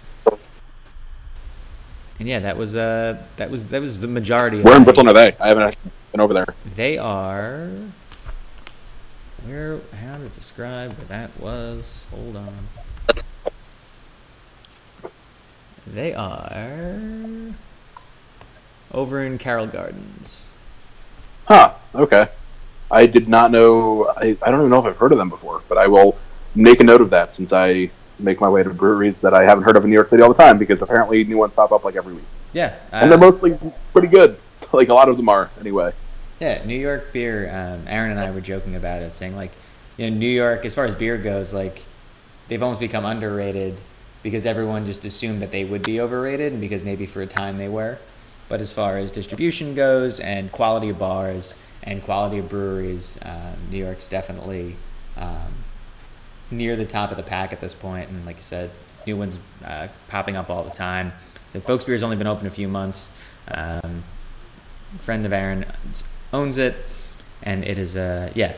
And 2.20 2.30
yeah, 2.30 2.40
that 2.40 2.58
was 2.58 2.76
uh 2.76 3.22
that 3.38 3.50
was 3.50 3.68
that 3.68 3.82
was 3.82 4.00
the 4.00 4.08
majority. 4.08 4.62
Where 4.62 4.78
in 4.78 4.84
Brooklyn 4.84 5.08
are 5.08 5.14
they? 5.14 5.36
I 5.40 5.48
haven't 5.48 5.76
been 6.12 6.22
over 6.22 6.34
there. 6.34 6.46
They 6.76 6.98
are. 6.98 7.70
Where? 9.46 9.80
How 10.02 10.18
to 10.18 10.30
describe 10.30 10.94
where 10.94 11.08
that 11.08 11.38
was? 11.40 12.06
Hold 12.12 12.38
on. 12.38 12.68
They 15.86 16.14
are 16.14 17.54
over 18.94 19.22
in 19.22 19.38
Carroll 19.38 19.68
Gardens. 19.68 20.48
Huh. 21.46 21.74
Okay. 21.96 22.28
I 22.92 23.06
did 23.06 23.28
not 23.28 23.52
know. 23.52 24.08
I, 24.16 24.38
I 24.42 24.52
don't 24.52 24.60
even 24.60 24.70
know 24.70 24.80
if 24.80 24.86
I've 24.86 24.98
heard 24.98 25.12
of 25.12 25.18
them 25.18 25.30
before, 25.30 25.64
but 25.68 25.78
I 25.78 25.88
will 25.88 26.18
make 26.56 26.80
a 26.80 26.84
note 26.84 27.02
of 27.02 27.10
that 27.10 27.34
since 27.34 27.52
I 27.52 27.90
make 28.20 28.40
my 28.40 28.50
way 28.50 28.64
to 28.64 28.70
breweries 28.70 29.22
that 29.22 29.34
I 29.34 29.44
haven't 29.44 29.64
heard 29.64 29.76
of 29.76 29.84
in 29.84 29.90
New 29.90 29.96
York 29.96 30.10
City 30.10 30.22
all 30.22 30.32
the 30.32 30.42
time 30.42 30.58
because 30.58 30.82
apparently 30.82 31.24
new 31.24 31.38
ones 31.38 31.54
pop 31.54 31.72
up 31.72 31.84
like 31.84 31.96
every 31.96 32.14
week. 32.14 32.24
Yeah, 32.54 32.76
uh, 32.92 32.98
and 32.98 33.12
they're 33.12 33.18
mostly 33.18 33.58
pretty 33.92 34.08
good. 34.08 34.38
Like 34.72 34.90
a 34.90 34.94
lot 34.96 35.08
of 35.08 35.18
them 35.18 35.30
are, 35.30 35.52
anyway. 35.60 35.94
Yeah, 36.40 36.66
New 36.66 36.76
York 36.76 37.14
beer. 37.14 37.48
Um, 37.48 37.86
Aaron 37.88 38.10
and 38.10 38.20
I 38.20 38.32
were 38.32 38.42
joking 38.42 38.76
about 38.76 39.04
it, 39.04 39.16
saying 39.16 39.36
like, 39.36 39.52
you 39.98 40.10
know, 40.10 40.18
New 40.18 40.26
York, 40.26 40.66
as 40.66 40.74
far 40.74 40.86
as 40.86 40.96
beer 40.96 41.16
goes, 41.20 41.54
like 41.54 41.84
they've 42.48 42.64
almost 42.64 42.80
become 42.80 43.06
underrated 43.06 43.80
because 44.24 44.48
everyone 44.48 44.88
just 44.88 45.06
assumed 45.06 45.44
that 45.44 45.52
they 45.52 45.64
would 45.64 45.84
be 45.84 46.02
overrated, 46.02 46.54
and 46.54 46.60
because 46.60 46.82
maybe 46.82 47.06
for 47.06 47.22
a 47.22 47.28
time 47.28 47.60
they 47.60 47.68
were. 47.70 48.00
But 48.50 48.62
as 48.62 48.74
far 48.74 48.98
as 48.98 49.12
distribution 49.12 49.74
goes 49.74 50.20
and 50.20 50.52
quality 50.52 50.90
of 50.90 51.00
bars 51.00 51.56
and 51.84 52.04
quality 52.04 52.40
of 52.40 52.50
breweries, 52.50 53.18
um, 53.24 53.56
New 53.70 53.78
York's 53.78 54.08
definitely 54.08 54.76
um, 55.18 55.54
near 56.52 56.76
the 56.76 56.86
top 56.86 57.12
of 57.12 57.18
the 57.18 57.24
pack 57.24 57.52
at 57.54 57.62
this 57.62 57.74
point. 57.74 58.10
And 58.10 58.26
like 58.26 58.38
you 58.38 58.44
said, 58.44 58.72
new 59.06 59.18
ones 59.18 59.40
uh, 59.66 59.88
popping 60.08 60.36
up 60.36 60.50
all 60.50 60.64
the 60.64 60.72
time. 60.72 61.14
The 61.52 61.62
Folksbier's 61.62 62.04
only 62.04 62.16
been 62.16 62.28
open 62.28 62.48
a 62.48 62.52
few 62.52 62.68
months. 62.68 63.10
Um, 63.48 64.04
friend 65.00 65.26
of 65.26 65.34
Aaron 65.34 65.66
owns 66.32 66.58
it, 66.58 66.76
and 67.44 67.64
it 67.64 67.78
is 67.78 67.96
a 67.96 68.32
yeah, 68.34 68.54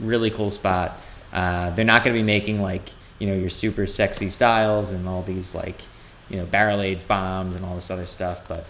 really 0.00 0.30
cool 0.30 0.50
spot. 0.50 0.98
Uh, 1.32 1.70
they're 1.70 1.84
not 1.84 2.04
going 2.04 2.14
to 2.14 2.18
be 2.18 2.24
making 2.24 2.62
like 2.62 2.90
you 3.18 3.26
know 3.26 3.34
your 3.34 3.48
super 3.48 3.86
sexy 3.86 4.30
styles 4.30 4.90
and 4.90 5.08
all 5.08 5.22
these 5.22 5.54
like 5.54 5.82
you 6.30 6.36
know 6.36 6.46
barrel 6.46 6.80
aged 6.80 7.06
bombs 7.08 7.56
and 7.56 7.64
all 7.64 7.74
this 7.74 7.90
other 7.90 8.06
stuff, 8.06 8.46
but 8.48 8.66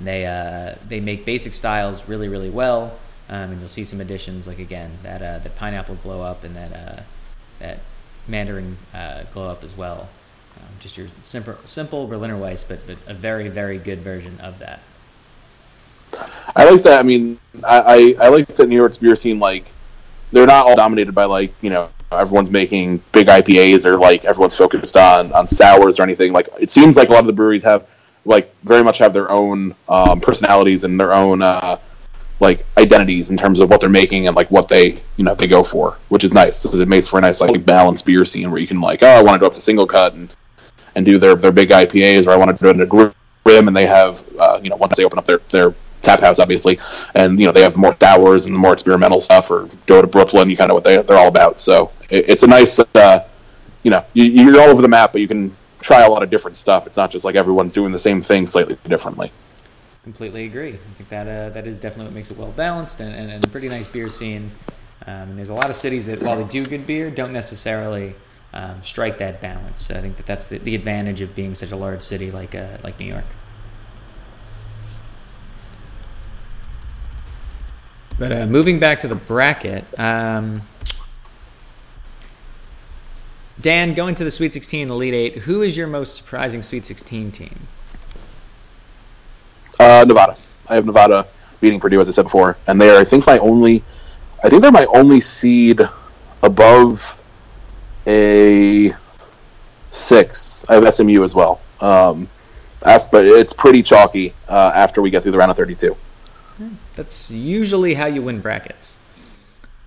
they 0.00 0.26
uh, 0.26 0.74
they 0.88 1.00
make 1.00 1.24
basic 1.24 1.54
styles 1.54 2.08
really 2.08 2.28
really 2.28 2.50
well. 2.50 2.98
Um, 3.28 3.52
and 3.52 3.60
you'll 3.60 3.68
see 3.68 3.84
some 3.84 4.00
additions 4.00 4.46
like 4.46 4.58
again 4.58 4.90
that 5.02 5.22
uh, 5.22 5.38
that 5.38 5.56
pineapple 5.56 5.96
glow 5.96 6.22
up 6.22 6.42
and 6.42 6.56
that 6.56 6.72
uh, 6.72 7.00
that 7.60 7.78
Mandarin 8.26 8.76
uh, 8.92 9.24
glow 9.32 9.48
up 9.48 9.62
as 9.62 9.76
well. 9.76 10.08
Um, 10.56 10.66
just 10.80 10.96
your 10.96 11.06
simple 11.22 11.54
simple 11.64 12.06
Berliner 12.06 12.36
Weiss, 12.36 12.64
but 12.64 12.84
but 12.86 12.98
a 13.06 13.14
very 13.14 13.48
very 13.48 13.78
good 13.78 14.00
version 14.00 14.40
of 14.40 14.58
that. 14.58 14.80
I 16.56 16.68
like 16.68 16.82
that. 16.82 16.98
I 16.98 17.02
mean, 17.02 17.38
I, 17.62 17.80
I, 17.80 18.26
I 18.26 18.28
like 18.28 18.48
that 18.48 18.68
New 18.68 18.74
York's 18.74 18.98
beer 18.98 19.14
scene. 19.14 19.38
Like, 19.38 19.64
they're 20.32 20.46
not 20.46 20.66
all 20.66 20.74
dominated 20.74 21.12
by 21.12 21.26
like 21.26 21.52
you 21.60 21.70
know 21.70 21.88
everyone's 22.10 22.50
making 22.50 23.00
big 23.12 23.28
IPAs 23.28 23.84
or 23.84 23.96
like 23.96 24.24
everyone's 24.24 24.56
focused 24.56 24.96
on 24.96 25.32
on 25.32 25.46
sours 25.46 26.00
or 26.00 26.02
anything. 26.02 26.32
Like, 26.32 26.48
it 26.58 26.70
seems 26.70 26.96
like 26.96 27.08
a 27.08 27.12
lot 27.12 27.20
of 27.20 27.26
the 27.26 27.32
breweries 27.32 27.62
have 27.62 27.86
like 28.24 28.54
very 28.62 28.84
much 28.84 28.98
have 28.98 29.12
their 29.12 29.30
own 29.30 29.74
um, 29.88 30.20
personalities 30.20 30.84
and 30.84 30.98
their 30.98 31.12
own 31.12 31.42
uh, 31.42 31.78
like 32.40 32.64
identities 32.78 33.30
in 33.30 33.36
terms 33.36 33.60
of 33.60 33.68
what 33.68 33.80
they're 33.80 33.90
making 33.90 34.26
and 34.26 34.34
like 34.34 34.50
what 34.50 34.68
they 34.68 35.00
you 35.16 35.24
know 35.24 35.34
they 35.34 35.46
go 35.46 35.62
for, 35.62 35.98
which 36.08 36.24
is 36.24 36.32
nice 36.32 36.62
because 36.62 36.80
it 36.80 36.88
makes 36.88 37.08
for 37.08 37.18
a 37.18 37.22
nice 37.22 37.40
like 37.40 37.64
balanced 37.64 38.06
beer 38.06 38.24
scene 38.24 38.50
where 38.50 38.60
you 38.60 38.66
can 38.66 38.80
like 38.80 39.02
oh 39.02 39.08
I 39.08 39.22
want 39.22 39.34
to 39.34 39.38
go 39.38 39.46
up 39.46 39.54
to 39.54 39.60
SingleCut 39.60 40.14
and 40.14 40.34
and 40.94 41.06
do 41.06 41.18
their 41.18 41.34
their 41.34 41.52
big 41.52 41.70
IPAs 41.70 42.26
or 42.26 42.30
I 42.30 42.36
want 42.36 42.50
to 42.50 42.56
do 42.56 42.70
it 42.70 42.76
in 42.76 42.80
a 42.82 42.86
grim 42.86 43.12
and 43.68 43.76
they 43.76 43.86
have 43.86 44.24
uh, 44.38 44.58
you 44.62 44.70
know 44.70 44.76
once 44.76 44.96
they 44.96 45.04
open 45.04 45.18
up 45.18 45.26
their 45.26 45.38
their 45.50 45.74
tap 46.02 46.20
house 46.20 46.38
obviously 46.38 46.78
and 47.14 47.38
you 47.38 47.44
know 47.44 47.52
they 47.52 47.60
have 47.60 47.74
the 47.74 47.78
more 47.78 47.94
sours 48.00 48.46
and 48.46 48.54
the 48.54 48.58
more 48.58 48.72
experimental 48.72 49.20
stuff 49.20 49.50
or 49.50 49.68
go 49.84 50.00
to 50.00 50.06
Brooklyn 50.08 50.48
you 50.48 50.56
kind 50.56 50.70
of 50.70 50.74
what 50.74 50.84
they 50.84 51.00
they're 51.02 51.18
all 51.18 51.28
about. 51.28 51.60
So 51.60 51.92
it, 52.08 52.28
it's 52.28 52.42
a 52.42 52.46
nice 52.46 52.78
uh, 52.78 53.28
you 53.82 53.90
know 53.90 54.04
you, 54.14 54.24
you're 54.24 54.60
all 54.60 54.68
over 54.68 54.82
the 54.82 54.88
map 54.88 55.12
but 55.12 55.20
you 55.20 55.28
can 55.28 55.54
try 55.80 56.02
a 56.02 56.10
lot 56.10 56.22
of 56.22 56.30
different 56.30 56.56
stuff 56.56 56.86
it's 56.86 56.96
not 56.96 57.10
just 57.10 57.24
like 57.24 57.34
everyone's 57.34 57.74
doing 57.74 57.92
the 57.92 57.98
same 57.98 58.20
thing 58.22 58.46
slightly 58.46 58.76
differently 58.88 59.30
completely 60.02 60.46
agree. 60.46 60.70
I 60.70 60.76
think 60.96 61.08
that 61.10 61.26
uh, 61.26 61.50
that 61.50 61.66
is 61.66 61.78
definitely 61.78 62.06
what 62.06 62.14
makes 62.14 62.30
it 62.30 62.36
well 62.38 62.52
balanced 62.52 63.00
and, 63.00 63.14
and, 63.14 63.30
and, 63.30 63.44
a 63.44 63.48
pretty 63.48 63.68
nice 63.68 63.90
beer 63.90 64.08
scene. 64.08 64.50
Um, 65.06 65.30
and 65.30 65.38
there's 65.38 65.50
a 65.50 65.54
lot 65.54 65.70
of 65.70 65.76
cities 65.76 66.06
that, 66.06 66.22
while 66.22 66.42
they 66.42 66.50
do 66.50 66.64
good 66.64 66.86
beer, 66.86 67.10
don't 67.10 67.32
necessarily 67.32 68.14
um, 68.52 68.82
strike 68.82 69.18
that 69.18 69.40
balance. 69.40 69.86
So 69.86 69.94
I 69.94 70.00
think 70.00 70.16
that 70.16 70.26
that's 70.26 70.46
the, 70.46 70.58
the 70.58 70.74
advantage 70.74 71.20
of 71.20 71.34
being 71.34 71.54
such 71.54 71.70
a 71.70 71.76
large 71.76 72.02
city 72.02 72.30
like 72.30 72.54
uh, 72.54 72.78
like 72.82 72.98
New 72.98 73.06
York. 73.06 73.24
But 78.18 78.32
uh, 78.32 78.46
moving 78.46 78.80
back 78.80 79.00
to 79.00 79.08
the 79.08 79.14
bracket, 79.14 79.84
um, 79.98 80.60
Dan, 83.60 83.94
going 83.94 84.14
to 84.14 84.24
the 84.24 84.30
Sweet 84.30 84.52
16 84.52 84.90
Elite 84.90 85.14
Eight, 85.14 85.38
who 85.38 85.62
is 85.62 85.76
your 85.76 85.86
most 85.86 86.16
surprising 86.16 86.62
Sweet 86.62 86.86
16 86.86 87.32
team? 87.32 87.66
Uh, 89.78 90.04
Nevada. 90.06 90.36
I 90.68 90.76
have 90.76 90.86
Nevada 90.86 91.26
beating 91.60 91.80
Purdue, 91.80 92.00
as 92.00 92.08
I 92.08 92.12
said 92.12 92.22
before, 92.22 92.56
and 92.66 92.80
they 92.80 92.90
are, 92.90 93.00
I 93.00 93.04
think, 93.04 93.26
my 93.26 93.38
only. 93.38 93.82
I 94.42 94.48
think 94.48 94.62
they're 94.62 94.72
my 94.72 94.86
only 94.86 95.20
seed 95.20 95.80
above 96.42 97.20
a 98.06 98.92
six. 99.90 100.64
I 100.68 100.74
have 100.74 100.92
SMU 100.92 101.22
as 101.22 101.34
well. 101.34 101.60
Um, 101.80 102.28
but 102.80 103.26
it's 103.26 103.52
pretty 103.52 103.82
chalky 103.82 104.32
uh, 104.48 104.72
after 104.74 105.02
we 105.02 105.10
get 105.10 105.22
through 105.22 105.32
the 105.32 105.38
round 105.38 105.50
of 105.50 105.56
32. 105.56 105.96
That's 106.96 107.30
usually 107.30 107.94
how 107.94 108.06
you 108.06 108.22
win 108.22 108.40
brackets. 108.40 108.96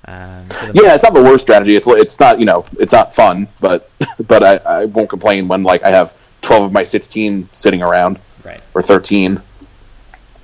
Um, 0.06 0.44
yeah, 0.74 0.96
it's 0.96 1.04
not 1.04 1.14
the 1.14 1.24
worst 1.24 1.44
strategy. 1.44 1.76
It's 1.76 1.88
it's 1.88 2.20
not 2.20 2.40
you 2.40 2.46
know 2.46 2.66
it's 2.80 2.94
not 2.94 3.16
fun, 3.16 3.48
but 3.60 3.90
but 4.28 4.44
I, 4.44 4.56
I 4.58 4.86
won't 4.86 5.10
complain 5.10 5.48
when 5.48 5.64
like 5.64 5.84
I 5.84 5.90
have 5.92 6.16
12 6.42 6.64
of 6.64 6.72
my 6.74 6.84
16 6.84 7.50
sitting 7.54 7.82
around, 7.82 8.20
right, 8.44 8.62
or 8.74 8.82
13. 8.82 9.42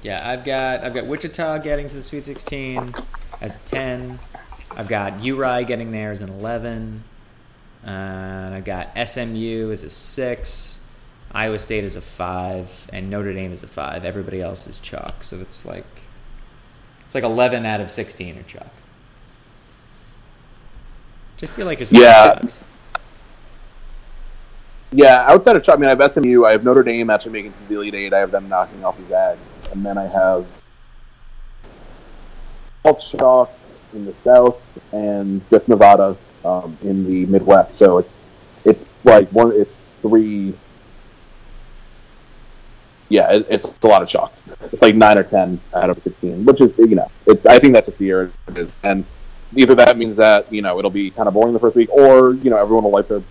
Yeah, 0.01 0.21
I've 0.23 0.45
got 0.45 0.83
I've 0.83 0.93
got 0.93 1.07
Wichita 1.07 1.57
getting 1.59 1.89
to 1.89 1.95
the 1.95 2.03
Sweet 2.03 2.25
16. 2.25 2.93
as 3.41 3.55
a 3.55 3.59
10. 3.59 4.19
I've 4.77 4.87
got 4.87 5.23
URI 5.23 5.65
getting 5.65 5.91
there 5.91 6.11
as 6.11 6.21
an 6.21 6.29
11. 6.29 7.03
Uh, 7.85 7.89
and 7.89 8.55
I've 8.55 8.65
got 8.65 8.91
SMU 9.09 9.71
as 9.71 9.83
a 9.83 9.89
6. 9.89 10.79
Iowa 11.31 11.59
State 11.59 11.83
is 11.83 11.95
a 11.95 12.01
5. 12.01 12.89
And 12.93 13.09
Notre 13.09 13.33
Dame 13.33 13.53
is 13.53 13.63
a 13.63 13.67
5. 13.67 14.05
Everybody 14.05 14.41
else 14.41 14.67
is 14.67 14.79
chalk. 14.79 15.23
So 15.23 15.39
it's 15.39 15.65
like 15.65 15.85
it's 17.05 17.15
like 17.15 17.23
11 17.23 17.65
out 17.65 17.81
of 17.81 17.89
16 17.89 18.37
are 18.37 18.43
chalk. 18.43 18.71
Just 21.39 21.53
feel 21.53 21.65
like 21.65 21.79
it's 21.79 21.91
Yeah. 21.91 22.39
Yeah, 24.91 25.25
outside 25.27 25.55
of 25.55 25.63
chalk, 25.63 25.77
I 25.77 25.79
mean, 25.79 25.89
I 25.89 25.95
have 25.95 26.11
SMU, 26.11 26.45
I 26.45 26.51
have 26.51 26.63
Notre 26.63 26.83
Dame 26.83 27.09
actually 27.09 27.31
making 27.31 27.53
the 27.67 27.75
Elite 27.75 27.93
Eight. 27.93 28.13
I 28.13 28.19
have 28.19 28.31
them 28.31 28.49
knocking 28.49 28.83
off 28.83 28.97
the 28.97 29.05
Zags, 29.07 29.39
and 29.71 29.85
then 29.85 29.97
I 29.97 30.07
have 30.07 30.47
chalk 32.83 33.51
in 33.93 34.05
the 34.05 34.15
South 34.15 34.61
and 34.91 35.47
just 35.49 35.69
Nevada 35.69 36.17
um, 36.43 36.75
in 36.81 37.09
the 37.09 37.25
Midwest. 37.27 37.75
So 37.75 37.99
it's 37.99 38.11
it's 38.65 38.85
like 39.03 39.29
one, 39.29 39.51
it's 39.53 39.93
three. 40.01 40.53
Yeah, 43.09 43.31
it, 43.31 43.47
it's 43.49 43.75
a 43.83 43.87
lot 43.87 44.01
of 44.01 44.09
chalk. 44.09 44.33
It's 44.71 44.81
like 44.81 44.95
nine 44.95 45.17
or 45.17 45.23
ten 45.23 45.61
out 45.73 45.91
of 45.91 46.01
sixteen, 46.01 46.45
which 46.45 46.61
is 46.61 46.77
you 46.79 46.95
know, 46.95 47.11
it's. 47.27 47.45
I 47.45 47.59
think 47.59 47.73
that's 47.73 47.85
just 47.85 47.99
the 47.99 48.05
year 48.05 48.31
it 48.47 48.57
is, 48.57 48.83
and 48.83 49.05
either 49.55 49.75
that 49.75 49.97
means 49.97 50.15
that 50.17 50.51
you 50.51 50.61
know 50.61 50.79
it'll 50.79 50.91
be 50.91 51.11
kind 51.11 51.27
of 51.27 51.33
boring 51.33 51.53
the 51.53 51.59
first 51.59 51.75
week, 51.75 51.89
or 51.91 52.33
you 52.33 52.49
know 52.49 52.57
everyone 52.57 52.83
will 52.83 52.91
light 52.91 53.07
their 53.07 53.21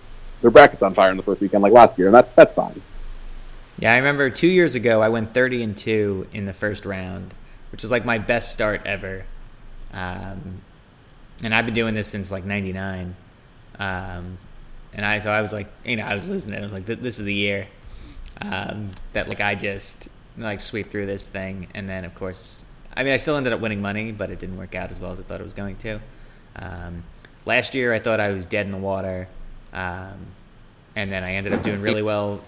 their 0.41 0.51
brackets 0.51 0.81
on 0.81 0.93
fire 0.93 1.11
in 1.11 1.17
the 1.17 1.23
first 1.23 1.41
weekend 1.41 1.63
like 1.63 1.73
last 1.73 1.97
year, 1.97 2.07
and 2.07 2.15
that's 2.15 2.35
that's 2.35 2.53
fine. 2.53 2.81
Yeah, 3.79 3.93
I 3.93 3.97
remember 3.97 4.29
two 4.29 4.47
years 4.47 4.75
ago 4.75 5.01
I 5.01 5.09
went 5.09 5.33
thirty 5.33 5.63
and 5.63 5.75
two 5.75 6.27
in 6.33 6.45
the 6.45 6.53
first 6.53 6.85
round, 6.85 7.33
which 7.71 7.81
was 7.81 7.91
like 7.91 8.05
my 8.05 8.17
best 8.17 8.51
start 8.51 8.81
ever. 8.85 9.25
Um, 9.93 10.61
and 11.41 11.55
I've 11.55 11.65
been 11.65 11.75
doing 11.75 11.95
this 11.95 12.07
since 12.07 12.31
like 12.31 12.45
'99. 12.45 13.15
Um, 13.79 14.37
and 14.93 15.05
I 15.05 15.19
so 15.19 15.31
I 15.31 15.41
was 15.41 15.53
like, 15.53 15.67
you 15.85 15.95
know, 15.95 16.03
I 16.03 16.13
was 16.13 16.27
losing 16.27 16.53
it. 16.53 16.57
I 16.57 16.61
was 16.61 16.73
like, 16.73 16.85
this 16.85 17.19
is 17.19 17.25
the 17.25 17.33
year 17.33 17.67
um, 18.41 18.91
that 19.13 19.27
like 19.29 19.41
I 19.41 19.55
just 19.55 20.09
like 20.37 20.59
sweep 20.59 20.89
through 20.89 21.05
this 21.05 21.27
thing, 21.27 21.67
and 21.73 21.87
then 21.87 22.05
of 22.05 22.15
course, 22.15 22.65
I 22.99 23.03
mean, 23.03 23.13
I 23.13 23.17
still 23.17 23.37
ended 23.37 23.53
up 23.53 23.61
winning 23.61 23.81
money, 23.81 24.11
but 24.11 24.29
it 24.29 24.39
didn't 24.39 24.57
work 24.57 24.75
out 24.75 24.91
as 24.91 24.99
well 24.99 25.11
as 25.11 25.21
I 25.21 25.23
thought 25.23 25.39
it 25.39 25.43
was 25.45 25.53
going 25.53 25.77
to. 25.77 26.01
Um, 26.57 27.03
last 27.45 27.73
year, 27.73 27.93
I 27.93 27.99
thought 27.99 28.19
I 28.19 28.31
was 28.31 28.45
dead 28.45 28.65
in 28.65 28.73
the 28.73 28.77
water, 28.77 29.29
um, 29.71 30.17
and 30.97 31.09
then 31.09 31.23
I 31.23 31.35
ended 31.35 31.53
up 31.53 31.63
doing 31.63 31.79
really 31.81 32.03
well 32.03 32.41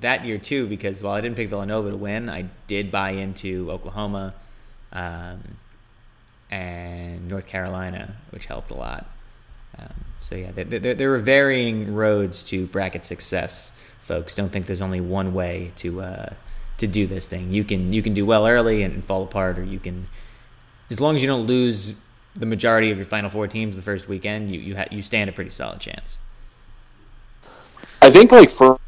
that 0.00 0.24
year 0.24 0.38
too 0.38 0.66
because 0.66 1.04
while 1.04 1.14
I 1.14 1.20
didn't 1.20 1.36
pick 1.36 1.50
Villanova 1.50 1.90
to 1.90 1.96
win, 1.96 2.28
I 2.28 2.46
did 2.66 2.90
buy 2.90 3.10
into 3.10 3.70
Oklahoma 3.70 4.34
um, 4.92 5.40
and 6.50 7.28
North 7.28 7.46
Carolina, 7.46 8.16
which 8.30 8.46
helped 8.46 8.72
a 8.72 8.74
lot. 8.74 9.06
Um, 9.78 9.94
so 10.18 10.34
yeah, 10.34 10.50
there, 10.50 10.64
there, 10.64 10.94
there, 10.94 11.14
are 11.14 11.18
varying 11.18 11.94
roads 11.94 12.42
to 12.44 12.66
bracket 12.66 13.04
success, 13.04 13.70
folks. 14.00 14.34
Don't 14.34 14.50
think 14.50 14.66
there's 14.66 14.82
only 14.82 15.00
one 15.00 15.32
way 15.32 15.70
to 15.76 16.00
uh, 16.00 16.32
to 16.82 16.88
do 16.88 17.06
this 17.06 17.26
thing. 17.26 17.52
You 17.52 17.64
can 17.64 17.92
you 17.92 18.02
can 18.02 18.12
do 18.12 18.26
well 18.26 18.46
early 18.46 18.82
and 18.82 19.04
fall 19.04 19.22
apart, 19.22 19.58
or 19.58 19.64
you 19.64 19.78
can, 19.78 20.08
as 20.90 21.00
long 21.00 21.14
as 21.14 21.22
you 21.22 21.28
don't 21.28 21.46
lose 21.46 21.94
the 22.34 22.46
majority 22.46 22.90
of 22.90 22.98
your 22.98 23.04
final 23.04 23.30
four 23.30 23.46
teams 23.46 23.76
the 23.76 23.82
first 23.82 24.08
weekend, 24.08 24.50
you 24.50 24.60
you 24.60 24.76
ha- 24.76 24.88
you 24.90 25.00
stand 25.00 25.30
a 25.30 25.32
pretty 25.32 25.50
solid 25.50 25.80
chance. 25.80 26.18
I 28.02 28.10
think 28.10 28.32
like 28.32 28.50
for 28.50 28.78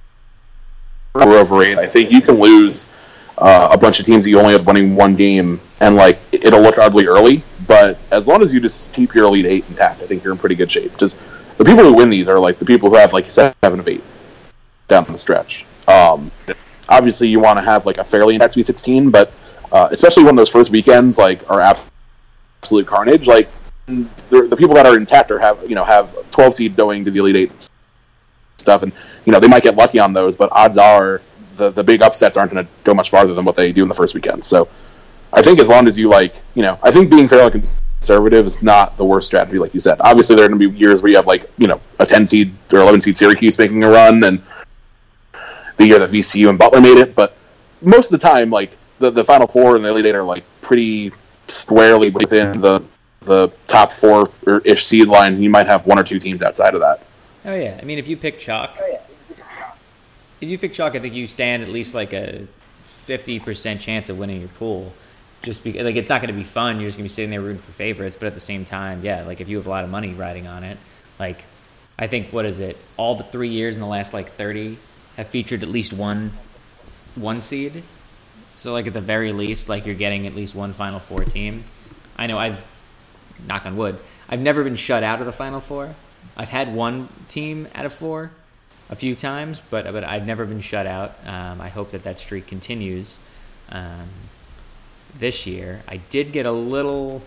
over 1.14 1.62
eight, 1.62 1.78
I 1.78 1.86
think 1.86 2.10
you 2.10 2.20
can 2.20 2.40
lose 2.40 2.92
uh, 3.38 3.68
a 3.70 3.78
bunch 3.78 4.00
of 4.00 4.06
teams 4.06 4.24
that 4.24 4.30
you 4.30 4.40
only 4.40 4.52
have 4.52 4.66
winning 4.66 4.96
one 4.96 5.14
game, 5.14 5.60
and 5.80 5.94
like 5.94 6.18
it'll 6.32 6.62
look 6.62 6.78
ugly 6.78 7.06
early. 7.06 7.44
But 7.68 7.98
as 8.10 8.26
long 8.26 8.42
as 8.42 8.52
you 8.52 8.58
just 8.58 8.92
keep 8.92 9.14
your 9.14 9.26
elite 9.26 9.46
eight 9.46 9.64
intact, 9.68 10.02
I 10.02 10.06
think 10.06 10.24
you're 10.24 10.32
in 10.32 10.38
pretty 10.38 10.56
good 10.56 10.70
shape. 10.70 10.96
Just 10.98 11.20
the 11.58 11.64
people 11.64 11.84
who 11.84 11.94
win 11.94 12.10
these 12.10 12.28
are 12.28 12.40
like 12.40 12.58
the 12.58 12.64
people 12.64 12.90
who 12.90 12.96
have 12.96 13.12
like 13.12 13.26
seven 13.26 13.54
of 13.78 13.86
eight 13.86 14.02
down 14.88 15.04
the 15.04 15.16
stretch. 15.16 15.64
Um, 15.86 16.32
obviously, 16.88 17.28
you 17.28 17.40
want 17.40 17.58
to 17.58 17.62
have 17.62 17.86
like 17.86 17.98
a 17.98 18.04
fairly 18.04 18.34
intact 18.34 18.52
Sweet 18.52 18.66
16, 18.66 19.10
but 19.10 19.32
uh, 19.72 19.88
especially 19.90 20.24
when 20.24 20.36
those 20.36 20.48
first 20.48 20.70
weekends 20.70 21.18
like 21.18 21.48
are 21.50 21.60
absolute 21.60 22.86
carnage. 22.86 23.26
Like 23.26 23.48
the 23.86 24.56
people 24.56 24.74
that 24.74 24.86
are 24.86 24.96
intact 24.96 25.30
or 25.30 25.38
have 25.38 25.68
you 25.68 25.74
know 25.74 25.84
have 25.84 26.14
12 26.30 26.54
seeds 26.54 26.76
going 26.76 27.04
to 27.04 27.10
the 27.10 27.18
elite 27.18 27.36
eight 27.36 27.70
stuff, 28.58 28.82
and 28.82 28.92
you 29.24 29.32
know 29.32 29.40
they 29.40 29.48
might 29.48 29.62
get 29.62 29.76
lucky 29.76 29.98
on 29.98 30.12
those, 30.12 30.36
but 30.36 30.48
odds 30.52 30.78
are 30.78 31.20
the 31.56 31.70
the 31.70 31.84
big 31.84 32.02
upsets 32.02 32.36
aren't 32.36 32.52
going 32.52 32.64
to 32.64 32.70
go 32.84 32.94
much 32.94 33.10
farther 33.10 33.34
than 33.34 33.44
what 33.44 33.56
they 33.56 33.72
do 33.72 33.82
in 33.82 33.88
the 33.88 33.94
first 33.94 34.14
weekend. 34.14 34.44
So 34.44 34.68
I 35.32 35.42
think 35.42 35.60
as 35.60 35.68
long 35.68 35.86
as 35.88 35.98
you 35.98 36.08
like, 36.08 36.36
you 36.54 36.62
know, 36.62 36.78
I 36.82 36.90
think 36.90 37.10
being 37.10 37.28
fairly 37.28 37.50
conservative 37.50 38.46
is 38.46 38.62
not 38.62 38.96
the 38.96 39.04
worst 39.04 39.26
strategy, 39.26 39.58
like 39.58 39.74
you 39.74 39.80
said. 39.80 39.98
Obviously, 40.00 40.36
there 40.36 40.44
are 40.44 40.48
going 40.48 40.60
to 40.60 40.70
be 40.70 40.78
years 40.78 41.02
where 41.02 41.10
you 41.10 41.16
have 41.16 41.26
like, 41.26 41.44
you 41.58 41.66
know, 41.66 41.80
a 41.98 42.06
10 42.06 42.26
seed 42.26 42.54
or 42.72 42.80
11 42.80 43.00
seed 43.00 43.16
Syracuse 43.16 43.58
making 43.58 43.82
a 43.82 43.88
run, 43.88 44.22
and 44.24 44.42
the 45.76 45.86
year 45.86 45.98
that 45.98 46.10
VCU 46.10 46.48
and 46.48 46.58
Butler 46.58 46.80
made 46.80 46.98
it. 46.98 47.14
But 47.14 47.36
most 47.82 48.12
of 48.12 48.20
the 48.20 48.26
time, 48.26 48.50
like 48.50 48.76
the 48.98 49.10
the 49.10 49.24
Final 49.24 49.46
Four 49.46 49.76
and 49.76 49.84
the 49.84 49.88
Elite 49.88 50.06
Eight 50.06 50.14
are 50.14 50.22
like 50.22 50.44
pretty 50.60 51.12
squarely 51.48 52.10
within 52.10 52.60
the 52.60 52.82
the 53.20 53.50
top 53.66 53.90
four 53.90 54.30
ish 54.64 54.84
seed 54.84 55.08
lines, 55.08 55.36
and 55.36 55.44
you 55.44 55.50
might 55.50 55.66
have 55.66 55.86
one 55.86 55.98
or 55.98 56.04
two 56.04 56.18
teams 56.18 56.42
outside 56.42 56.74
of 56.74 56.80
that. 56.80 57.02
Oh 57.44 57.54
yeah, 57.54 57.78
I 57.80 57.84
mean, 57.84 57.98
if 57.98 58.08
you 58.08 58.16
pick 58.16 58.38
chalk, 58.38 58.76
oh, 58.80 58.86
yeah. 58.90 59.72
if 60.40 60.48
you 60.48 60.58
pick 60.58 60.72
chalk, 60.72 60.94
I 60.94 61.00
think 61.00 61.14
you 61.14 61.26
stand 61.26 61.62
at 61.62 61.68
least 61.68 61.94
like 61.94 62.12
a 62.12 62.46
fifty 62.84 63.40
percent 63.40 63.80
chance 63.80 64.08
of 64.08 64.18
winning 64.18 64.40
your 64.40 64.48
pool 64.50 64.92
just 65.42 65.62
because 65.62 65.84
like 65.84 65.96
it's 65.96 66.08
not 66.08 66.20
going 66.20 66.32
to 66.32 66.38
be 66.38 66.44
fun. 66.44 66.80
You're 66.80 66.88
just 66.88 66.98
going 66.98 67.04
to 67.08 67.12
be 67.12 67.14
sitting 67.14 67.30
there 67.30 67.40
rooting 67.40 67.60
for 67.60 67.72
favorites. 67.72 68.16
But 68.18 68.26
at 68.26 68.34
the 68.34 68.40
same 68.40 68.64
time, 68.64 69.04
yeah, 69.04 69.22
like 69.22 69.40
if 69.40 69.48
you 69.48 69.56
have 69.58 69.66
a 69.66 69.70
lot 69.70 69.84
of 69.84 69.90
money 69.90 70.14
riding 70.14 70.46
on 70.46 70.64
it, 70.64 70.78
like 71.18 71.44
I 71.98 72.06
think 72.06 72.32
what 72.32 72.46
is 72.46 72.58
it? 72.58 72.76
All 72.96 73.16
but 73.16 73.30
three 73.30 73.50
years 73.50 73.76
in 73.76 73.82
the 73.82 73.88
last 73.88 74.14
like 74.14 74.30
thirty 74.30 74.78
have 75.16 75.28
featured 75.28 75.62
at 75.62 75.68
least 75.68 75.92
one 75.92 76.32
one 77.14 77.42
seed. 77.42 77.82
So 78.56 78.72
like 78.72 78.86
at 78.86 78.92
the 78.92 79.00
very 79.00 79.32
least, 79.32 79.68
like 79.68 79.86
you're 79.86 79.94
getting 79.94 80.26
at 80.26 80.34
least 80.34 80.54
one 80.54 80.72
Final 80.72 80.98
Four 80.98 81.24
team. 81.24 81.64
I 82.16 82.26
know 82.26 82.38
I've 82.38 82.74
knock 83.46 83.66
on 83.66 83.76
wood. 83.76 83.98
I've 84.28 84.40
never 84.40 84.64
been 84.64 84.76
shut 84.76 85.02
out 85.02 85.20
of 85.20 85.26
the 85.26 85.32
Final 85.32 85.60
Four. 85.60 85.94
I've 86.36 86.48
had 86.48 86.74
one 86.74 87.08
team 87.28 87.68
out 87.74 87.86
of 87.86 87.92
four 87.92 88.30
a 88.90 88.96
few 88.96 89.14
times, 89.14 89.60
but 89.70 89.84
but 89.92 90.04
I've 90.04 90.26
never 90.26 90.46
been 90.46 90.60
shut 90.60 90.86
out. 90.86 91.14
Um, 91.26 91.60
I 91.60 91.68
hope 91.68 91.90
that 91.90 92.04
that 92.04 92.18
streak 92.18 92.46
continues. 92.46 93.18
Um, 93.70 94.08
this 95.18 95.46
year. 95.46 95.82
I 95.88 95.98
did 96.10 96.32
get 96.32 96.46
a 96.46 96.52
little. 96.52 97.22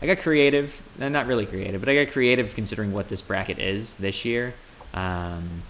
I 0.00 0.06
got 0.06 0.18
creative, 0.18 0.82
not 0.98 1.26
really 1.26 1.46
creative, 1.46 1.80
but 1.80 1.88
I 1.88 2.04
got 2.04 2.12
creative 2.12 2.54
considering 2.54 2.92
what 2.92 3.08
this 3.08 3.22
bracket 3.22 3.58
is 3.58 3.94
this 3.94 4.24
year. 4.24 4.52
Um, 4.94 5.62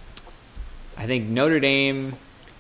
I 0.96 1.06
think 1.06 1.28
Notre 1.28 1.60
Dame, 1.60 2.14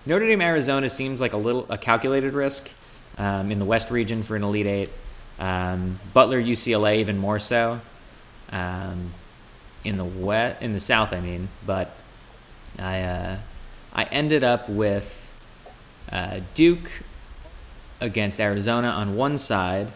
Notre 0.06 0.26
Dame, 0.26 0.40
Arizona 0.40 0.88
seems 0.90 1.20
like 1.20 1.32
a 1.32 1.36
little 1.36 1.66
a 1.68 1.78
calculated 1.78 2.32
risk 2.32 2.70
um, 3.18 3.50
in 3.50 3.58
the 3.58 3.64
West 3.64 3.90
region 3.90 4.22
for 4.22 4.36
an 4.36 4.42
Elite 4.42 4.66
Eight. 4.66 4.90
Um, 5.38 5.98
Butler, 6.12 6.40
UCLA, 6.40 6.98
even 6.98 7.18
more 7.18 7.38
so. 7.38 7.80
Um, 8.50 9.12
in 9.84 9.96
the 9.96 10.04
west, 10.04 10.62
in 10.62 10.74
the 10.74 10.80
South, 10.80 11.12
I 11.12 11.20
mean, 11.20 11.48
but 11.66 11.94
I 12.78 13.00
uh, 13.00 13.36
I 13.92 14.04
ended 14.04 14.44
up 14.44 14.68
with 14.68 15.18
uh, 16.10 16.40
Duke, 16.54 16.90
against 18.02 18.40
Arizona 18.40 18.88
on 18.88 19.16
one 19.16 19.38
side 19.38 19.88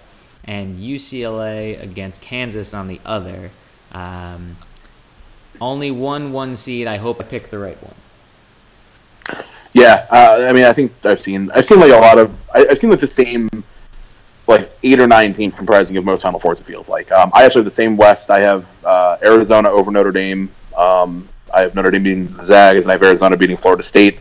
and 0.45 0.79
UCLA 0.79 1.83
against 1.83 2.23
Kansas 2.23 2.73
on 2.73 2.87
the 2.87 3.01
other. 3.05 3.51
Um, 3.93 4.57
only 5.61 5.91
one 5.91 6.33
one 6.33 6.57
seed. 6.57 6.87
I 6.87 6.97
hope 6.97 7.21
I 7.21 7.25
picked 7.25 7.51
the 7.51 7.59
right 7.59 7.83
one. 7.83 7.95
Yeah, 9.77 10.07
uh, 10.11 10.47
I 10.49 10.55
mean, 10.55 10.65
I 10.65 10.73
think 10.73 10.91
I've 11.05 11.21
seen 11.21 11.51
I've 11.51 11.67
seen 11.67 11.79
like 11.79 11.93
a 11.93 11.97
lot 11.97 12.17
of 12.17 12.43
I, 12.55 12.61
have 12.61 12.79
seen 12.79 12.89
like 12.89 12.99
the 12.99 13.07
same 13.07 13.51
like 14.47 14.71
eight 14.83 14.99
or 14.99 15.07
nine 15.07 15.35
teams 15.35 15.55
comprising 15.55 15.99
of 15.99 16.05
most 16.07 16.23
Final 16.23 16.41
Fours. 16.41 16.63
It 16.63 16.65
feels 16.65 16.89
like 16.89 17.13
um, 17.13 17.31
I 17.35 17.45
actually 17.45 17.59
have 17.61 17.67
the 17.67 17.71
same 17.83 17.99
West. 17.99 18.31
I 18.31 18.41
have 18.41 18.75
uh, 18.87 19.19
Arizona 19.23 19.69
over 19.69 19.91
Notre 19.91 20.13
Dame. 20.13 20.49
Um, 20.75 21.29
I 21.53 21.61
have 21.61 21.75
Notre 21.75 21.91
Dame 21.91 22.05
beating 22.05 22.27
the 22.27 22.43
Zags, 22.43 22.85
and 22.85 22.91
I 22.91 22.95
have 22.95 23.03
Arizona 23.03 23.37
beating 23.37 23.59
Florida 23.59 23.83
State. 23.83 24.19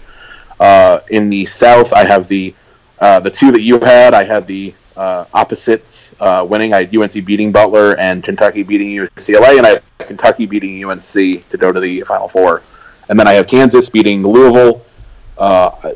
Uh, 0.59 0.99
in 1.09 1.29
the 1.29 1.45
South, 1.45 1.93
I 1.93 2.03
have 2.03 2.27
the 2.27 2.53
uh, 2.99 3.21
the 3.21 3.31
two 3.31 3.53
that 3.53 3.61
you 3.61 3.79
had, 3.79 4.13
I 4.13 4.25
had 4.25 4.45
the 4.47 4.73
uh, 4.97 5.23
opposite 5.33 6.13
uh, 6.19 6.45
winning. 6.49 6.73
I 6.73 6.83
had 6.83 6.93
UNC 6.93 7.25
beating 7.25 7.53
Butler 7.53 7.95
and 7.97 8.21
Kentucky 8.21 8.63
beating 8.63 8.89
UCLA, 8.89 9.57
and 9.57 9.65
I 9.65 9.69
have 9.69 9.83
Kentucky 9.99 10.47
beating 10.47 10.83
UNC 10.83 11.01
to 11.13 11.57
go 11.57 11.71
to 11.71 11.79
the 11.79 12.01
Final 12.01 12.27
Four. 12.27 12.61
And 13.07 13.17
then 13.17 13.25
I 13.25 13.33
have 13.33 13.47
Kansas 13.47 13.89
beating 13.89 14.21
Louisville. 14.21 14.81
Uh, 15.37 15.93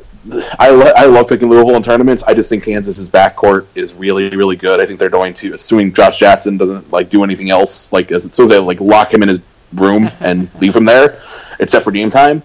I, 0.59 0.69
lo- 0.69 0.91
I 0.95 1.05
love 1.05 1.27
picking 1.27 1.49
Louisville 1.49 1.75
in 1.75 1.83
tournaments. 1.83 2.23
I 2.23 2.33
just 2.33 2.49
think 2.49 2.63
Kansas's 2.63 3.09
backcourt 3.09 3.67
is 3.73 3.93
really 3.93 4.29
really 4.35 4.55
good. 4.55 4.79
I 4.79 4.85
think 4.85 4.99
they're 4.99 5.09
going 5.09 5.33
to, 5.35 5.53
assuming 5.53 5.93
Josh 5.93 6.19
Jackson 6.19 6.57
doesn't 6.57 6.91
like 6.91 7.09
do 7.09 7.23
anything 7.23 7.49
else, 7.49 7.91
like 7.93 8.11
as 8.11 8.23
soon 8.23 8.43
as 8.43 8.49
they 8.49 8.59
like 8.59 8.81
lock 8.81 9.13
him 9.13 9.23
in 9.23 9.29
his 9.29 9.41
room 9.73 10.11
and 10.19 10.53
leave 10.55 10.75
him 10.75 10.85
there, 10.85 11.19
except 11.59 11.83
for 11.85 11.91
game 11.91 12.09
time. 12.09 12.43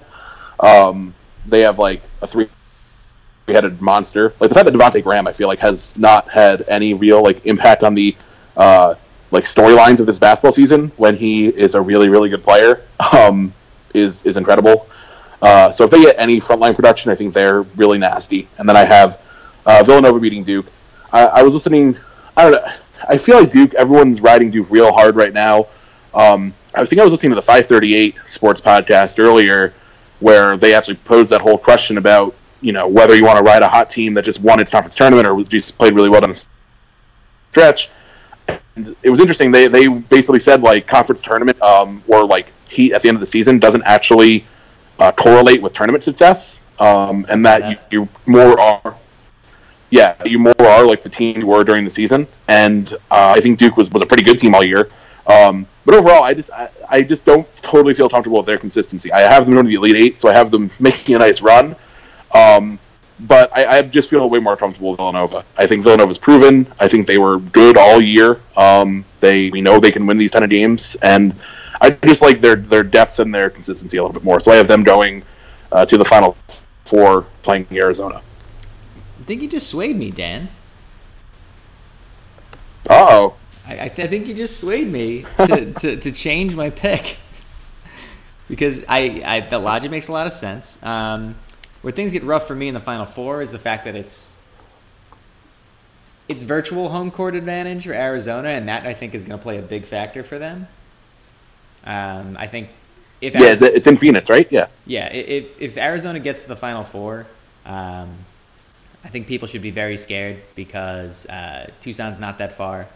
Um, 0.60 1.14
they 1.46 1.60
have 1.60 1.78
like 1.78 2.02
a 2.22 2.26
three 2.26 2.48
headed 3.48 3.82
monster. 3.82 4.32
Like 4.40 4.48
the 4.48 4.54
fact 4.54 4.66
that 4.66 4.74
Devonte 4.74 5.02
Graham, 5.02 5.26
I 5.26 5.32
feel 5.32 5.48
like, 5.48 5.58
has 5.58 5.96
not 5.98 6.28
had 6.28 6.64
any 6.68 6.94
real 6.94 7.22
like 7.22 7.44
impact 7.44 7.82
on 7.82 7.94
the 7.94 8.16
uh, 8.56 8.94
like 9.30 9.44
storylines 9.44 10.00
of 10.00 10.06
this 10.06 10.18
basketball 10.18 10.52
season 10.52 10.92
when 10.96 11.16
he 11.16 11.48
is 11.48 11.74
a 11.74 11.80
really 11.80 12.08
really 12.08 12.28
good 12.28 12.42
player 12.42 12.82
um, 13.12 13.52
is 13.92 14.24
is 14.24 14.36
incredible. 14.36 14.88
Uh, 15.42 15.70
so 15.70 15.84
if 15.84 15.90
they 15.90 16.02
get 16.02 16.16
any 16.18 16.40
frontline 16.40 16.74
production, 16.74 17.10
I 17.10 17.14
think 17.14 17.34
they're 17.34 17.62
really 17.62 17.98
nasty. 17.98 18.48
And 18.58 18.68
then 18.68 18.76
I 18.76 18.84
have 18.84 19.20
uh, 19.66 19.82
Villanova 19.82 20.18
beating 20.20 20.42
Duke. 20.42 20.66
I, 21.12 21.26
I, 21.26 21.42
was 21.42 21.54
listening. 21.54 21.96
I 22.36 22.42
don't 22.42 22.52
know. 22.52 22.72
I 23.08 23.18
feel 23.18 23.38
like 23.40 23.50
Duke. 23.50 23.74
Everyone's 23.74 24.20
riding 24.20 24.50
Duke 24.50 24.70
real 24.70 24.92
hard 24.92 25.16
right 25.16 25.32
now. 25.32 25.66
Um, 26.12 26.54
I 26.74 26.84
think 26.84 27.00
I 27.00 27.04
was 27.04 27.12
listening 27.12 27.30
to 27.30 27.36
the 27.36 27.42
538 27.42 28.16
Sports 28.24 28.60
podcast 28.60 29.18
earlier, 29.18 29.74
where 30.20 30.56
they 30.56 30.74
actually 30.74 30.96
posed 30.96 31.30
that 31.30 31.40
whole 31.40 31.58
question 31.58 31.98
about 31.98 32.34
you 32.60 32.72
know 32.72 32.88
whether 32.88 33.14
you 33.14 33.24
want 33.24 33.36
to 33.36 33.44
ride 33.44 33.62
a 33.62 33.68
hot 33.68 33.90
team 33.90 34.14
that 34.14 34.24
just 34.24 34.40
won 34.40 34.60
its 34.60 34.72
conference 34.72 34.96
tournament 34.96 35.28
or 35.28 35.42
just 35.44 35.76
played 35.76 35.92
really 35.92 36.08
well 36.08 36.20
down 36.20 36.30
the 36.30 36.46
stretch. 37.50 37.90
And 38.76 38.96
it 39.02 39.10
was 39.10 39.20
interesting. 39.20 39.52
They 39.52 39.68
they 39.68 39.86
basically 39.86 40.40
said 40.40 40.62
like 40.62 40.86
conference 40.86 41.22
tournament 41.22 41.60
um, 41.62 42.02
or 42.08 42.26
like 42.26 42.52
heat 42.68 42.92
at 42.92 43.02
the 43.02 43.08
end 43.08 43.16
of 43.16 43.20
the 43.20 43.26
season 43.26 43.58
doesn't 43.58 43.82
actually 43.84 44.44
uh, 44.98 45.12
correlate 45.12 45.62
with 45.62 45.72
tournament 45.72 46.04
success, 46.04 46.58
um, 46.78 47.26
and 47.28 47.44
that 47.46 47.70
you, 47.70 47.76
you, 47.90 48.08
more 48.26 48.58
are, 48.58 48.96
yeah, 49.90 50.16
you 50.24 50.38
more 50.38 50.54
are 50.60 50.86
like 50.86 51.02
the 51.02 51.08
team 51.08 51.40
you 51.40 51.46
were 51.46 51.64
during 51.64 51.84
the 51.84 51.90
season. 51.90 52.26
And 52.48 52.92
uh, 53.10 53.34
I 53.36 53.40
think 53.40 53.58
Duke 53.58 53.76
was, 53.76 53.90
was 53.90 54.02
a 54.02 54.06
pretty 54.06 54.24
good 54.24 54.38
team 54.38 54.54
all 54.54 54.64
year. 54.64 54.88
Um, 55.26 55.66
but 55.84 55.94
overall, 55.94 56.22
I 56.22 56.34
just 56.34 56.50
I, 56.50 56.68
I, 56.88 57.02
just 57.02 57.24
don't 57.24 57.46
totally 57.56 57.94
feel 57.94 58.08
comfortable 58.08 58.38
with 58.38 58.46
their 58.46 58.58
consistency. 58.58 59.10
I 59.12 59.20
have 59.20 59.46
them 59.46 59.54
going 59.54 59.64
to 59.64 59.70
the 59.70 59.76
Elite 59.76 59.96
Eight, 59.96 60.16
so 60.16 60.28
I 60.28 60.34
have 60.34 60.50
them 60.50 60.70
making 60.78 61.14
a 61.14 61.18
nice 61.18 61.40
run. 61.40 61.76
Um, 62.32 62.78
but 63.20 63.56
I, 63.56 63.78
I, 63.78 63.82
just 63.82 64.10
feel 64.10 64.28
way 64.28 64.40
more 64.40 64.56
comfortable 64.56 64.90
with 64.90 64.98
Villanova. 64.98 65.44
I 65.56 65.66
think 65.66 65.82
Villanova's 65.84 66.18
proven. 66.18 66.66
I 66.80 66.88
think 66.88 67.06
they 67.06 67.16
were 67.16 67.38
good 67.38 67.78
all 67.78 68.00
year. 68.00 68.40
Um, 68.56 69.04
they 69.20 69.50
we 69.50 69.60
know 69.60 69.78
they 69.78 69.92
can 69.92 70.06
win 70.06 70.18
these 70.18 70.32
kind 70.32 70.44
of 70.44 70.50
games, 70.50 70.96
and 70.96 71.34
I 71.80 71.90
just 71.90 72.22
like 72.22 72.40
their 72.40 72.56
their 72.56 72.82
depth 72.82 73.18
and 73.18 73.34
their 73.34 73.50
consistency 73.50 73.96
a 73.96 74.02
little 74.02 74.14
bit 74.14 74.24
more. 74.24 74.40
So 74.40 74.52
I 74.52 74.56
have 74.56 74.68
them 74.68 74.84
going 74.84 75.22
uh, 75.72 75.84
to 75.86 75.98
the 75.98 76.04
final 76.04 76.36
four, 76.84 77.26
playing 77.42 77.66
Arizona. 77.72 78.22
I 79.20 79.24
think 79.24 79.42
you 79.42 79.48
just 79.48 79.68
swayed 79.68 79.96
me, 79.96 80.10
Dan. 80.10 80.48
oh. 82.90 83.34
I, 83.66 83.86
I, 83.86 83.88
th- 83.88 84.06
I, 84.06 84.10
think 84.10 84.26
you 84.26 84.34
just 84.34 84.60
swayed 84.60 84.88
me 84.88 85.24
to, 85.38 85.72
to, 85.72 85.96
to 85.96 86.12
change 86.12 86.54
my 86.54 86.68
pick 86.68 87.16
because 88.48 88.84
I, 88.86 89.22
I 89.24 89.40
the 89.40 89.58
logic 89.58 89.90
makes 89.90 90.08
a 90.08 90.12
lot 90.12 90.26
of 90.26 90.34
sense. 90.34 90.78
Um, 90.82 91.34
where 91.80 91.92
things 91.92 92.12
get 92.12 92.22
rough 92.22 92.46
for 92.46 92.54
me 92.54 92.68
in 92.68 92.74
the 92.74 92.80
final 92.80 93.06
four 93.06 93.42
is 93.42 93.50
the 93.50 93.58
fact 93.58 93.84
that 93.84 93.94
it's 93.94 94.34
it's 96.28 96.42
virtual 96.42 96.88
home 96.88 97.10
court 97.10 97.34
advantage 97.34 97.84
for 97.86 97.92
Arizona, 97.92 98.48
and 98.48 98.68
that 98.68 98.86
I 98.86 98.94
think 98.94 99.14
is 99.14 99.24
going 99.24 99.38
to 99.38 99.42
play 99.42 99.58
a 99.58 99.62
big 99.62 99.84
factor 99.84 100.22
for 100.22 100.38
them. 100.38 100.66
Um, 101.84 102.36
I 102.38 102.46
think 102.46 102.70
if 103.20 103.34
yeah, 103.34 103.48
Arizona, 103.48 103.72
it's 103.74 103.86
in 103.86 103.96
Phoenix, 103.96 104.30
right? 104.30 104.50
Yeah, 104.50 104.68
yeah. 104.86 105.12
If 105.12 105.60
if 105.60 105.76
Arizona 105.76 106.20
gets 106.20 106.42
to 106.42 106.48
the 106.48 106.56
final 106.56 106.82
four, 106.84 107.26
um, 107.66 108.14
I 109.04 109.08
think 109.08 109.26
people 109.26 109.48
should 109.48 109.62
be 109.62 109.70
very 109.70 109.96
scared 109.96 110.42
because 110.54 111.26
uh, 111.26 111.70
Tucson's 111.80 112.18
not 112.18 112.38
that 112.38 112.54
far 112.54 112.88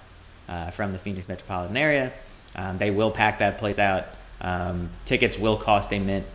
uh, 0.49 0.71
from 0.71 0.93
the 0.93 0.99
Phoenix 0.99 1.29
metropolitan 1.29 1.77
area. 1.77 2.13
Um, 2.57 2.79
they 2.79 2.91
will 2.91 3.11
pack 3.11 3.39
that 3.41 3.59
place 3.59 3.79
out. 3.79 4.07
Um, 4.41 4.91
tickets 5.05 5.39
will 5.39 5.57
cost 5.57 5.93
a 5.93 5.99
mint. 5.99 6.27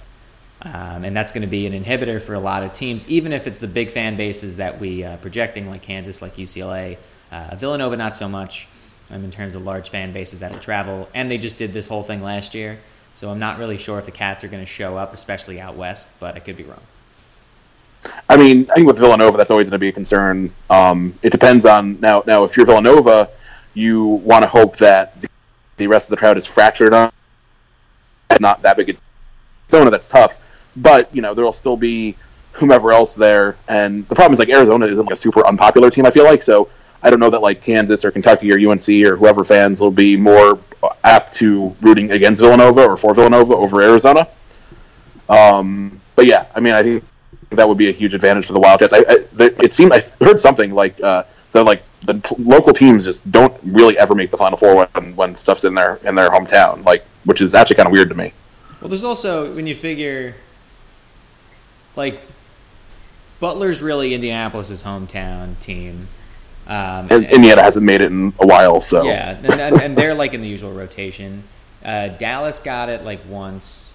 Um, 0.61 1.03
and 1.03 1.15
that's 1.15 1.33
going 1.33 1.41
to 1.41 1.47
be 1.47 1.67
an 1.67 1.73
inhibitor 1.73 2.21
for 2.21 2.35
a 2.35 2.39
lot 2.39 2.63
of 2.63 2.71
teams, 2.71 3.05
even 3.09 3.33
if 3.33 3.47
it's 3.47 3.59
the 3.59 3.67
big 3.67 3.91
fan 3.91 4.15
bases 4.15 4.57
that 4.57 4.79
we 4.79 5.03
uh, 5.03 5.17
projecting, 5.17 5.69
like 5.69 5.81
Kansas, 5.81 6.21
like 6.21 6.37
UCLA, 6.37 6.97
uh, 7.33 7.55
Villanova, 7.55 7.97
not 7.97 8.15
so 8.15 8.29
much 8.29 8.67
um, 9.13 9.23
in 9.23 9.31
terms 9.31 9.55
of 9.55 9.63
large 9.63 9.89
fan 9.89 10.11
bases 10.13 10.39
that 10.39 10.61
travel. 10.61 11.09
And 11.13 11.29
they 11.29 11.37
just 11.37 11.57
did 11.57 11.73
this 11.73 11.87
whole 11.87 12.03
thing 12.03 12.21
last 12.21 12.53
year, 12.53 12.79
so 13.15 13.29
I'm 13.29 13.39
not 13.39 13.59
really 13.59 13.77
sure 13.77 13.99
if 13.99 14.05
the 14.05 14.11
Cats 14.11 14.43
are 14.43 14.47
going 14.47 14.63
to 14.63 14.69
show 14.69 14.97
up, 14.97 15.13
especially 15.13 15.59
out 15.59 15.75
west. 15.75 16.09
But 16.19 16.35
I 16.35 16.39
could 16.39 16.57
be 16.57 16.63
wrong. 16.63 16.81
I 18.29 18.35
mean, 18.35 18.67
I 18.69 18.75
think 18.75 18.87
with 18.87 18.99
Villanova, 18.99 19.37
that's 19.37 19.51
always 19.51 19.67
going 19.69 19.79
to 19.79 19.83
be 19.83 19.87
a 19.87 19.93
concern. 19.93 20.51
Um, 20.69 21.17
it 21.21 21.31
depends 21.31 21.65
on 21.65 21.99
now. 22.01 22.23
Now, 22.27 22.43
if 22.43 22.57
you're 22.57 22.65
Villanova, 22.65 23.29
you 23.73 24.05
want 24.05 24.43
to 24.43 24.47
hope 24.47 24.77
that 24.77 25.19
the, 25.21 25.29
the 25.77 25.87
rest 25.87 26.07
of 26.07 26.11
the 26.11 26.17
crowd 26.17 26.35
is 26.35 26.45
fractured 26.45 26.93
on. 26.93 27.11
It's 28.29 28.41
not 28.41 28.61
that 28.63 28.75
big 28.75 28.89
a 28.89 28.95
zona. 29.71 29.89
That's 29.89 30.07
tough 30.07 30.37
but 30.75 31.13
you 31.15 31.21
know 31.21 31.33
there 31.33 31.45
will 31.45 31.51
still 31.51 31.77
be 31.77 32.15
whomever 32.53 32.91
else 32.91 33.15
there. 33.15 33.57
And 33.67 34.07
the 34.07 34.15
problem 34.15 34.33
is 34.33 34.39
like 34.39 34.49
Arizona 34.49 34.85
isn't 34.85 35.05
like 35.05 35.13
a 35.13 35.17
super 35.17 35.45
unpopular 35.45 35.89
team. 35.89 36.05
I 36.05 36.11
feel 36.11 36.23
like 36.23 36.43
so. 36.43 36.69
I 37.03 37.09
don't 37.09 37.19
know 37.19 37.29
that 37.29 37.41
like 37.41 37.61
Kansas 37.61 38.05
or 38.05 38.11
Kentucky 38.11 38.51
or 38.51 38.71
UNC 38.71 38.87
or 39.05 39.17
whoever 39.17 39.43
fans 39.43 39.81
will 39.81 39.91
be 39.91 40.15
more 40.15 40.59
apt 41.03 41.33
to 41.33 41.75
rooting 41.81 42.11
against 42.11 42.41
Villanova 42.41 42.85
or 42.85 42.97
for 42.97 43.13
Villanova 43.13 43.55
over 43.55 43.81
Arizona. 43.81 44.27
Um, 45.27 45.99
but 46.15 46.25
yeah, 46.25 46.45
I 46.55 46.61
mean, 46.61 46.73
I 46.73 46.83
think 46.83 47.03
that 47.49 47.67
would 47.67 47.77
be 47.77 47.89
a 47.89 47.91
huge 47.91 48.13
advantage 48.13 48.45
for 48.45 48.53
the 48.53 48.59
Wildcats. 48.59 48.93
I, 48.93 48.99
I 48.99 49.25
it 49.37 49.71
seemed 49.71 49.91
I 49.91 50.01
heard 50.23 50.39
something 50.39 50.73
like 50.73 50.99
uh, 51.01 51.23
that 51.51 51.63
like 51.63 51.83
the 52.01 52.15
t- 52.19 52.35
local 52.39 52.73
teams 52.73 53.05
just 53.05 53.29
don't 53.31 53.57
really 53.63 53.97
ever 53.97 54.15
make 54.15 54.31
the 54.31 54.37
Final 54.37 54.57
Four 54.57 54.87
when 54.87 55.15
when 55.15 55.35
stuff's 55.35 55.65
in 55.65 55.73
their 55.73 55.95
in 56.03 56.15
their 56.15 56.29
hometown, 56.29 56.83
like 56.85 57.05
which 57.25 57.41
is 57.41 57.53
actually 57.53 57.77
kind 57.77 57.87
of 57.87 57.93
weird 57.93 58.09
to 58.09 58.15
me. 58.15 58.33
Well, 58.81 58.89
there's 58.89 59.03
also 59.03 59.53
when 59.53 59.67
you 59.67 59.75
figure 59.75 60.35
like 61.95 62.21
Butler's 63.39 63.81
really 63.81 64.13
Indianapolis's 64.13 64.83
hometown 64.83 65.59
team. 65.59 66.07
Um, 66.65 67.07
and, 67.09 67.11
and, 67.11 67.25
Indiana 67.25 67.61
hasn't 67.61 67.85
made 67.85 68.01
it 68.01 68.11
in 68.11 68.33
a 68.39 68.47
while, 68.47 68.79
so 68.79 69.03
yeah, 69.03 69.37
and, 69.43 69.81
and 69.81 69.97
they're 69.97 70.13
like 70.13 70.33
in 70.33 70.41
the 70.41 70.47
usual 70.47 70.71
rotation. 70.71 71.43
Uh, 71.83 72.07
Dallas 72.09 72.59
got 72.59 72.89
it 72.89 73.03
like 73.03 73.19
once. 73.27 73.93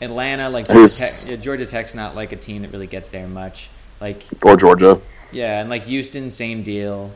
Atlanta, 0.00 0.50
like 0.50 0.66
Georgia, 0.66 0.94
Tech, 0.94 1.40
Georgia 1.40 1.66
Tech's 1.66 1.94
not 1.94 2.14
like 2.14 2.32
a 2.32 2.36
team 2.36 2.62
that 2.62 2.72
really 2.72 2.86
gets 2.86 3.08
there 3.08 3.26
much. 3.26 3.68
Like 4.00 4.24
or 4.42 4.56
Georgia. 4.56 5.00
Yeah, 5.32 5.60
and 5.60 5.70
like 5.70 5.84
Houston, 5.84 6.30
same 6.30 6.62
deal. 6.62 7.12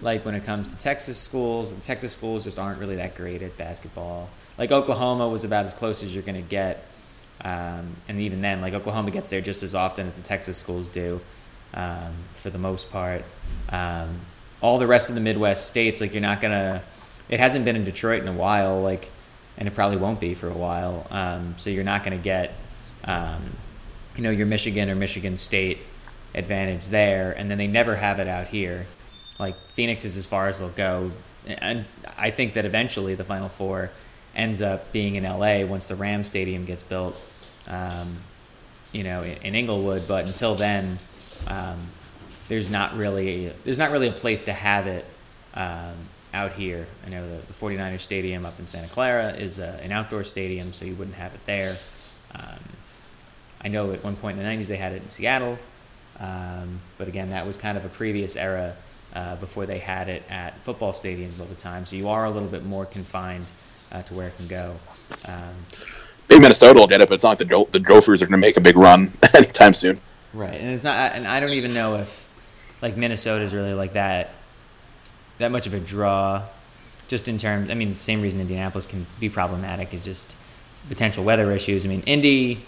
Like 0.00 0.24
when 0.24 0.34
it 0.34 0.44
comes 0.44 0.68
to 0.68 0.76
Texas 0.76 1.18
schools, 1.18 1.72
the 1.72 1.80
Texas 1.80 2.12
schools 2.12 2.44
just 2.44 2.58
aren't 2.58 2.78
really 2.78 2.96
that 2.96 3.14
great 3.14 3.42
at 3.42 3.56
basketball. 3.56 4.28
Like 4.58 4.72
Oklahoma 4.72 5.28
was 5.28 5.44
about 5.44 5.64
as 5.64 5.74
close 5.74 6.02
as 6.02 6.14
you're 6.14 6.22
going 6.22 6.42
to 6.42 6.48
get 6.48 6.84
um, 7.44 7.94
and 8.08 8.20
even 8.20 8.40
then, 8.40 8.60
like 8.60 8.74
Oklahoma 8.74 9.10
gets 9.10 9.28
there 9.28 9.40
just 9.40 9.62
as 9.62 9.74
often 9.74 10.06
as 10.06 10.16
the 10.16 10.22
Texas 10.22 10.56
schools 10.56 10.88
do, 10.88 11.20
um, 11.74 12.14
for 12.32 12.50
the 12.50 12.58
most 12.58 12.90
part. 12.90 13.24
Um, 13.68 14.20
all 14.60 14.78
the 14.78 14.86
rest 14.86 15.08
of 15.08 15.14
the 15.14 15.20
Midwest 15.20 15.68
states, 15.68 16.00
like 16.00 16.12
you're 16.12 16.22
not 16.22 16.40
gonna. 16.40 16.82
It 17.28 17.40
hasn't 17.40 17.64
been 17.64 17.76
in 17.76 17.84
Detroit 17.84 18.22
in 18.22 18.28
a 18.28 18.32
while, 18.32 18.82
like, 18.82 19.10
and 19.56 19.66
it 19.66 19.74
probably 19.74 19.96
won't 19.96 20.20
be 20.20 20.34
for 20.34 20.48
a 20.48 20.54
while. 20.54 21.06
Um, 21.10 21.54
so 21.58 21.70
you're 21.70 21.84
not 21.84 22.04
gonna 22.04 22.18
get, 22.18 22.54
um, 23.04 23.42
you 24.16 24.22
know, 24.22 24.30
your 24.30 24.46
Michigan 24.46 24.90
or 24.90 24.94
Michigan 24.94 25.38
State 25.38 25.78
advantage 26.34 26.88
there, 26.88 27.32
and 27.32 27.50
then 27.50 27.58
they 27.58 27.66
never 27.66 27.94
have 27.94 28.18
it 28.18 28.28
out 28.28 28.48
here. 28.48 28.86
Like 29.38 29.56
Phoenix 29.68 30.04
is 30.04 30.16
as 30.16 30.26
far 30.26 30.48
as 30.48 30.58
they'll 30.58 30.68
go, 30.70 31.10
and 31.46 31.84
I 32.16 32.30
think 32.30 32.54
that 32.54 32.64
eventually 32.64 33.14
the 33.14 33.24
Final 33.24 33.48
Four 33.48 33.90
ends 34.34 34.62
up 34.62 34.92
being 34.92 35.14
in 35.16 35.24
LA 35.24 35.64
once 35.64 35.86
the 35.86 35.94
Ram 35.94 36.24
Stadium 36.24 36.64
gets 36.64 36.82
built, 36.82 37.20
um, 37.68 38.16
you 38.92 39.04
know, 39.04 39.22
in, 39.22 39.36
in, 39.42 39.54
Inglewood. 39.54 40.06
But 40.08 40.26
until 40.26 40.54
then, 40.54 40.98
um, 41.46 41.78
there's 42.54 42.70
not 42.70 42.96
really 42.96 43.52
there's 43.64 43.78
not 43.78 43.90
really 43.90 44.06
a 44.06 44.12
place 44.12 44.44
to 44.44 44.52
have 44.52 44.86
it 44.86 45.04
um, 45.54 45.94
out 46.32 46.52
here. 46.52 46.86
I 47.04 47.10
know 47.10 47.28
the, 47.28 47.44
the 47.46 47.52
49ers 47.52 48.00
Stadium 48.00 48.46
up 48.46 48.56
in 48.60 48.66
Santa 48.66 48.86
Clara 48.86 49.32
is 49.32 49.58
a, 49.58 49.80
an 49.82 49.90
outdoor 49.90 50.22
stadium, 50.22 50.72
so 50.72 50.84
you 50.84 50.94
wouldn't 50.94 51.16
have 51.16 51.34
it 51.34 51.44
there. 51.46 51.76
Um, 52.32 52.60
I 53.60 53.68
know 53.68 53.90
at 53.90 54.04
one 54.04 54.14
point 54.14 54.38
in 54.38 54.44
the 54.44 54.48
90s 54.48 54.68
they 54.68 54.76
had 54.76 54.92
it 54.92 55.02
in 55.02 55.08
Seattle, 55.08 55.58
um, 56.20 56.80
but 56.96 57.08
again, 57.08 57.30
that 57.30 57.44
was 57.44 57.56
kind 57.56 57.76
of 57.76 57.84
a 57.84 57.88
previous 57.88 58.36
era. 58.36 58.76
Uh, 59.14 59.36
before 59.36 59.64
they 59.64 59.78
had 59.78 60.08
it 60.08 60.24
at 60.28 60.58
football 60.58 60.92
stadiums 60.92 61.38
all 61.38 61.46
the 61.46 61.54
time, 61.54 61.86
so 61.86 61.94
you 61.94 62.08
are 62.08 62.24
a 62.24 62.30
little 62.30 62.48
bit 62.48 62.64
more 62.64 62.84
confined 62.84 63.46
uh, 63.92 64.02
to 64.02 64.12
where 64.12 64.26
it 64.26 64.36
can 64.36 64.48
go. 64.48 64.74
Um, 65.26 65.54
Maybe 66.28 66.40
Minnesota 66.40 66.80
will 66.80 66.88
get 66.88 67.00
it, 67.00 67.08
but 67.08 67.14
it's 67.14 67.22
not 67.22 67.38
like 67.38 67.48
the 67.48 67.66
the 67.70 67.78
Gophers 67.78 68.22
are 68.22 68.26
going 68.26 68.32
to 68.32 68.44
make 68.44 68.56
a 68.56 68.60
big 68.60 68.76
run 68.76 69.12
anytime 69.34 69.72
soon. 69.72 70.00
Right, 70.32 70.60
and 70.60 70.74
it's 70.74 70.82
not, 70.82 71.12
and 71.12 71.28
I 71.28 71.38
don't 71.38 71.52
even 71.52 71.72
know 71.72 71.94
if 71.94 72.23
like 72.84 72.98
Minnesota 72.98 73.42
is 73.42 73.54
really 73.54 73.72
like 73.72 73.94
that 73.94 74.28
that 75.38 75.50
much 75.50 75.66
of 75.66 75.72
a 75.72 75.80
draw. 75.80 76.42
Just 77.08 77.28
in 77.28 77.38
terms, 77.38 77.70
I 77.70 77.74
mean, 77.74 77.94
the 77.94 77.98
same 77.98 78.20
reason 78.20 78.40
Indianapolis 78.40 78.86
can 78.86 79.06
be 79.18 79.30
problematic 79.30 79.94
is 79.94 80.04
just 80.04 80.36
potential 80.88 81.24
weather 81.24 81.50
issues. 81.50 81.84
I 81.84 81.88
mean, 81.88 82.02
Indy, 82.02 82.60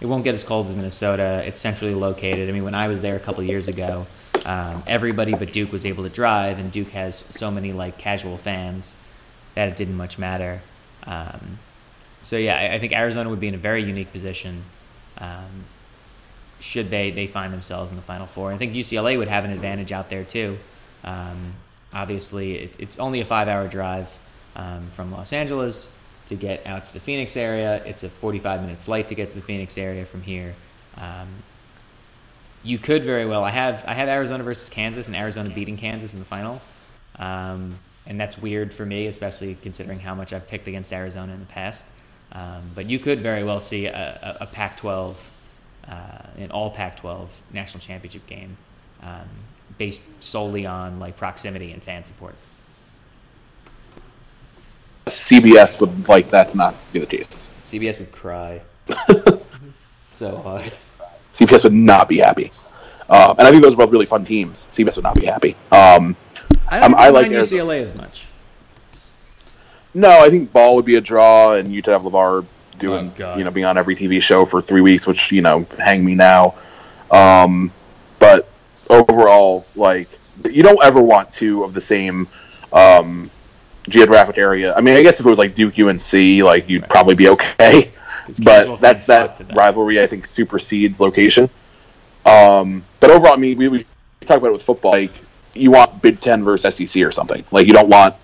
it 0.00 0.06
won't 0.06 0.24
get 0.24 0.34
as 0.34 0.44
cold 0.44 0.66
as 0.66 0.76
Minnesota. 0.76 1.42
It's 1.46 1.58
centrally 1.60 1.94
located. 1.94 2.50
I 2.50 2.52
mean, 2.52 2.64
when 2.64 2.74
I 2.74 2.88
was 2.88 3.00
there 3.00 3.16
a 3.16 3.18
couple 3.18 3.42
years 3.44 3.66
ago, 3.66 4.06
um, 4.44 4.82
everybody 4.86 5.34
but 5.34 5.52
Duke 5.52 5.72
was 5.72 5.86
able 5.86 6.04
to 6.04 6.10
drive, 6.10 6.58
and 6.58 6.70
Duke 6.70 6.90
has 6.90 7.16
so 7.16 7.50
many 7.50 7.72
like 7.72 7.96
casual 7.96 8.36
fans 8.36 8.94
that 9.54 9.68
it 9.68 9.76
didn't 9.76 9.96
much 9.96 10.18
matter. 10.18 10.60
Um, 11.04 11.58
so 12.20 12.36
yeah, 12.36 12.56
I, 12.58 12.74
I, 12.74 12.78
think 12.78 12.92
Arizona 12.92 13.28
would 13.30 13.40
be 13.40 13.48
in 13.48 13.54
a 13.54 13.58
very 13.58 13.82
unique 13.82 14.12
position 14.12 14.62
um, 15.18 15.64
should 16.62 16.90
they 16.90 17.10
they 17.10 17.26
find 17.26 17.52
themselves 17.52 17.90
in 17.90 17.96
the 17.96 18.02
Final 18.02 18.26
Four. 18.26 18.52
I 18.52 18.56
think 18.56 18.72
UCLA 18.72 19.18
would 19.18 19.28
have 19.28 19.44
an 19.44 19.50
advantage 19.50 19.92
out 19.92 20.08
there 20.08 20.24
too. 20.24 20.56
Um, 21.04 21.54
obviously, 21.92 22.56
it, 22.56 22.76
it's 22.78 22.98
only 22.98 23.20
a 23.20 23.24
five-hour 23.24 23.68
drive 23.68 24.16
um, 24.54 24.86
from 24.94 25.10
Los 25.10 25.32
Angeles 25.32 25.90
to 26.28 26.36
get 26.36 26.66
out 26.66 26.86
to 26.86 26.92
the 26.92 27.00
Phoenix 27.00 27.36
area. 27.36 27.82
It's 27.84 28.04
a 28.04 28.08
45 28.08 28.62
minute 28.62 28.78
flight 28.78 29.08
to 29.08 29.14
get 29.14 29.30
to 29.30 29.34
the 29.34 29.42
Phoenix 29.42 29.76
area 29.76 30.04
from 30.04 30.22
here. 30.22 30.54
Um, 30.96 31.28
you 32.62 32.78
could 32.78 33.02
very 33.02 33.26
well. 33.26 33.42
I 33.42 33.50
have 33.50 33.84
I 33.86 33.94
have 33.94 34.08
Arizona 34.08 34.44
versus 34.44 34.70
Kansas 34.70 35.08
and 35.08 35.16
Arizona 35.16 35.50
beating 35.50 35.76
Kansas 35.76 36.14
in 36.14 36.20
the 36.20 36.24
final, 36.24 36.60
um, 37.18 37.76
and 38.06 38.20
that's 38.20 38.38
weird 38.38 38.72
for 38.72 38.86
me, 38.86 39.08
especially 39.08 39.56
considering 39.62 39.98
how 39.98 40.14
much 40.14 40.32
I've 40.32 40.46
picked 40.46 40.68
against 40.68 40.92
Arizona 40.92 41.32
in 41.32 41.40
the 41.40 41.46
past. 41.46 41.84
Um, 42.30 42.62
but 42.74 42.86
you 42.86 42.98
could 42.98 43.18
very 43.18 43.44
well 43.44 43.60
see 43.60 43.86
a, 43.86 44.36
a, 44.40 44.44
a 44.44 44.46
Pac-12, 44.46 45.16
uh, 45.88 46.22
an 46.38 46.50
all 46.50 46.70
Pac-12 46.70 47.28
national 47.52 47.80
championship 47.80 48.26
game, 48.26 48.56
um, 49.02 49.28
based 49.78 50.02
solely 50.22 50.66
on 50.66 50.98
like 51.00 51.16
proximity 51.16 51.72
and 51.72 51.82
fan 51.82 52.04
support. 52.04 52.34
CBS 55.06 55.80
would 55.80 56.08
like 56.08 56.28
that 56.28 56.50
to 56.50 56.56
not 56.56 56.74
be 56.92 57.00
the 57.00 57.06
case. 57.06 57.52
CBS 57.64 57.98
would 57.98 58.12
cry 58.12 58.60
so 59.98 60.36
hard. 60.38 60.72
CBS 61.34 61.64
would 61.64 61.72
not 61.72 62.08
be 62.08 62.18
happy. 62.18 62.52
Um, 63.08 63.34
and 63.38 63.48
I 63.48 63.50
think 63.50 63.62
those 63.62 63.74
are 63.74 63.78
both 63.78 63.90
really 63.90 64.06
fun 64.06 64.24
teams. 64.24 64.68
CBS 64.70 64.96
would 64.96 65.02
not 65.02 65.16
be 65.16 65.26
happy. 65.26 65.56
Um, 65.72 66.16
I 66.70 66.78
don't 66.80 66.92
Um, 66.92 66.94
I 66.94 67.06
I 67.06 67.08
like 67.10 67.24
like 67.24 67.32
Arizona. 67.32 67.62
UCLA 67.64 67.82
as 67.82 67.94
much. 67.94 68.26
no, 69.92 70.20
I 70.20 70.30
think 70.30 70.52
ball 70.52 70.76
would 70.76 70.84
be 70.84 70.94
a 70.94 71.00
draw, 71.00 71.52
and 71.54 71.74
you'd 71.74 71.86
have 71.86 72.02
LaVar 72.02 72.46
doing, 72.82 73.12
Oh, 73.20 73.36
you 73.38 73.44
know, 73.44 73.50
being 73.50 73.64
on 73.66 73.78
every 73.78 73.96
TV 73.96 74.20
show 74.20 74.44
for 74.44 74.60
three 74.60 74.80
weeks, 74.82 75.06
which 75.06 75.32
you 75.32 75.40
know, 75.40 75.66
hang 75.78 76.04
me 76.04 76.14
now. 76.14 76.54
Um, 77.10 77.72
but 78.18 78.48
overall, 78.90 79.64
like, 79.74 80.08
you 80.50 80.62
don't 80.62 80.82
ever 80.82 81.00
want 81.00 81.32
two 81.32 81.64
of 81.64 81.72
the 81.72 81.80
same 81.80 82.28
um, 82.72 83.30
geographic 83.88 84.38
area. 84.38 84.74
I 84.74 84.80
mean, 84.80 84.96
I 84.96 85.02
guess 85.02 85.20
if 85.20 85.26
it 85.26 85.28
was 85.28 85.38
like 85.38 85.54
Duke 85.54 85.78
UNC, 85.78 86.12
like 86.44 86.68
you'd 86.68 86.88
probably 86.88 87.14
be 87.14 87.28
okay. 87.30 87.92
but 88.42 88.80
that's 88.80 89.04
that 89.04 89.26
flock 89.26 89.38
to 89.38 89.44
them. 89.44 89.56
rivalry. 89.56 90.02
I 90.02 90.06
think 90.06 90.26
supersedes 90.26 91.00
location. 91.00 91.48
Um, 92.24 92.84
but 93.00 93.10
overall, 93.10 93.32
I 93.32 93.36
mean, 93.36 93.58
we, 93.58 93.68
we 93.68 93.86
talk 94.20 94.38
about 94.38 94.48
it 94.48 94.52
with 94.52 94.62
football. 94.62 94.92
Like, 94.92 95.12
you 95.54 95.70
want 95.70 96.00
Big 96.02 96.20
Ten 96.20 96.44
versus 96.44 96.76
SEC 96.76 97.02
or 97.02 97.12
something. 97.12 97.44
Like, 97.50 97.66
you 97.66 97.72
don't 97.72 97.88
want 97.88 98.14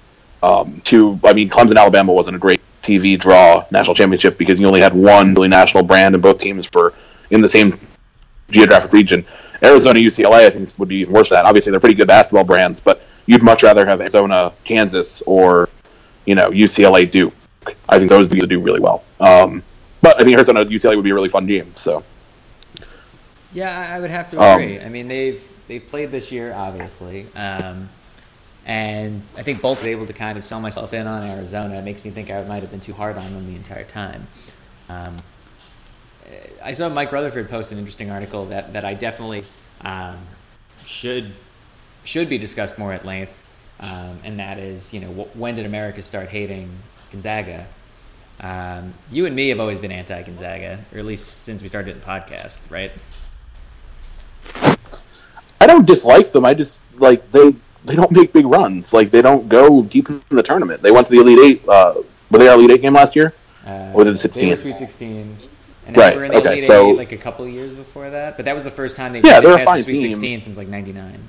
um, 0.43 0.81
two. 0.85 1.19
I 1.25 1.33
mean, 1.33 1.51
Clemson 1.51 1.77
Alabama 1.77 2.13
wasn't 2.13 2.37
a 2.37 2.39
great 2.39 2.61
TV 2.89 3.19
draw 3.19 3.65
national 3.71 3.95
championship 3.95 4.39
because 4.39 4.59
you 4.59 4.67
only 4.67 4.81
had 4.81 4.95
one 4.95 5.35
really 5.35 5.49
national 5.49 5.83
brand, 5.85 6.15
and 6.15 6.23
both 6.23 6.39
teams 6.39 6.69
were 6.73 6.95
in 7.31 7.41
the 7.41 7.49
same 7.49 7.79
geographic 8.51 8.93
region. 8.93 9.25
Arizona 9.63 9.99
UCLA, 9.99 10.47
I 10.47 10.51
think, 10.51 10.79
would 10.79 10.89
be 10.89 10.97
even 10.97 11.13
worse 11.13 11.29
than 11.29 11.37
that. 11.37 11.45
Obviously, 11.45 11.71
they're 11.71 11.81
pretty 11.81 11.95
good 11.95 12.07
basketball 12.07 12.45
brands, 12.45 12.81
but 12.81 13.03
you'd 13.27 13.43
much 13.43 13.63
rather 13.63 13.85
have 13.87 14.01
Arizona 14.01 14.53
Kansas 14.65 15.23
or 15.23 15.69
you 16.25 16.35
know 16.35 16.49
UCLA 16.51 17.11
Duke. 17.11 17.35
I 17.89 17.99
think 17.99 18.09
those 18.09 18.31
would 18.31 18.49
do 18.49 18.61
really 18.61 18.81
well. 18.81 19.05
Um, 19.21 19.63
but 20.01 20.21
I 20.21 20.25
think 20.25 20.37
Arizona 20.37 20.65
UCLA 20.65 20.97
would 20.97 21.05
be 21.05 21.11
a 21.11 21.15
really 21.15 21.29
fun 21.29 21.47
game. 21.47 21.73
So 21.75 22.05
Yeah, 23.53 23.95
I 23.95 24.01
would 24.01 24.11
have 24.11 24.29
to 24.31 24.41
Um, 24.41 24.61
agree. 24.61 24.81
I 24.81 24.89
mean, 24.89 25.09
they've 25.09 25.43
they've 25.67 25.87
played 25.87 26.11
this 26.11 26.31
year, 26.33 26.55
obviously, 26.55 27.27
um, 27.37 27.89
and 28.69 29.23
I 29.35 29.43
think 29.43 29.63
both 29.63 29.83
were 29.83 29.89
able 29.89 30.07
to 30.07 30.13
kind 30.13 30.37
of 30.37 30.45
sell 30.45 30.61
myself 30.61 30.93
in 30.93 31.07
on 31.07 31.23
Arizona. 31.23 31.79
It 31.79 31.85
makes 31.85 32.05
me 32.05 32.11
think 32.11 32.31
I 32.31 32.45
might 32.45 32.61
have 32.61 32.71
been 32.71 32.81
too 32.81 32.93
hard 32.93 33.17
on 33.17 33.33
them 33.33 33.47
the 33.47 33.57
entire 33.57 33.85
time. 33.85 34.27
Um, 34.91 35.17
I 36.63 36.75
saw 36.75 36.91
Mike 36.91 37.11
Rutherford 37.11 37.49
post 37.49 37.73
an 37.73 37.79
interesting 37.79 38.11
article 38.11 38.45
that, 38.47 38.75
that 38.75 38.85
I 38.85 38.93
definitely 38.93 39.45
um, 39.81 40.19
should 40.85 41.33
should 42.05 42.29
be 42.29 42.39
discussed 42.39 42.79
more 42.79 42.93
at 42.93 43.05
length, 43.05 43.35
um, 43.81 44.19
and 44.25 44.39
that 44.39 44.59
is, 44.59 44.95
you 44.95 45.01
know, 45.01 45.09
wh- 45.09 45.37
when 45.37 45.55
did 45.55 45.67
America 45.67 46.03
start 46.03 46.29
hating 46.29 46.71
Gonzaga? 47.11 47.67
Um, 48.41 48.95
you 49.11 49.27
and 49.27 49.35
me 49.35 49.49
have 49.49 49.61
always 49.61 49.79
been 49.79 49.93
anti-Gonzaga, 49.93 50.79
or 50.93 50.99
at 50.99 51.05
least 51.05 51.45
since 51.45 51.61
we 51.61 51.69
started 51.69 52.01
the 52.01 52.05
podcast, 52.05 52.61
right? 52.71 52.93
I 55.61 55.67
don't 55.67 55.87
dislike 55.87 56.33
them. 56.33 56.45
I 56.45 56.55
just 56.55 56.81
like 56.99 57.31
they 57.31 57.55
they 57.89 57.97
don't 57.97 58.11
make 58.13 58.33
big 58.33 58.47
runs. 58.47 58.93
Like 58.93 59.11
they 59.11 59.23
don't 59.23 59.49
go 59.49 59.83
deep 59.83 60.09
in 60.11 60.23
the 60.31 60.43
tournament. 60.43 60.83
They 60.83 60.91
went 60.91 61.07
to 61.09 61.13
the 61.13 61.21
Elite 61.21 61.39
Eight. 61.39 61.69
Uh, 61.69 61.95
were 62.31 62.39
they 62.39 62.49
our 62.49 62.55
Elite 62.55 62.71
Eight 62.73 62.83
game 62.83 62.95
last 62.95 63.17
year? 63.17 63.35
Uh, 63.67 63.91
Or 63.95 64.05
the 64.05 64.11
They 64.13 64.17
16. 64.17 64.49
were 64.51 64.57
Sweet 64.57 64.79
16. 64.79 65.37
And 65.87 65.97
Right, 65.97 66.11
they 66.11 66.17
were 66.17 66.25
in 66.25 66.31
the 66.33 66.37
okay, 66.39 66.49
Elite 66.53 66.65
so- 66.65 66.91
Eight 66.93 66.97
like 66.99 67.13
a 67.13 67.17
couple 67.17 67.45
of 67.45 67.51
years 67.51 67.75
before 67.75 68.09
that. 68.11 68.37
But 68.37 68.45
that 68.45 68.55
was 68.55 68.65
the 68.65 68.71
first 68.71 68.97
time 68.97 69.13
they 69.13 69.21
Yeah, 69.21 69.41
they 69.41 69.47
they're 69.49 69.57
a 69.57 69.65
fine 69.65 69.79
the 69.79 69.85
Sweet 69.87 69.99
team. 70.01 70.13
16 70.13 70.45
since 70.45 70.57
like 70.57 70.69
99. 70.69 71.29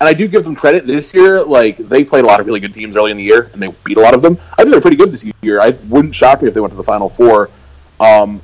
And 0.00 0.08
I 0.08 0.12
do 0.14 0.28
give 0.28 0.44
them 0.44 0.54
credit 0.54 0.86
this 0.86 1.12
year. 1.12 1.42
Like 1.42 1.76
they 1.76 2.04
played 2.04 2.24
a 2.24 2.26
lot 2.26 2.38
of 2.40 2.46
really 2.46 2.60
good 2.60 2.72
teams 2.74 2.96
early 2.96 3.10
in 3.10 3.16
the 3.16 3.22
year, 3.24 3.50
and 3.52 3.60
they 3.62 3.68
beat 3.84 3.96
a 3.96 4.00
lot 4.00 4.14
of 4.14 4.22
them. 4.22 4.38
I 4.52 4.56
think 4.62 4.70
they're 4.70 4.80
pretty 4.80 4.96
good 4.96 5.10
this 5.10 5.24
year. 5.42 5.60
I 5.60 5.70
wouldn't 5.88 6.14
shock 6.14 6.40
me 6.42 6.48
if 6.48 6.54
they 6.54 6.60
went 6.60 6.72
to 6.72 6.76
the 6.76 6.84
Final 6.84 7.08
Four. 7.08 7.50
Um, 7.98 8.40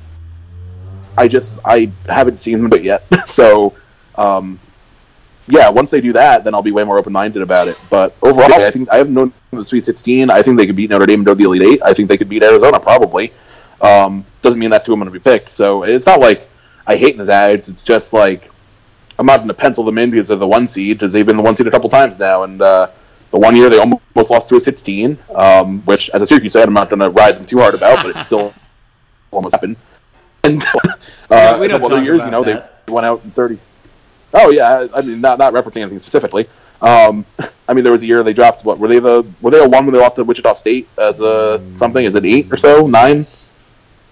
I 1.17 1.29
just 1.29 1.59
I 1.63 1.89
haven't 2.09 2.39
seen 2.39 2.59
them 2.59 2.69
but 2.69 2.83
yet. 2.83 3.05
so, 3.29 3.73
um, 4.15 4.59
yeah, 5.47 5.69
once 5.69 5.91
they 5.91 6.01
do 6.01 6.13
that, 6.13 6.43
then 6.43 6.53
I'll 6.53 6.63
be 6.63 6.71
way 6.71 6.83
more 6.83 6.97
open 6.97 7.13
minded 7.13 7.41
about 7.41 7.67
it. 7.67 7.77
But 7.89 8.15
overall, 8.21 8.53
I 8.53 8.71
think 8.71 8.89
I 8.89 8.97
have 8.97 9.09
no 9.09 9.31
the 9.51 9.63
Sweet 9.63 9.83
16. 9.83 10.29
I 10.29 10.41
think 10.41 10.57
they 10.57 10.65
could 10.65 10.75
beat 10.75 10.89
Notre 10.89 11.05
Dame 11.05 11.19
and 11.19 11.25
go 11.25 11.33
to 11.33 11.37
the 11.37 11.43
Elite 11.43 11.61
Eight. 11.61 11.81
I 11.83 11.93
think 11.93 12.09
they 12.09 12.17
could 12.17 12.29
beat 12.29 12.43
Arizona 12.43 12.79
probably. 12.79 13.31
Um, 13.81 14.25
doesn't 14.41 14.59
mean 14.59 14.69
that's 14.69 14.85
who 14.85 14.93
I'm 14.93 14.99
going 14.99 15.11
to 15.11 15.17
be 15.17 15.23
picked. 15.23 15.49
So 15.49 15.83
it's 15.83 16.05
not 16.05 16.19
like 16.19 16.47
I 16.87 16.95
hate 16.95 17.17
the 17.17 17.25
Zags. 17.25 17.69
It's 17.69 17.83
just 17.83 18.13
like 18.13 18.49
I'm 19.17 19.25
not 19.25 19.37
going 19.37 19.47
to 19.47 19.53
pencil 19.53 19.83
them 19.83 19.97
in 19.97 20.11
because 20.11 20.27
they're 20.27 20.37
the 20.37 20.47
one 20.47 20.67
seed, 20.67 20.97
because 20.97 21.13
they've 21.13 21.25
been 21.25 21.37
the 21.37 21.43
one 21.43 21.55
seed 21.55 21.67
a 21.67 21.71
couple 21.71 21.89
times 21.89 22.19
now. 22.19 22.43
And 22.43 22.61
uh, 22.61 22.89
the 23.31 23.39
one 23.39 23.55
year 23.55 23.69
they 23.69 23.79
almost 23.79 24.31
lost 24.31 24.49
to 24.49 24.55
a 24.55 24.59
16, 24.59 25.17
um, 25.35 25.81
which, 25.81 26.09
as 26.09 26.21
a 26.21 26.25
Syracuse 26.25 26.53
fan, 26.53 26.67
I'm 26.67 26.73
not 26.73 26.89
going 26.89 26.99
to 26.99 27.09
ride 27.09 27.35
them 27.35 27.45
too 27.45 27.59
hard 27.59 27.75
about, 27.75 28.03
but 28.03 28.15
it 28.15 28.23
still 28.25 28.53
almost 29.31 29.53
happened. 29.53 29.77
And 30.43 30.63
uh, 31.29 31.57
We 31.59 31.67
don't 31.67 31.81
couple 31.81 31.95
other 31.95 32.03
years, 32.03 32.23
you 32.23 32.31
know, 32.31 32.43
that. 32.43 32.85
they 32.85 32.91
went 32.91 33.05
out 33.05 33.23
in 33.23 33.31
30. 33.31 33.57
Oh 34.35 34.49
yeah, 34.49 34.87
I 34.93 35.01
mean, 35.01 35.21
not 35.21 35.39
not 35.39 35.53
referencing 35.53 35.81
anything 35.81 35.99
specifically. 35.99 36.47
Um, 36.81 37.25
I 37.67 37.73
mean, 37.73 37.83
there 37.83 37.93
was 37.93 38.03
a 38.03 38.05
year 38.05 38.21
they 38.21 38.33
dropped. 38.33 38.65
What 38.65 38.77
were 38.77 38.87
they 38.87 38.99
the? 38.99 39.25
Were 39.41 39.51
they 39.51 39.63
a 39.63 39.67
one 39.67 39.85
when 39.85 39.93
they 39.93 39.99
lost 39.99 40.17
to 40.17 40.23
Wichita 40.23 40.53
State 40.53 40.87
as 40.99 41.21
a 41.21 41.61
something? 41.73 42.03
Is 42.03 42.15
it 42.15 42.25
eight 42.25 42.51
or 42.51 42.57
so? 42.57 42.85
Nine? 42.85 43.17
Is 43.17 43.51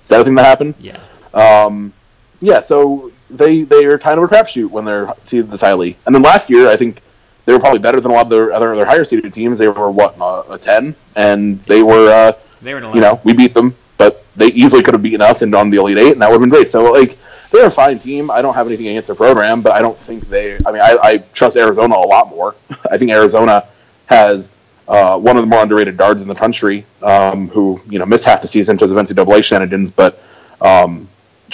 that 0.08 0.22
a 0.22 0.24
thing 0.24 0.36
that 0.36 0.46
happened? 0.46 0.76
Yeah. 0.80 1.00
Um, 1.34 1.94
yeah, 2.42 2.60
so 2.60 3.12
they 3.30 3.64
they 3.64 3.86
are 3.86 3.98
kind 3.98 4.18
of 4.20 4.24
a 4.24 4.34
crapshoot 4.34 4.70
when 4.70 4.86
they're 4.86 5.14
seeded 5.24 5.52
this 5.52 5.62
highly. 5.62 5.98
And 6.06 6.16
then 6.16 6.22
last 6.22 6.50
year, 6.50 6.68
I 6.68 6.78
think 6.78 7.02
they 7.46 7.54
were 7.54 7.60
probably 7.60 7.80
better 7.80 8.00
than 8.00 8.12
a 8.12 8.14
lot 8.14 8.24
of 8.24 8.30
their 8.30 8.54
other 8.54 8.76
their 8.76 8.86
higher 8.86 9.04
seeded 9.04 9.34
teams. 9.34 9.60
They 9.60 9.68
were 9.68 9.92
what 9.92 10.16
a, 10.20 10.54
a 10.54 10.58
ten, 10.58 10.96
and 11.16 11.60
they 11.62 11.84
were 11.84 12.10
uh, 12.10 12.34
They 12.62 12.74
were 12.74 12.82
you 12.82 13.02
know 13.02 13.20
we 13.24 13.34
beat 13.34 13.54
them, 13.54 13.76
but 13.98 14.26
they 14.36 14.48
easily 14.48 14.84
could 14.84 14.94
have 14.94 15.04
beaten 15.04 15.22
us 15.22 15.42
and 15.42 15.54
on 15.54 15.70
the 15.70 15.78
elite 15.78 15.98
eight, 15.98 16.14
and 16.14 16.22
that 16.22 16.30
would 16.30 16.36
have 16.36 16.42
been 16.42 16.50
great. 16.50 16.70
So 16.70 16.92
like 16.92 17.18
they're 17.54 17.68
a 17.68 17.72
fine 17.72 18.00
team. 18.00 18.32
I 18.32 18.42
don't 18.42 18.56
have 18.56 18.68
anything 18.68 18.88
against 18.88 19.08
their 19.08 19.16
program, 19.16 19.62
but 19.62 19.74
I 19.74 19.82
don't 19.82 20.00
think 20.00 20.26
they. 20.28 20.56
I 20.66 20.72
mean, 20.72 20.82
I, 20.82 20.98
I 21.02 21.18
trust 21.34 21.56
Arizona 21.56 21.96
a 21.96 22.08
lot 22.08 22.30
more. 22.30 22.56
I 22.92 22.98
think 22.98 23.12
Arizona 23.12 23.68
has 24.08 24.52
uh, 24.88 25.18
one 25.20 25.38
of 25.38 25.44
the 25.44 25.48
more 25.48 25.62
underrated 25.62 25.96
guards 25.96 26.24
in 26.24 26.28
the 26.28 26.36
country, 26.36 26.86
um, 27.04 27.48
who 27.50 27.80
you 27.88 28.00
know 28.00 28.06
missed 28.06 28.26
half 28.26 28.42
the 28.42 28.48
season 28.48 28.76
because 28.76 28.92
of 28.92 28.98
NCAA 28.98 29.44
shenanigans, 29.44 29.92
but 29.92 30.22
um, 30.62 31.08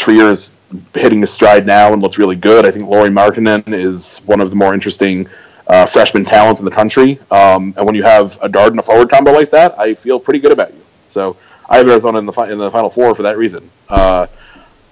is 0.08 0.60
hitting 0.93 1.20
his 1.20 1.32
stride 1.34 1.66
now 1.66 1.91
and 1.91 2.02
looks 2.02 2.18
really 2.18 2.38
good. 2.38 2.66
I 2.66 2.72
think 2.72 2.89
Lauri 2.89 3.10
Markkanen 3.10 3.74
is 3.74 4.20
one 4.20 4.39
of 4.39 4.50
the 4.50 4.56
more 4.56 4.74
interesting 4.74 5.28
uh, 5.68 5.86
freshman 5.86 6.24
talents 6.24 6.62
in 6.62 6.66
the 6.66 6.72
country. 6.72 7.20
Um, 7.30 7.74
and 7.76 7.86
when 7.86 7.95
you 7.95 8.04
have 8.04 8.39
a 8.41 8.47
guard 8.47 8.72
and 8.72 8.80
a 8.80 8.82
forward 8.82 9.10
combo 9.10 9.34
like 9.34 9.52
that, 9.52 9.78
I 9.78 9.93
feel 9.93 10.18
pretty 10.18 10.39
good 10.39 10.54
about 10.54 10.74
you. 10.74 10.82
So 11.06 11.36
I 11.70 11.78
have 11.78 11.88
Arizona 11.89 12.20
in 12.20 12.26
the 12.26 12.32
fi- 12.32 12.50
in 12.50 12.58
the 12.58 12.72
final 12.72 12.89
four 12.89 13.14
for 13.14 13.24
that 13.24 13.38
reason. 13.38 13.70
Uh, 13.89 14.28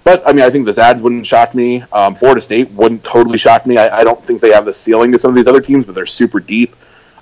but 0.08 0.26
I 0.26 0.32
mean, 0.32 0.42
I 0.42 0.48
think 0.48 0.64
the 0.64 0.72
Zags 0.72 1.02
wouldn't 1.02 1.26
shock 1.26 1.54
me. 1.54 1.82
Um, 1.92 2.14
Florida 2.14 2.40
State 2.40 2.70
wouldn't 2.70 3.04
totally 3.04 3.36
shock 3.36 3.66
me. 3.66 3.76
I, 3.76 3.98
I 4.00 4.04
don't 4.04 4.24
think 4.24 4.40
they 4.40 4.52
have 4.52 4.64
the 4.64 4.72
ceiling 4.72 5.12
to 5.12 5.18
some 5.18 5.28
of 5.28 5.34
these 5.34 5.46
other 5.46 5.60
teams, 5.60 5.84
but 5.84 5.94
they're 5.94 6.06
super 6.06 6.40
deep. 6.40 6.74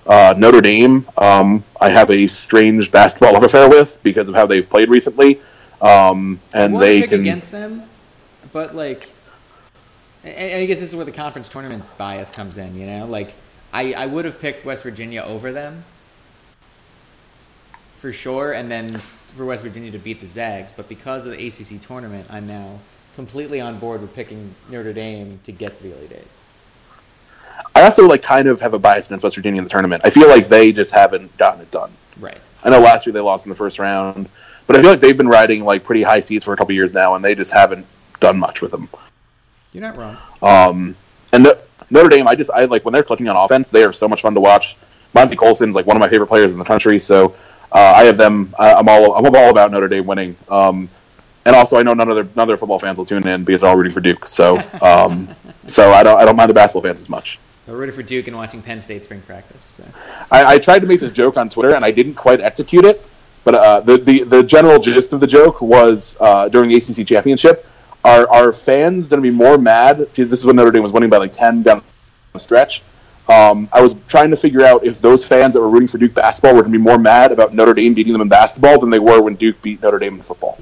Uh, 0.06 0.34
Notre 0.38 0.60
Dame, 0.60 1.04
um, 1.18 1.64
I 1.80 1.88
have 1.88 2.12
a 2.12 2.28
strange 2.28 2.92
basketball 2.92 3.32
love 3.32 3.42
affair 3.42 3.68
with 3.68 4.00
because 4.04 4.28
of 4.28 4.36
how 4.36 4.46
they've 4.46 4.68
played 4.68 4.88
recently, 4.88 5.40
um, 5.82 6.38
and 6.54 6.80
they 6.80 7.00
pick 7.00 7.10
can. 7.10 7.20
against 7.22 7.50
them, 7.50 7.82
but 8.52 8.76
like, 8.76 9.10
and, 10.22 10.34
and 10.36 10.62
I 10.62 10.66
guess 10.66 10.78
this 10.78 10.90
is 10.90 10.94
where 10.94 11.04
the 11.04 11.10
conference 11.10 11.48
tournament 11.48 11.82
bias 11.98 12.30
comes 12.30 12.56
in. 12.56 12.78
You 12.78 12.86
know, 12.86 13.06
like 13.06 13.34
I, 13.72 13.94
I 13.94 14.06
would 14.06 14.26
have 14.26 14.40
picked 14.40 14.64
West 14.64 14.84
Virginia 14.84 15.22
over 15.22 15.50
them 15.50 15.82
for 17.96 18.12
sure, 18.12 18.52
and 18.52 18.70
then 18.70 19.02
for 19.36 19.44
West 19.44 19.62
Virginia 19.62 19.90
to 19.92 19.98
beat 19.98 20.20
the 20.20 20.26
Zags. 20.26 20.72
But 20.72 20.88
because 20.88 21.24
of 21.26 21.36
the 21.36 21.46
ACC 21.46 21.80
tournament, 21.80 22.26
I'm 22.30 22.46
now 22.46 22.78
completely 23.14 23.60
on 23.60 23.78
board 23.78 24.00
with 24.00 24.14
picking 24.14 24.54
Notre 24.70 24.92
Dame 24.92 25.38
to 25.44 25.52
get 25.52 25.76
to 25.76 25.82
the 25.82 25.96
Elite 25.96 26.12
Eight. 26.12 26.26
I 27.74 27.82
also 27.82 28.06
like 28.06 28.22
kind 28.22 28.48
of 28.48 28.60
have 28.60 28.74
a 28.74 28.78
bias 28.78 29.06
against 29.06 29.22
West 29.22 29.36
Virginia 29.36 29.58
in 29.58 29.64
the 29.64 29.70
tournament. 29.70 30.02
I 30.04 30.10
feel 30.10 30.28
like 30.28 30.48
they 30.48 30.72
just 30.72 30.92
haven't 30.92 31.36
gotten 31.36 31.60
it 31.60 31.70
done. 31.70 31.90
Right. 32.18 32.38
I 32.64 32.70
know 32.70 32.80
last 32.80 33.06
year 33.06 33.12
they 33.12 33.20
lost 33.20 33.46
in 33.46 33.50
the 33.50 33.56
first 33.56 33.78
round, 33.78 34.28
but 34.66 34.76
I 34.76 34.80
feel 34.80 34.90
like 34.90 35.00
they've 35.00 35.16
been 35.16 35.28
riding 35.28 35.64
like 35.64 35.84
pretty 35.84 36.02
high 36.02 36.20
seats 36.20 36.44
for 36.44 36.52
a 36.52 36.56
couple 36.56 36.74
years 36.74 36.92
now, 36.92 37.14
and 37.14 37.24
they 37.24 37.34
just 37.34 37.52
haven't 37.52 37.86
done 38.20 38.38
much 38.38 38.62
with 38.62 38.70
them. 38.70 38.88
You're 39.72 39.82
not 39.82 39.96
wrong. 39.96 40.16
Um, 40.42 40.96
and 41.32 41.44
no- 41.44 41.58
Notre 41.90 42.08
Dame, 42.08 42.26
I 42.26 42.34
just 42.34 42.50
I 42.50 42.64
like 42.64 42.84
when 42.84 42.92
they're 42.92 43.02
clicking 43.02 43.28
on 43.28 43.36
offense, 43.36 43.70
they 43.70 43.84
are 43.84 43.92
so 43.92 44.08
much 44.08 44.22
fun 44.22 44.34
to 44.34 44.40
watch. 44.40 44.76
Bonzie 45.12 45.36
Colson's 45.36 45.76
like 45.76 45.86
one 45.86 45.96
of 45.96 46.00
my 46.00 46.08
favorite 46.08 46.26
players 46.26 46.52
in 46.52 46.58
the 46.58 46.64
country, 46.64 46.98
so 46.98 47.34
uh, 47.72 47.94
I 47.96 48.04
have 48.04 48.16
them. 48.16 48.54
I'm 48.58 48.88
all 48.88 49.14
I'm 49.14 49.26
all 49.26 49.50
about 49.50 49.70
Notre 49.70 49.88
Dame 49.88 50.06
winning. 50.06 50.36
Um, 50.48 50.88
and 51.44 51.54
also, 51.54 51.78
I 51.78 51.84
know 51.84 51.94
none 51.94 52.08
of 52.08 52.16
their 52.16 52.24
none 52.24 52.42
of 52.42 52.48
their 52.48 52.56
football 52.56 52.80
fans 52.80 52.98
will 52.98 53.06
tune 53.06 53.26
in 53.26 53.44
because 53.44 53.60
they're 53.60 53.70
all 53.70 53.76
rooting 53.76 53.92
for 53.92 54.00
Duke. 54.00 54.26
So, 54.26 54.58
um, 54.82 55.28
so 55.66 55.92
I 55.92 56.02
don't 56.02 56.20
I 56.20 56.24
don't 56.24 56.36
mind 56.36 56.50
the 56.50 56.54
basketball 56.54 56.82
fans 56.82 57.00
as 57.00 57.08
much. 57.08 57.38
We're 57.66 57.76
rooting 57.76 57.94
for 57.94 58.02
Duke 58.02 58.26
and 58.26 58.36
watching 58.36 58.62
Penn 58.62 58.80
State 58.80 59.04
spring 59.04 59.20
practice. 59.22 59.62
So. 59.62 59.84
I, 60.30 60.54
I, 60.54 60.58
tried 60.58 60.80
to 60.80 60.86
make 60.86 61.00
this 61.00 61.10
joke 61.10 61.36
on 61.36 61.48
Twitter 61.48 61.74
and 61.74 61.84
I 61.84 61.90
didn't 61.90 62.14
quite 62.14 62.40
execute 62.40 62.84
it. 62.84 63.04
But 63.42 63.54
uh, 63.54 63.80
the, 63.80 63.96
the 63.96 64.22
the 64.24 64.42
general 64.42 64.80
gist 64.80 65.12
of 65.12 65.20
the 65.20 65.26
joke 65.26 65.60
was 65.60 66.16
uh, 66.18 66.48
during 66.48 66.68
the 66.68 66.76
ACC 66.76 67.06
championship, 67.06 67.64
are 68.04 68.28
are 68.28 68.52
fans 68.52 69.06
going 69.06 69.22
to 69.22 69.28
be 69.28 69.34
more 69.34 69.56
mad 69.56 69.98
because 69.98 70.30
this 70.30 70.40
is 70.40 70.44
when 70.44 70.56
Notre 70.56 70.72
Dame 70.72 70.82
was 70.82 70.90
winning 70.90 71.10
by 71.10 71.18
like 71.18 71.30
ten 71.30 71.62
down 71.62 71.82
the 72.32 72.40
stretch? 72.40 72.82
Um, 73.28 73.68
I 73.72 73.82
was 73.82 73.96
trying 74.06 74.30
to 74.30 74.36
figure 74.36 74.62
out 74.62 74.84
if 74.84 75.00
those 75.00 75.26
fans 75.26 75.54
that 75.54 75.60
were 75.60 75.68
rooting 75.68 75.88
for 75.88 75.98
Duke 75.98 76.14
basketball 76.14 76.54
were 76.54 76.62
going 76.62 76.72
to 76.72 76.78
be 76.78 76.82
more 76.82 76.98
mad 76.98 77.32
about 77.32 77.54
Notre 77.54 77.74
Dame 77.74 77.92
beating 77.92 78.12
them 78.12 78.22
in 78.22 78.28
basketball 78.28 78.78
than 78.78 78.90
they 78.90 79.00
were 79.00 79.20
when 79.20 79.34
Duke 79.34 79.60
beat 79.62 79.82
Notre 79.82 79.98
Dame 79.98 80.14
in 80.14 80.22
football. 80.22 80.58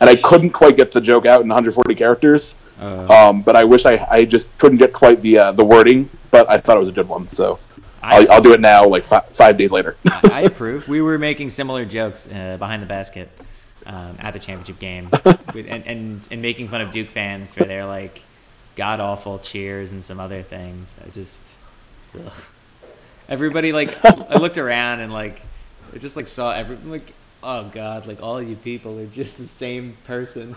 And 0.00 0.08
I 0.08 0.16
couldn't 0.16 0.50
quite 0.50 0.76
get 0.76 0.90
the 0.90 1.00
joke 1.00 1.26
out 1.26 1.42
in 1.42 1.48
140 1.48 1.94
characters. 1.94 2.54
Uh, 2.80 3.28
um, 3.28 3.42
but 3.42 3.56
I 3.56 3.64
wish 3.64 3.86
I, 3.86 4.04
I 4.10 4.24
just 4.24 4.56
couldn't 4.58 4.78
get 4.78 4.92
quite 4.92 5.22
the 5.22 5.38
uh, 5.38 5.52
the 5.52 5.64
wording. 5.64 6.08
But 6.30 6.50
I 6.50 6.58
thought 6.58 6.76
it 6.76 6.80
was 6.80 6.88
a 6.88 6.92
good 6.92 7.08
one, 7.08 7.28
so 7.28 7.58
I, 8.02 8.24
will 8.24 8.40
do 8.40 8.52
it 8.54 8.60
now, 8.60 8.86
like 8.86 9.04
fi- 9.04 9.20
five 9.32 9.56
days 9.56 9.70
later. 9.70 9.96
I, 10.24 10.42
approve. 10.46 10.88
We 10.88 11.00
were 11.00 11.18
making 11.18 11.50
similar 11.50 11.84
jokes 11.84 12.26
uh, 12.26 12.56
behind 12.58 12.82
the 12.82 12.86
basket 12.86 13.30
um, 13.86 14.16
at 14.18 14.32
the 14.32 14.38
championship 14.38 14.78
game, 14.78 15.08
with, 15.24 15.66
and, 15.68 15.86
and 15.86 16.28
and 16.30 16.42
making 16.42 16.68
fun 16.68 16.80
of 16.80 16.90
Duke 16.90 17.10
fans 17.10 17.52
for 17.52 17.64
their 17.64 17.86
like 17.86 18.22
god 18.74 18.98
awful 19.00 19.38
cheers 19.38 19.92
and 19.92 20.04
some 20.04 20.18
other 20.18 20.42
things. 20.42 20.96
I 21.06 21.10
just 21.10 21.42
ugh. 22.14 22.44
everybody 23.28 23.72
like 23.72 23.96
I 24.04 24.38
looked 24.38 24.58
around 24.58 25.00
and 25.00 25.12
like 25.12 25.40
I 25.94 25.98
just 25.98 26.16
like 26.16 26.28
saw 26.28 26.52
every 26.52 26.76
like 26.76 27.12
oh 27.42 27.68
god 27.72 28.06
like 28.06 28.22
all 28.22 28.42
you 28.42 28.56
people 28.56 28.98
are 28.98 29.06
just 29.06 29.38
the 29.38 29.46
same 29.46 29.96
person. 30.04 30.56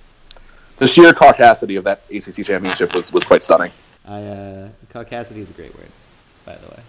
the 0.76 0.86
sheer 0.86 1.12
caucasity 1.12 1.78
of 1.78 1.84
that 1.84 2.02
ACC 2.10 2.46
championship 2.46 2.94
was 2.94 3.12
was 3.12 3.24
quite 3.24 3.42
stunning. 3.42 3.72
I 4.04 4.22
uh, 4.22 4.68
caucasity 4.92 5.38
is 5.38 5.50
a 5.50 5.52
great 5.52 5.74
word, 5.76 5.90
by 6.44 6.56
the 6.56 6.68
way. 6.68 6.82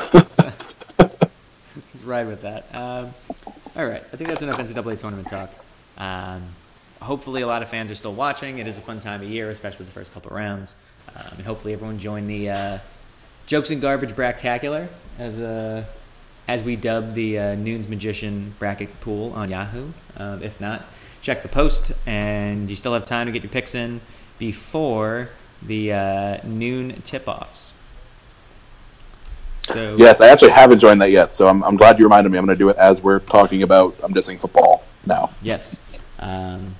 Just 1.92 2.04
ride 2.04 2.26
with 2.26 2.42
that. 2.42 2.66
Um, 2.74 3.14
all 3.76 3.86
right, 3.86 4.02
I 4.12 4.16
think 4.16 4.28
that's 4.28 4.42
enough 4.42 4.58
NCAA 4.58 4.98
tournament 4.98 5.28
talk. 5.28 5.50
Um, 5.96 6.42
hopefully, 7.00 7.42
a 7.42 7.46
lot 7.46 7.62
of 7.62 7.68
fans 7.68 7.90
are 7.90 7.94
still 7.94 8.12
watching. 8.12 8.58
It 8.58 8.66
is 8.66 8.76
a 8.76 8.80
fun 8.80 9.00
time 9.00 9.22
of 9.22 9.28
year, 9.28 9.50
especially 9.50 9.86
the 9.86 9.92
first 9.92 10.12
couple 10.12 10.36
rounds, 10.36 10.74
um, 11.14 11.32
and 11.36 11.46
hopefully, 11.46 11.72
everyone 11.72 11.98
joined 11.98 12.28
the 12.28 12.50
uh, 12.50 12.78
jokes 13.50 13.72
and 13.72 13.82
garbage 13.82 14.10
bractacular 14.10 14.86
as 15.18 15.40
uh, 15.40 15.84
as 16.46 16.62
we 16.62 16.76
dub 16.76 17.14
the 17.14 17.36
uh, 17.36 17.54
Nunes 17.56 17.88
Magician 17.88 18.54
bracket 18.60 19.00
pool 19.00 19.32
on 19.32 19.50
Yahoo. 19.50 19.90
Um, 20.16 20.40
if 20.40 20.60
not, 20.60 20.84
check 21.20 21.42
the 21.42 21.48
post, 21.48 21.90
and 22.06 22.70
you 22.70 22.76
still 22.76 22.94
have 22.94 23.06
time 23.06 23.26
to 23.26 23.32
get 23.32 23.42
your 23.42 23.50
picks 23.50 23.74
in 23.74 24.00
before 24.38 25.30
the 25.62 25.92
uh, 25.92 26.38
noon 26.44 26.92
tip-offs. 27.02 27.72
So 29.62 29.96
yes, 29.98 30.20
I 30.20 30.28
actually 30.28 30.52
haven't 30.52 30.78
joined 30.78 31.02
that 31.02 31.10
yet, 31.10 31.32
so 31.32 31.48
I'm, 31.48 31.62
I'm 31.64 31.76
glad 31.76 31.98
you 31.98 32.04
reminded 32.04 32.30
me. 32.30 32.38
I'm 32.38 32.46
going 32.46 32.56
to 32.56 32.58
do 32.58 32.68
it 32.68 32.76
as 32.76 33.02
we're 33.02 33.18
talking 33.18 33.64
about 33.64 33.96
I'm 34.02 34.14
dissing 34.14 34.38
football 34.38 34.84
now. 35.06 35.30
Yes. 35.42 35.76
Um, 36.20 36.76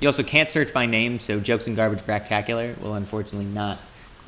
you 0.00 0.08
also 0.08 0.22
can't 0.22 0.48
search 0.48 0.72
by 0.72 0.86
name, 0.86 1.18
so 1.18 1.40
jokes 1.40 1.66
and 1.66 1.74
garbage 1.74 2.00
bractacular 2.00 2.80
will 2.80 2.94
unfortunately 2.94 3.46
not 3.46 3.78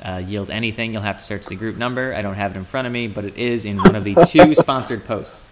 uh, 0.03 0.21
yield 0.25 0.49
anything. 0.49 0.93
You'll 0.93 1.01
have 1.01 1.17
to 1.17 1.23
search 1.23 1.45
the 1.45 1.55
group 1.55 1.77
number. 1.77 2.13
I 2.13 2.21
don't 2.21 2.35
have 2.35 2.55
it 2.55 2.57
in 2.57 2.65
front 2.65 2.87
of 2.87 2.93
me, 2.93 3.07
but 3.07 3.25
it 3.25 3.35
is 3.35 3.65
in 3.65 3.77
one 3.77 3.95
of 3.95 4.03
the 4.03 4.15
two 4.25 4.55
sponsored 4.55 5.05
posts. 5.05 5.51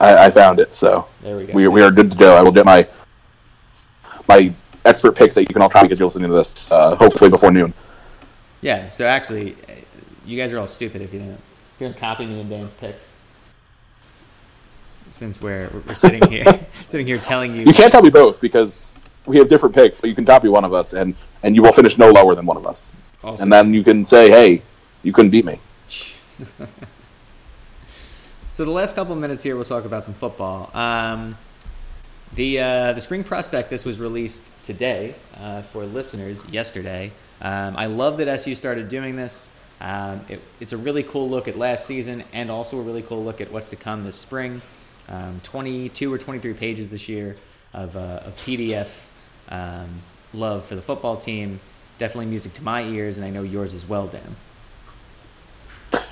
I, 0.00 0.26
I, 0.26 0.30
found 0.30 0.60
it, 0.60 0.72
so 0.72 1.08
there 1.22 1.36
we 1.36 1.46
go. 1.46 1.52
We, 1.52 1.66
we 1.66 1.82
are 1.82 1.90
good 1.90 2.10
to 2.12 2.16
go. 2.16 2.36
I 2.36 2.42
will 2.42 2.52
get 2.52 2.64
my 2.64 2.86
my 4.28 4.52
expert 4.84 5.16
picks 5.16 5.34
that 5.34 5.42
you 5.42 5.48
can 5.48 5.60
all 5.60 5.68
try 5.68 5.82
because 5.82 5.98
you're 5.98 6.06
listening 6.06 6.28
to 6.28 6.36
this 6.36 6.70
uh, 6.70 6.94
hopefully 6.94 7.30
before 7.30 7.50
noon. 7.50 7.74
Yeah. 8.60 8.88
So 8.90 9.06
actually, 9.06 9.56
you 10.24 10.38
guys 10.38 10.52
are 10.52 10.58
all 10.58 10.66
stupid 10.66 11.02
if 11.02 11.12
you 11.12 11.18
didn't 11.18 11.34
if 11.34 11.80
you 11.80 11.86
didn't 11.88 11.98
copy 11.98 12.26
me 12.26 12.40
and 12.40 12.50
Dan's 12.50 12.74
picks. 12.74 13.14
Since 15.10 15.40
we're 15.40 15.68
we're 15.72 15.94
sitting 15.94 16.30
here 16.30 16.44
sitting 16.90 17.06
here 17.06 17.18
telling 17.18 17.56
you 17.56 17.62
you 17.62 17.72
can't 17.72 17.90
tell 17.90 18.02
me 18.02 18.10
both 18.10 18.40
because 18.40 19.00
we 19.28 19.36
have 19.38 19.48
different 19.48 19.74
picks, 19.74 20.00
but 20.00 20.08
you 20.08 20.16
can 20.16 20.24
copy 20.24 20.48
one 20.48 20.64
of 20.64 20.72
us 20.72 20.92
and 20.92 21.14
and 21.42 21.54
you 21.54 21.62
will 21.62 21.72
finish 21.72 21.98
no 21.98 22.10
lower 22.10 22.34
than 22.34 22.46
one 22.46 22.56
of 22.56 22.66
us. 22.66 22.92
Awesome. 23.22 23.44
And 23.44 23.52
then 23.52 23.74
you 23.74 23.84
can 23.84 24.04
say, 24.04 24.30
"Hey, 24.30 24.62
you 25.02 25.12
couldn't 25.12 25.30
beat 25.30 25.44
me." 25.44 25.58
so 28.54 28.64
the 28.64 28.70
last 28.70 28.94
couple 28.94 29.12
of 29.12 29.18
minutes 29.20 29.42
here, 29.42 29.56
we'll 29.56 29.64
talk 29.64 29.84
about 29.84 30.04
some 30.04 30.14
football. 30.14 30.70
Um, 30.74 31.36
the 32.34 32.60
uh, 32.60 32.92
the 32.92 33.00
spring 33.00 33.24
prospectus 33.24 33.84
was 33.84 33.98
released 33.98 34.50
today 34.62 35.14
uh, 35.40 35.62
for 35.62 35.84
listeners 35.84 36.44
yesterday. 36.48 37.12
Um, 37.40 37.76
I 37.76 37.86
love 37.86 38.18
that 38.18 38.28
SU 38.28 38.54
started 38.54 38.88
doing 38.88 39.16
this. 39.16 39.48
Um, 39.80 40.20
it, 40.28 40.40
it's 40.60 40.72
a 40.72 40.76
really 40.76 41.04
cool 41.04 41.28
look 41.30 41.46
at 41.46 41.56
last 41.56 41.86
season 41.86 42.24
and 42.32 42.50
also 42.50 42.78
a 42.78 42.82
really 42.82 43.02
cool 43.02 43.22
look 43.24 43.40
at 43.40 43.50
what's 43.52 43.68
to 43.68 43.76
come 43.76 44.04
this 44.04 44.16
spring. 44.16 44.60
Um, 45.08 45.40
22 45.44 46.12
or 46.12 46.18
23 46.18 46.52
pages 46.54 46.90
this 46.90 47.08
year 47.08 47.36
of, 47.72 47.96
uh, 47.96 48.20
of 48.26 48.36
PDF 48.36 49.06
um, 49.50 49.88
love 50.32 50.64
for 50.64 50.74
the 50.74 50.82
football 50.82 51.16
team. 51.16 51.60
Definitely 51.98 52.26
music 52.26 52.52
to 52.54 52.62
my 52.62 52.82
ears, 52.82 53.16
and 53.16 53.26
I 53.26 53.30
know 53.30 53.42
yours 53.42 53.74
as 53.74 53.86
well, 53.86 54.06
Dan. 54.06 54.36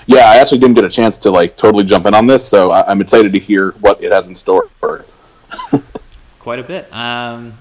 Yeah, 0.07 0.31
I 0.31 0.37
actually 0.37 0.59
didn't 0.59 0.75
get 0.75 0.85
a 0.85 0.91
chance 0.91 1.19
to 1.19 1.31
like 1.31 1.57
totally 1.57 1.85
jump 1.85 2.07
in 2.07 2.15
on 2.15 2.27
this, 2.27 2.47
so 2.47 2.71
I- 2.71 2.91
am 2.91 3.01
excited 3.01 3.33
to 3.33 3.39
hear 3.39 3.73
what 3.81 4.03
it 4.03 4.13
has 4.13 4.29
in 4.29 4.35
store. 4.35 4.69
For. 4.81 5.05
Quite 6.39 6.59
a 6.59 6.63
bit. 6.63 6.93
Um, 6.95 7.55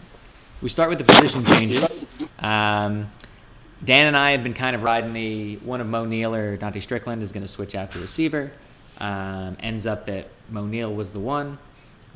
we 0.61 0.69
start 0.69 0.89
with 0.89 0.99
the 0.99 1.05
position 1.05 1.43
changes. 1.45 2.07
Um, 2.39 3.09
Dan 3.84 4.07
and 4.07 4.17
I 4.17 4.32
have 4.32 4.43
been 4.43 4.53
kind 4.53 4.76
of 4.76 4.84
riding 4.84 5.13
the 5.13 5.57
one 5.57 5.82
of 5.82 5.88
Moe 5.88 6.05
Neal 6.05 6.34
or 6.34 6.57
Dontae 6.57 6.82
Strickland 6.82 7.21
is 7.21 7.32
going 7.32 7.43
to 7.45 7.51
switch 7.51 7.76
out 7.76 7.91
to 7.91 7.99
receiver. 7.99 8.51
Um, 8.99 9.57
ends 9.59 9.86
up 9.86 10.05
that 10.05 10.28
Moe 10.49 10.65
Neal 10.65 10.93
was 10.93 11.11
the 11.11 11.19
one. 11.19 11.57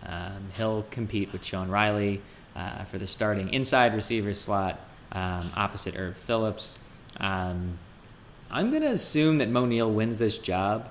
Um, 0.05 0.51
he'll 0.55 0.84
compete 0.91 1.34
with 1.34 1.43
Sean 1.43 1.70
Riley 1.70 2.22
uh, 2.60 2.84
for 2.84 2.97
the 2.97 3.07
starting 3.07 3.53
inside 3.53 3.95
receiver 3.95 4.34
slot 4.34 4.80
um, 5.14 5.51
opposite 5.55 5.95
Erv 5.95 6.16
Philips. 6.16 6.78
Um, 7.20 7.80
I'm 8.51 8.70
going 8.70 8.84
to 8.84 8.89
assume 8.89 9.38
that 9.38 9.49
Moe 9.49 9.66
Neal 9.66 9.91
wins 9.91 10.20
this 10.20 10.38
job 10.38 10.89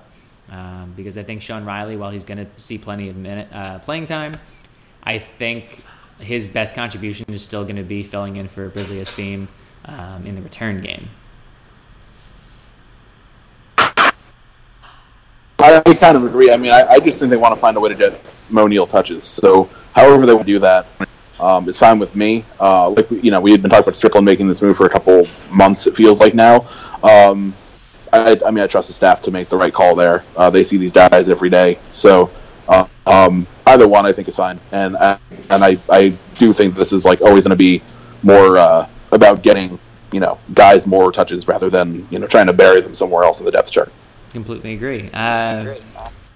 because 0.95 1.17
I 1.17 1.23
think 1.23 1.41
Sean 1.41 1.63
Riley, 1.63 1.95
while 1.95 2.09
he's 2.09 2.23
going 2.23 2.39
to 2.39 2.47
see 2.57 2.77
plenty 2.77 3.09
of 3.09 3.15
minute 3.15 3.49
uh, 3.53 3.79
playing 3.79 4.05
time, 4.05 4.33
I 5.03 5.19
think 5.19 5.83
his 6.19 6.47
best 6.47 6.75
contribution 6.75 7.25
is 7.29 7.43
still 7.43 7.63
going 7.63 7.75
to 7.75 7.83
be 7.83 8.03
filling 8.03 8.35
in 8.35 8.47
for 8.47 8.69
Brisly 8.69 8.99
Estime 8.99 9.47
um, 9.85 10.25
in 10.25 10.35
the 10.35 10.41
return 10.41 10.81
game. 10.81 11.09
I 15.61 15.81
kind 15.99 16.15
of 16.15 16.23
agree. 16.23 16.51
I 16.51 16.57
mean, 16.57 16.71
I, 16.71 16.85
I, 16.85 16.99
just 16.99 17.19
think 17.19 17.29
they 17.29 17.37
want 17.37 17.53
to 17.53 17.59
find 17.59 17.75
a 17.75 17.79
way 17.79 17.89
to 17.89 17.95
get 17.95 18.19
Moe 18.49 18.67
Neal 18.67 18.87
touches. 18.87 19.25
So, 19.25 19.69
however 19.93 20.25
they 20.25 20.33
would 20.33 20.45
do 20.45 20.57
that, 20.59 20.87
um, 21.39 21.67
is 21.69 21.79
fine 21.79 21.99
with 21.99 22.15
me. 22.15 22.43
Uh, 22.59 22.89
like 22.89 23.09
you 23.11 23.31
know, 23.31 23.41
we 23.41 23.51
had 23.51 23.61
been 23.61 23.69
talking 23.69 23.83
about 23.83 23.95
Strickland 23.95 24.25
making 24.25 24.47
this 24.47 24.61
move 24.61 24.77
for 24.77 24.85
a 24.85 24.89
couple 24.89 25.27
months. 25.51 25.87
It 25.87 25.95
feels 25.95 26.19
like 26.19 26.33
now. 26.33 26.67
Um, 27.03 27.53
I, 28.11 28.39
I, 28.45 28.51
mean, 28.51 28.63
I 28.63 28.67
trust 28.67 28.87
the 28.87 28.93
staff 28.93 29.21
to 29.21 29.31
make 29.31 29.49
the 29.49 29.57
right 29.57 29.73
call 29.73 29.95
there. 29.95 30.23
Uh, 30.35 30.49
they 30.49 30.63
see 30.63 30.77
these 30.77 30.91
guys 30.91 31.29
every 31.29 31.49
day, 31.49 31.79
so 31.89 32.31
uh, 32.67 32.87
um, 33.05 33.47
either 33.67 33.87
one 33.87 34.05
I 34.05 34.11
think 34.11 34.27
is 34.27 34.35
fine, 34.35 34.59
and 34.71 34.95
uh, 34.95 35.17
and 35.49 35.63
I, 35.63 35.77
I 35.89 36.09
do 36.35 36.53
think 36.53 36.75
this 36.75 36.91
is 36.91 37.05
like 37.05 37.21
always 37.21 37.45
going 37.45 37.51
to 37.51 37.55
be 37.55 37.81
more 38.23 38.57
uh, 38.57 38.87
about 39.11 39.43
getting 39.43 39.79
you 40.11 40.19
know 40.19 40.39
guys 40.53 40.87
more 40.87 41.11
touches 41.11 41.47
rather 41.47 41.69
than 41.69 42.07
you 42.09 42.19
know 42.19 42.27
trying 42.27 42.47
to 42.47 42.53
bury 42.53 42.81
them 42.81 42.95
somewhere 42.95 43.23
else 43.23 43.39
in 43.39 43.45
the 43.45 43.51
depth 43.51 43.71
chart. 43.71 43.91
Completely 44.31 44.73
agree. 44.73 45.09
Uh, 45.13 45.75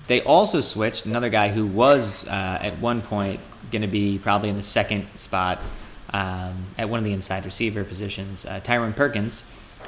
they 0.08 0.22
also 0.22 0.62
switched 0.62 1.06
another 1.06 1.30
guy 1.30 1.50
who 1.50 1.66
was 1.66 2.26
at 2.28 2.78
one 2.80 3.02
point 3.02 3.40
going 3.74 3.82
to 3.82 3.90
be 3.90 4.18
probably 4.18 4.48
in 4.48 4.56
the 4.56 4.64
second 4.64 5.08
spot 5.16 5.60
um, 6.14 6.68
at 6.78 6.88
one 6.88 7.00
of 7.00 7.04
the 7.04 7.12
inside 7.12 7.44
receiver 7.44 7.84
positions. 7.84 8.46
Uh, 8.46 8.62
Tyrone 8.62 8.94
Perkins 8.94 9.44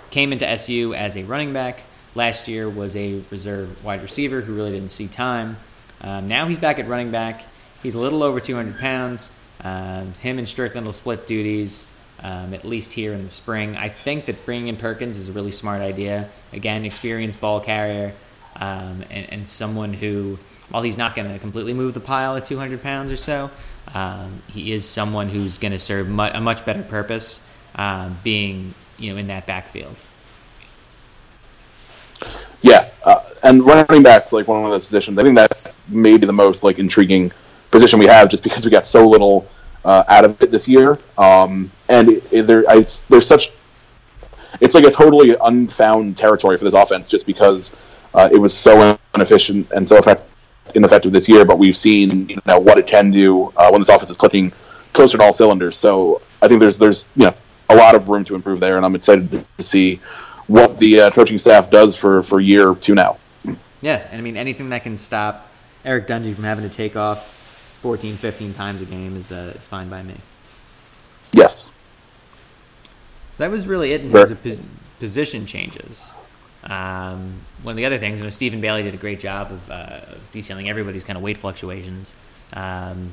came 0.09 0.33
into 0.33 0.45
SU 0.45 0.93
as 0.93 1.15
a 1.15 1.23
running 1.23 1.53
back. 1.53 1.83
Last 2.15 2.47
year 2.47 2.69
was 2.69 2.95
a 2.95 3.21
reserve 3.29 3.83
wide 3.85 4.01
receiver 4.01 4.41
who 4.41 4.53
really 4.53 4.71
didn't 4.71 4.89
see 4.89 5.07
time. 5.07 5.57
Um, 6.01 6.27
now 6.27 6.47
he's 6.47 6.59
back 6.59 6.79
at 6.79 6.87
running 6.87 7.11
back. 7.11 7.45
He's 7.81 7.95
a 7.95 7.99
little 7.99 8.23
over 8.23 8.39
200 8.39 8.77
pounds. 8.79 9.31
Um, 9.61 10.13
him 10.15 10.37
and 10.37 10.47
Strickland 10.49 10.85
will 10.85 10.93
split 10.93 11.27
duties. 11.27 11.85
Um, 12.21 12.53
at 12.53 12.63
least 12.63 12.93
here 12.93 13.13
in 13.13 13.23
the 13.25 13.29
spring. 13.29 13.75
I 13.75 13.89
think 13.89 14.25
that 14.25 14.45
bringing 14.45 14.69
in 14.69 14.77
Perkins 14.77 15.17
is 15.17 15.27
a 15.27 15.33
really 15.33 15.51
smart 15.51 15.81
idea. 15.81 16.29
Again, 16.53 16.85
experienced 16.85 17.41
ball 17.41 17.59
carrier 17.59 18.13
um, 18.55 19.03
and, 19.11 19.29
and, 19.31 19.47
someone 19.47 19.93
who, 19.93 20.39
while 20.69 20.81
he's 20.81 20.97
not 20.97 21.13
going 21.13 21.31
to 21.31 21.37
completely 21.39 21.73
move 21.73 21.93
the 21.93 21.99
pile 21.99 22.37
at 22.37 22.45
200 22.45 22.81
pounds 22.81 23.11
or 23.11 23.17
so, 23.17 23.51
um, 23.95 24.41
he 24.47 24.73
is 24.73 24.87
someone 24.87 25.29
who's 25.29 25.57
going 25.57 25.71
to 25.71 25.79
serve 25.79 26.07
mu- 26.09 26.23
a 26.23 26.41
much 26.41 26.65
better 26.65 26.83
purpose 26.83 27.41
um, 27.75 28.17
being 28.23 28.73
you 28.99 29.11
know 29.11 29.17
in 29.17 29.27
that 29.27 29.47
backfield. 29.47 29.95
Yeah, 32.61 32.89
uh, 33.03 33.21
and 33.43 33.65
running 33.65 34.03
back's 34.03 34.33
like 34.33 34.47
one 34.47 34.63
of 34.63 34.69
those 34.69 34.81
positions. 34.81 35.17
I 35.17 35.23
think 35.23 35.35
that's 35.35 35.79
maybe 35.87 36.25
the 36.25 36.33
most 36.33 36.63
like 36.63 36.77
intriguing 36.77 37.31
position 37.71 37.99
we 37.99 38.05
have, 38.07 38.29
just 38.29 38.43
because 38.43 38.65
we 38.65 38.71
got 38.71 38.85
so 38.85 39.07
little 39.07 39.47
uh, 39.83 40.03
out 40.07 40.25
of 40.25 40.41
it 40.41 40.51
this 40.51 40.67
year. 40.67 40.99
Um, 41.17 41.71
and 41.87 42.09
it, 42.09 42.23
it, 42.33 42.41
there, 42.43 42.63
I, 42.69 42.75
there's 43.09 43.27
such 43.27 43.51
it's 44.61 44.75
like 44.75 44.85
a 44.85 44.91
totally 44.91 45.35
unfound 45.43 46.17
territory 46.17 46.57
for 46.57 46.65
this 46.65 46.73
offense, 46.73 47.07
just 47.07 47.25
because 47.25 47.75
uh, 48.13 48.29
it 48.31 48.37
was 48.37 48.55
so 48.55 48.97
inefficient 49.13 49.71
and 49.71 49.87
so 49.87 49.97
effective, 49.97 50.25
ineffective 50.75 51.11
this 51.11 51.27
year. 51.27 51.45
But 51.45 51.57
we've 51.57 51.77
seen 51.77 52.29
you 52.29 52.39
know 52.45 52.59
what 52.59 52.77
it 52.77 52.87
can 52.87 53.11
do 53.11 53.51
uh, 53.57 53.69
when 53.69 53.81
this 53.81 53.89
offense 53.89 54.09
is 54.09 54.17
clicking 54.17 54.51
closer 54.93 55.17
to 55.17 55.23
all 55.23 55.33
cylinders. 55.33 55.77
So 55.77 56.21
I 56.41 56.47
think 56.47 56.59
there's 56.59 56.77
there's 56.77 57.09
you 57.15 57.25
know 57.25 57.35
a 57.69 57.75
lot 57.75 57.95
of 57.95 58.09
room 58.09 58.23
to 58.25 58.35
improve 58.35 58.59
there, 58.59 58.77
and 58.77 58.85
I'm 58.85 58.95
excited 58.95 59.45
to 59.57 59.63
see 59.63 59.99
what 60.47 60.77
the 60.77 61.01
uh, 61.01 61.11
coaching 61.11 61.37
staff 61.37 61.69
does 61.69 61.97
for 61.97 62.23
for 62.23 62.39
year 62.39 62.75
two 62.75 62.95
now. 62.95 63.17
Yeah, 63.81 64.07
and 64.11 64.19
I 64.19 64.21
mean 64.21 64.37
anything 64.37 64.69
that 64.69 64.83
can 64.83 64.97
stop 64.97 65.49
Eric 65.83 66.07
Dungey 66.07 66.33
from 66.33 66.43
having 66.43 66.67
to 66.67 66.75
take 66.75 66.95
off 66.95 67.31
14, 67.81 68.17
15 68.17 68.53
times 68.53 68.81
a 68.81 68.85
game 68.85 69.15
is 69.15 69.31
uh, 69.31 69.53
is 69.55 69.67
fine 69.67 69.89
by 69.89 70.01
me. 70.01 70.15
Yes. 71.31 71.71
That 73.37 73.51
was 73.51 73.67
really 73.67 73.91
it 73.91 74.01
in 74.01 74.09
terms 74.09 74.31
of 74.31 74.41
pos- 74.41 74.57
position 74.99 75.45
changes. 75.45 76.13
Um, 76.65 77.33
one 77.61 77.73
of 77.73 77.77
the 77.77 77.85
other 77.85 77.97
things, 77.97 78.19
you 78.19 78.25
know, 78.25 78.31
Stephen 78.31 78.59
Bailey 78.59 78.83
did 78.83 78.93
a 78.93 78.97
great 78.97 79.19
job 79.19 79.51
of, 79.51 79.71
uh, 79.71 79.99
of 80.07 80.31
detailing 80.31 80.69
everybody's 80.69 81.03
kind 81.03 81.17
of 81.17 81.23
weight 81.23 81.37
fluctuations. 81.37 82.15
Um, 82.53 83.11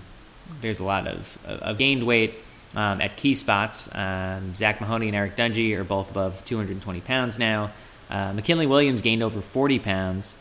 there's 0.61 0.81
a 0.81 0.85
lot 0.85 1.07
of, 1.07 1.39
of 1.47 1.79
gained 1.79 2.07
weight 2.07 2.39
um, 2.75 3.01
at 3.01 3.17
key 3.17 3.35
spots. 3.35 3.89
Um, 3.95 4.55
Zach 4.55 4.81
Mahoney 4.81 5.09
and 5.09 5.17
Eric 5.17 5.37
Dungey 5.37 5.77
are 5.77 5.85
both 5.85 6.11
above 6.11 6.45
220 6.45 7.01
pounds 7.03 7.39
now. 7.39 7.71
Uh, 8.11 8.33
McKinley 8.33 8.67
Williams 8.67 9.01
gained 9.03 9.23
over 9.23 9.41
40 9.41 9.79
pounds, 9.79 10.35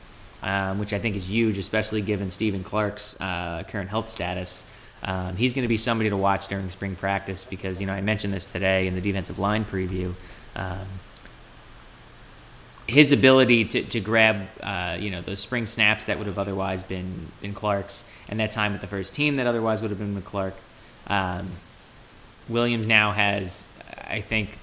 um, 0.43 0.80
which 0.80 0.93
I 0.93 0.99
think 0.99 1.16
is 1.16 1.30
huge, 1.30 1.57
especially 1.57 2.01
given 2.01 2.30
Stephen 2.30 2.64
Clark's 2.64 3.20
uh, 3.20 3.64
current 3.68 3.89
health 3.89 4.09
status. 4.09 4.64
Um, 5.03 5.36
he's 5.36 5.53
going 5.53 5.64
to 5.64 5.70
be 5.70 5.78
somebody 5.78 6.09
to 6.09 6.18
watch 6.18 6.47
during 6.47 6.70
spring 6.70 6.95
practice 6.95 7.43
because, 7.43 7.82
you 7.82 7.88
know, 7.88 7.93
I 7.93 8.01
mentioned 8.01 8.34
this 8.34 8.45
today 8.45 8.88
in 8.88 8.95
the 8.95 9.01
defensive 9.01 9.39
line 9.39 9.66
preview. 9.66 10.14
His 12.92 13.14
ability 13.14 13.66
to, 13.66 13.84
to 13.84 14.00
grab, 14.02 14.48
uh, 14.62 14.98
you 15.00 15.12
know, 15.12 15.22
those 15.22 15.39
spring 15.39 15.66
snaps 15.66 16.06
that 16.06 16.18
would 16.18 16.28
have 16.28 16.38
otherwise 16.38 16.84
been, 16.84 17.28
been 17.42 17.54
Clark's 17.54 18.04
and 18.28 18.39
that 18.42 18.52
time 18.52 18.74
with 18.74 18.82
the 18.82 18.88
first 18.88 19.14
team 19.14 19.38
that 19.38 19.48
otherwise 19.48 19.82
would 19.82 19.92
have 19.92 20.00
been 20.00 20.14
with 20.14 20.26
Clark. 20.26 20.56
Um, 21.08 21.50
Williams 22.50 22.88
now 22.88 23.12
has, 23.12 23.68
I 24.10 24.20
think, 24.20 24.58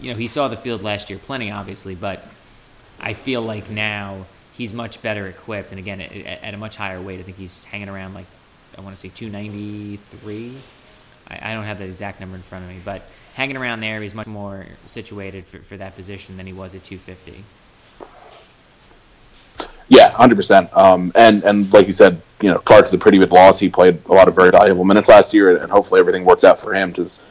you 0.00 0.10
know, 0.10 0.16
he 0.16 0.26
saw 0.26 0.48
the 0.48 0.56
field 0.56 0.82
last 0.82 1.10
year 1.10 1.18
plenty, 1.18 1.50
obviously, 1.50 1.94
but 1.94 2.26
I 2.98 3.12
feel 3.12 3.42
like 3.42 3.70
now 3.70 4.24
he's 4.54 4.72
much 4.72 5.02
better 5.02 5.26
equipped. 5.26 5.70
And 5.70 5.78
again, 5.78 6.00
at, 6.00 6.14
at 6.14 6.54
a 6.54 6.56
much 6.56 6.76
higher 6.76 7.00
weight, 7.00 7.20
I 7.20 7.24
think 7.24 7.36
he's 7.36 7.64
hanging 7.64 7.90
around 7.90 8.14
like, 8.14 8.26
I 8.78 8.80
want 8.80 8.96
to 8.96 9.00
say 9.00 9.08
293. 9.08 10.56
I, 11.28 11.50
I, 11.50 11.54
don't 11.54 11.64
have 11.64 11.78
the 11.78 11.84
exact 11.84 12.20
number 12.20 12.36
in 12.36 12.42
front 12.42 12.64
of 12.64 12.70
me, 12.70 12.80
but 12.82 13.02
hanging 13.34 13.56
around 13.56 13.80
there, 13.80 14.00
he's 14.00 14.14
much 14.14 14.26
more 14.26 14.64
situated 14.86 15.44
for, 15.44 15.58
for 15.58 15.76
that 15.76 15.94
position 15.94 16.36
than 16.36 16.46
he 16.46 16.52
was 16.52 16.74
at 16.74 16.84
250. 16.84 17.44
Yeah, 19.88 20.10
hundred 20.10 20.34
um, 20.34 20.36
percent. 20.36 20.70
And 20.74 21.44
and 21.44 21.72
like 21.72 21.86
you 21.86 21.92
said, 21.92 22.20
you 22.40 22.50
know, 22.50 22.58
Clark 22.58 22.86
is 22.86 22.94
a 22.94 22.98
pretty 22.98 23.18
good 23.18 23.32
loss. 23.32 23.58
He 23.58 23.68
played 23.68 23.98
a 24.06 24.12
lot 24.12 24.28
of 24.28 24.34
very 24.34 24.50
valuable 24.50 24.84
minutes 24.84 25.08
last 25.08 25.32
year, 25.32 25.56
and 25.56 25.70
hopefully 25.70 26.00
everything 26.00 26.24
works 26.24 26.44
out 26.44 26.58
for 26.58 26.74
him. 26.74 26.92
Just 26.92 27.22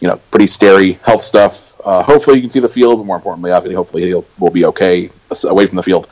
you 0.00 0.08
know, 0.08 0.20
pretty 0.30 0.46
scary 0.46 0.92
health 1.04 1.22
stuff. 1.22 1.80
Uh, 1.84 2.02
hopefully 2.02 2.36
you 2.36 2.42
can 2.42 2.50
see 2.50 2.60
the 2.60 2.68
field, 2.68 2.98
but 2.98 3.04
more 3.04 3.16
importantly, 3.16 3.50
obviously, 3.52 3.74
hopefully 3.74 4.02
he 4.04 4.14
will 4.38 4.50
be 4.50 4.66
okay 4.66 5.10
away 5.44 5.66
from 5.66 5.76
the 5.76 5.82
field. 5.82 6.08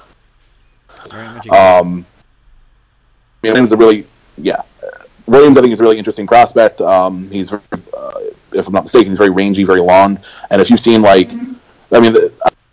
Um, 1.50 2.06
Williams 3.42 3.68
is 3.68 3.72
a 3.72 3.76
really, 3.76 4.06
yeah, 4.38 4.62
Williams 5.26 5.58
I 5.58 5.60
think 5.60 5.72
is 5.72 5.80
a 5.80 5.82
really 5.82 5.98
interesting 5.98 6.26
prospect. 6.26 6.80
Um, 6.80 7.28
he's, 7.30 7.52
uh, 7.52 7.58
if 8.52 8.66
I'm 8.66 8.72
not 8.72 8.84
mistaken, 8.84 9.10
he's 9.10 9.18
very 9.18 9.30
rangy, 9.30 9.64
very 9.64 9.80
long, 9.80 10.18
and 10.50 10.62
if 10.62 10.70
you've 10.70 10.80
seen 10.80 11.02
like, 11.02 11.30
I 11.90 12.00
mean, 12.00 12.16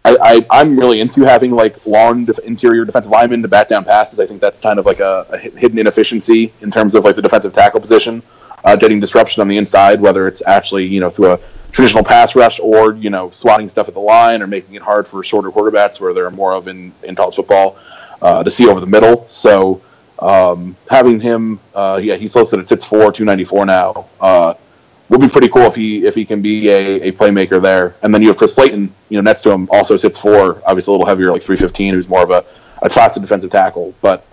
I, 0.05 0.45
I 0.49 0.61
am 0.61 0.79
really 0.79 1.01
into 1.01 1.23
having 1.23 1.51
like 1.51 1.85
long 1.85 2.25
def- 2.25 2.39
interior 2.39 2.85
defensive 2.85 3.11
linemen 3.11 3.41
to 3.41 3.47
bat 3.47 3.67
down 3.69 3.83
passes. 3.83 4.19
I 4.19 4.25
think 4.25 4.41
that's 4.41 4.59
kind 4.59 4.79
of 4.79 4.85
like 4.85 4.99
a, 4.99 5.25
a 5.29 5.37
hidden 5.37 5.77
inefficiency 5.77 6.53
in 6.61 6.71
terms 6.71 6.95
of 6.95 7.03
like 7.03 7.15
the 7.15 7.21
defensive 7.21 7.53
tackle 7.53 7.79
position, 7.79 8.23
uh, 8.63 8.75
getting 8.75 8.99
disruption 8.99 9.41
on 9.41 9.47
the 9.47 9.57
inside, 9.57 9.99
whether 9.99 10.27
it's 10.27 10.45
actually 10.45 10.85
you 10.85 10.99
know 10.99 11.09
through 11.09 11.33
a 11.33 11.39
traditional 11.71 12.03
pass 12.03 12.35
rush 12.35 12.59
or 12.59 12.93
you 12.93 13.09
know 13.09 13.29
swatting 13.29 13.67
stuff 13.67 13.87
at 13.87 13.93
the 13.93 13.99
line 13.99 14.41
or 14.41 14.47
making 14.47 14.75
it 14.75 14.81
hard 14.81 15.07
for 15.07 15.23
shorter 15.23 15.51
quarterbacks 15.51 15.99
where 15.99 16.13
there 16.13 16.25
are 16.25 16.31
more 16.31 16.53
of 16.53 16.67
in, 16.67 16.93
in 17.03 17.13
college 17.15 17.35
football 17.35 17.77
uh, 18.21 18.43
to 18.43 18.49
see 18.49 18.67
over 18.67 18.79
the 18.79 18.87
middle. 18.87 19.27
So 19.27 19.81
um, 20.19 20.75
having 20.89 21.19
him, 21.19 21.59
uh, 21.75 21.99
yeah, 22.01 22.15
he's 22.15 22.35
listed 22.35 22.59
at 22.59 22.69
six 22.69 22.85
four, 22.85 23.11
two 23.11 23.25
ninety 23.25 23.43
four 23.43 23.65
now. 23.65 24.07
Would 25.09 25.21
be 25.21 25.27
pretty 25.27 25.49
cool 25.49 25.63
if 25.63 25.73
he 25.73 26.05
if 26.05 26.13
he 26.13 26.23
can 26.23 26.39
be 26.39 26.69
a, 26.69 27.09
a 27.09 27.11
playmaker 27.11 27.59
there. 27.59 27.95
And 28.03 28.13
then 28.13 28.21
you 28.21 28.27
have 28.27 28.37
Chris 28.37 28.53
Slayton, 28.53 28.93
you 29.09 29.17
know, 29.17 29.21
next 29.21 29.41
to 29.41 29.51
him, 29.51 29.67
also 29.71 29.97
sits 29.97 30.19
four, 30.19 30.61
obviously 30.67 30.91
a 30.91 30.93
little 30.93 31.07
heavier, 31.07 31.31
like 31.31 31.41
three 31.41 31.57
fifteen, 31.57 31.95
who's 31.95 32.07
more 32.07 32.21
of 32.21 32.29
a, 32.29 32.45
a 32.83 32.89
classic 32.89 33.21
defensive 33.21 33.49
tackle. 33.49 33.95
But 34.01 34.23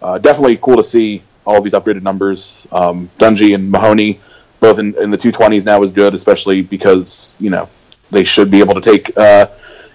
uh, 0.00 0.18
definitely 0.18 0.56
cool 0.58 0.76
to 0.76 0.84
see 0.84 1.24
all 1.44 1.58
of 1.58 1.64
these 1.64 1.74
upgraded 1.74 2.02
numbers. 2.02 2.68
Um, 2.70 3.10
Dungey 3.18 3.56
and 3.56 3.72
Mahoney, 3.72 4.20
both 4.60 4.78
in, 4.78 4.94
in 5.02 5.10
the 5.10 5.16
two 5.16 5.32
twenties 5.32 5.66
now, 5.66 5.82
is 5.82 5.90
good, 5.90 6.14
especially 6.14 6.62
because 6.62 7.36
you 7.40 7.50
know 7.50 7.68
they 8.12 8.22
should 8.22 8.52
be 8.52 8.60
able 8.60 8.74
to 8.74 8.80
take. 8.80 9.16
Uh, 9.16 9.46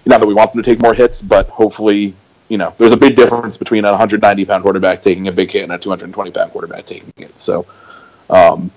not 0.04 0.20
that 0.20 0.26
we 0.26 0.34
want 0.34 0.52
them 0.52 0.62
to 0.62 0.70
take 0.70 0.82
more 0.82 0.92
hits, 0.92 1.22
but 1.22 1.48
hopefully, 1.48 2.14
you 2.48 2.58
know, 2.58 2.74
there's 2.76 2.92
a 2.92 2.96
big 2.96 3.16
difference 3.16 3.56
between 3.56 3.86
a 3.86 3.90
190 3.90 4.44
pound 4.44 4.62
quarterback 4.62 5.00
taking 5.00 5.28
a 5.28 5.32
big 5.32 5.50
hit 5.50 5.62
and 5.62 5.72
a 5.72 5.78
220 5.78 6.30
pound 6.30 6.50
quarterback 6.52 6.84
taking 6.84 7.12
it. 7.16 7.38
So. 7.38 7.64
Um, 8.28 8.70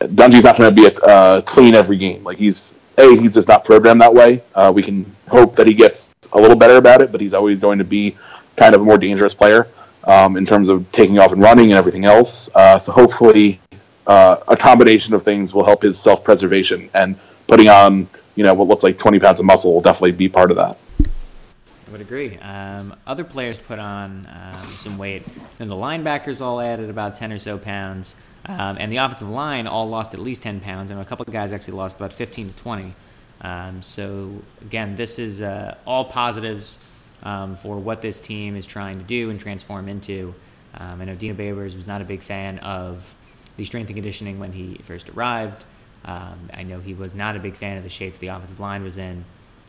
Dungey's 0.00 0.44
not 0.44 0.56
going 0.56 0.74
to 0.74 0.82
be 0.82 0.86
a, 0.86 1.06
uh, 1.06 1.40
clean 1.42 1.74
every 1.74 1.96
game. 1.96 2.24
Like 2.24 2.38
he's 2.38 2.80
a 2.96 3.16
he's 3.16 3.34
just 3.34 3.48
not 3.48 3.64
programmed 3.64 4.00
that 4.00 4.12
way. 4.12 4.42
Uh, 4.54 4.72
we 4.74 4.82
can 4.82 5.04
hope 5.28 5.56
that 5.56 5.66
he 5.66 5.74
gets 5.74 6.14
a 6.32 6.38
little 6.38 6.56
better 6.56 6.76
about 6.76 7.02
it, 7.02 7.12
but 7.12 7.20
he's 7.20 7.34
always 7.34 7.58
going 7.58 7.78
to 7.78 7.84
be 7.84 8.16
kind 8.56 8.74
of 8.74 8.80
a 8.80 8.84
more 8.84 8.98
dangerous 8.98 9.34
player 9.34 9.68
um, 10.04 10.36
in 10.36 10.46
terms 10.46 10.68
of 10.68 10.90
taking 10.92 11.18
off 11.18 11.32
and 11.32 11.42
running 11.42 11.70
and 11.70 11.78
everything 11.78 12.04
else. 12.04 12.54
Uh, 12.54 12.78
so 12.78 12.92
hopefully, 12.92 13.60
uh, 14.06 14.38
a 14.48 14.56
combination 14.56 15.14
of 15.14 15.22
things 15.22 15.54
will 15.54 15.64
help 15.64 15.82
his 15.82 15.98
self 15.98 16.24
preservation 16.24 16.90
and 16.94 17.18
putting 17.46 17.68
on 17.68 18.08
you 18.36 18.44
know 18.44 18.54
what 18.54 18.68
looks 18.68 18.84
like 18.84 18.96
20 18.96 19.18
pounds 19.18 19.40
of 19.40 19.46
muscle 19.46 19.74
will 19.74 19.80
definitely 19.80 20.12
be 20.12 20.28
part 20.28 20.50
of 20.50 20.56
that. 20.56 20.76
I 21.00 21.90
would 21.90 22.00
agree. 22.00 22.38
Um, 22.38 22.94
other 23.06 23.24
players 23.24 23.58
put 23.58 23.80
on 23.80 24.26
um, 24.30 24.64
some 24.78 24.96
weight, 24.96 25.24
and 25.58 25.68
the 25.68 25.74
linebackers 25.74 26.40
all 26.40 26.60
added 26.60 26.88
about 26.88 27.16
10 27.16 27.32
or 27.32 27.38
so 27.38 27.58
pounds. 27.58 28.14
Um, 28.46 28.76
and 28.78 28.90
the 28.90 28.96
offensive 28.96 29.28
line 29.28 29.66
all 29.66 29.88
lost 29.88 30.14
at 30.14 30.20
least 30.20 30.42
10 30.42 30.60
pounds, 30.60 30.90
and 30.90 31.00
a 31.00 31.04
couple 31.04 31.24
of 31.26 31.32
guys 31.32 31.52
actually 31.52 31.74
lost 31.74 31.96
about 31.96 32.12
15 32.12 32.50
to 32.50 32.56
20. 32.56 32.94
Um, 33.42 33.82
so, 33.82 34.32
again, 34.62 34.96
this 34.96 35.18
is 35.18 35.40
uh, 35.40 35.76
all 35.86 36.04
positives 36.04 36.78
um, 37.22 37.56
for 37.56 37.78
what 37.78 38.00
this 38.00 38.20
team 38.20 38.56
is 38.56 38.66
trying 38.66 38.98
to 38.98 39.04
do 39.04 39.30
and 39.30 39.38
transform 39.38 39.88
into. 39.88 40.34
Um, 40.74 41.00
I 41.00 41.04
know 41.04 41.14
Dino 41.14 41.34
Babers 41.34 41.76
was 41.76 41.86
not 41.86 42.00
a 42.00 42.04
big 42.04 42.22
fan 42.22 42.58
of 42.60 43.14
the 43.56 43.64
strength 43.64 43.88
and 43.88 43.96
conditioning 43.96 44.38
when 44.38 44.52
he 44.52 44.76
first 44.82 45.10
arrived. 45.10 45.64
Um, 46.04 46.50
I 46.54 46.62
know 46.62 46.80
he 46.80 46.94
was 46.94 47.14
not 47.14 47.36
a 47.36 47.38
big 47.38 47.56
fan 47.56 47.76
of 47.76 47.82
the 47.82 47.90
shape 47.90 48.18
the 48.18 48.28
offensive 48.28 48.60
line 48.60 48.82
was 48.82 48.96
in. 48.96 49.24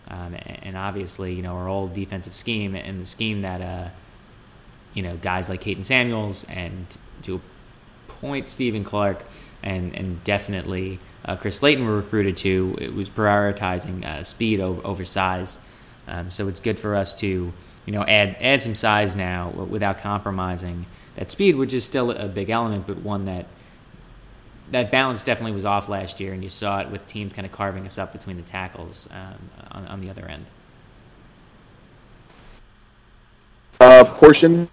Um, 0.07 0.35
and 0.63 0.75
obviously, 0.77 1.33
you 1.33 1.41
know, 1.41 1.55
our 1.55 1.67
old 1.67 1.93
defensive 1.93 2.35
scheme 2.35 2.75
and 2.75 2.99
the 2.99 3.05
scheme 3.05 3.41
that, 3.43 3.61
uh, 3.61 3.89
you 4.93 5.03
know, 5.03 5.15
guys 5.17 5.49
like 5.49 5.61
Kayton 5.61 5.83
Samuels 5.83 6.43
and 6.45 6.85
to 7.23 7.41
point 8.21 8.49
Stephen 8.49 8.83
Clark 8.83 9.25
and 9.63 9.95
and 9.95 10.23
definitely 10.23 10.99
uh, 11.25 11.35
Chris 11.35 11.57
Slayton 11.57 11.85
were 11.85 11.97
recruited 11.97 12.37
to. 12.37 12.77
It 12.79 12.93
was 12.93 13.09
prioritizing 13.09 14.05
uh, 14.05 14.23
speed 14.23 14.59
over, 14.59 14.85
over 14.85 15.05
size. 15.05 15.59
Um, 16.07 16.31
so 16.31 16.47
it's 16.47 16.59
good 16.59 16.79
for 16.79 16.95
us 16.95 17.13
to 17.15 17.51
you 17.85 17.93
know 17.93 18.03
add 18.03 18.37
add 18.39 18.63
some 18.63 18.75
size 18.75 19.15
now 19.15 19.49
without 19.49 19.99
compromising 19.99 20.85
that 21.15 21.29
speed, 21.29 21.55
which 21.55 21.73
is 21.73 21.83
still 21.83 22.11
a 22.11 22.27
big 22.27 22.49
element, 22.49 22.87
but 22.87 22.97
one 22.97 23.25
that 23.25 23.47
that 24.71 24.89
balance 24.89 25.23
definitely 25.23 25.51
was 25.51 25.65
off 25.65 25.89
last 25.89 26.19
year, 26.19 26.33
and 26.33 26.41
you 26.41 26.49
saw 26.49 26.79
it 26.79 26.89
with 26.89 27.05
teams 27.05 27.33
kind 27.33 27.45
of 27.45 27.51
carving 27.51 27.85
us 27.85 27.97
up 27.97 28.13
between 28.13 28.37
the 28.37 28.43
tackles 28.43 29.07
um, 29.11 29.49
on, 29.71 29.87
on, 29.87 30.01
the 30.01 30.09
other 30.09 30.25
end. 30.25 30.45
Uh, 33.81 34.05
portion 34.05 34.69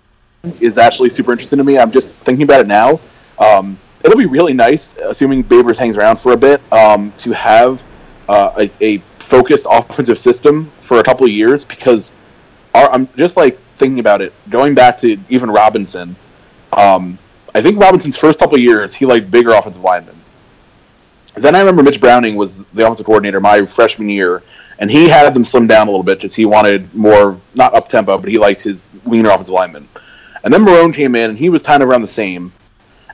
is 0.60 0.78
actually 0.78 1.10
super 1.10 1.32
interesting 1.32 1.56
to 1.56 1.64
me. 1.64 1.78
I'm 1.78 1.90
just 1.90 2.14
thinking 2.16 2.44
about 2.44 2.60
it 2.60 2.68
now. 2.68 3.00
Um, 3.38 3.78
it'll 4.04 4.18
be 4.18 4.26
really 4.26 4.54
nice, 4.54 4.96
assuming 4.96 5.44
Babers 5.44 5.76
hangs 5.76 5.96
around 5.96 6.18
for 6.18 6.32
a 6.32 6.36
bit, 6.36 6.60
um, 6.72 7.12
to 7.18 7.32
have 7.32 7.84
uh, 8.28 8.66
a, 8.80 8.84
a, 8.84 9.02
focused 9.18 9.66
offensive 9.70 10.18
system 10.18 10.72
for 10.80 11.00
a 11.00 11.02
couple 11.02 11.26
of 11.26 11.30
years 11.30 11.62
because 11.62 12.14
our, 12.74 12.90
I'm 12.90 13.08
just 13.14 13.36
like 13.36 13.58
thinking 13.76 13.98
about 13.98 14.22
it, 14.22 14.32
going 14.48 14.74
back 14.74 14.96
to 14.98 15.18
even 15.28 15.50
Robinson. 15.50 16.16
Um, 16.72 17.18
I 17.54 17.60
think 17.60 17.78
Robinson's 17.78 18.16
first 18.16 18.38
couple 18.38 18.54
of 18.54 18.62
years, 18.62 18.94
he 18.94 19.04
liked 19.04 19.30
bigger 19.30 19.52
offensive 19.52 19.82
linemen. 19.82 20.16
Then 21.34 21.54
I 21.54 21.60
remember 21.60 21.82
Mitch 21.82 22.00
Browning 22.00 22.36
was 22.36 22.64
the 22.64 22.84
offensive 22.84 23.04
coordinator 23.04 23.38
my 23.38 23.66
freshman 23.66 24.08
year, 24.08 24.42
and 24.78 24.90
he 24.90 25.08
had 25.08 25.34
them 25.34 25.44
slim 25.44 25.66
down 25.66 25.88
a 25.88 25.90
little 25.90 26.04
bit 26.04 26.18
because 26.18 26.34
he 26.34 26.46
wanted 26.46 26.94
more 26.94 27.38
not 27.54 27.74
up 27.74 27.88
tempo, 27.88 28.16
but 28.16 28.28
he 28.28 28.38
liked 28.38 28.62
his 28.62 28.90
leaner 29.04 29.30
offensive 29.30 29.52
lineman. 29.52 29.88
And 30.42 30.54
then 30.54 30.64
Marrone 30.64 30.94
came 30.94 31.14
in, 31.14 31.30
and 31.30 31.38
he 31.38 31.48
was 31.48 31.62
kind 31.62 31.82
of 31.82 31.88
around 31.88 32.00
the 32.00 32.08
same. 32.08 32.52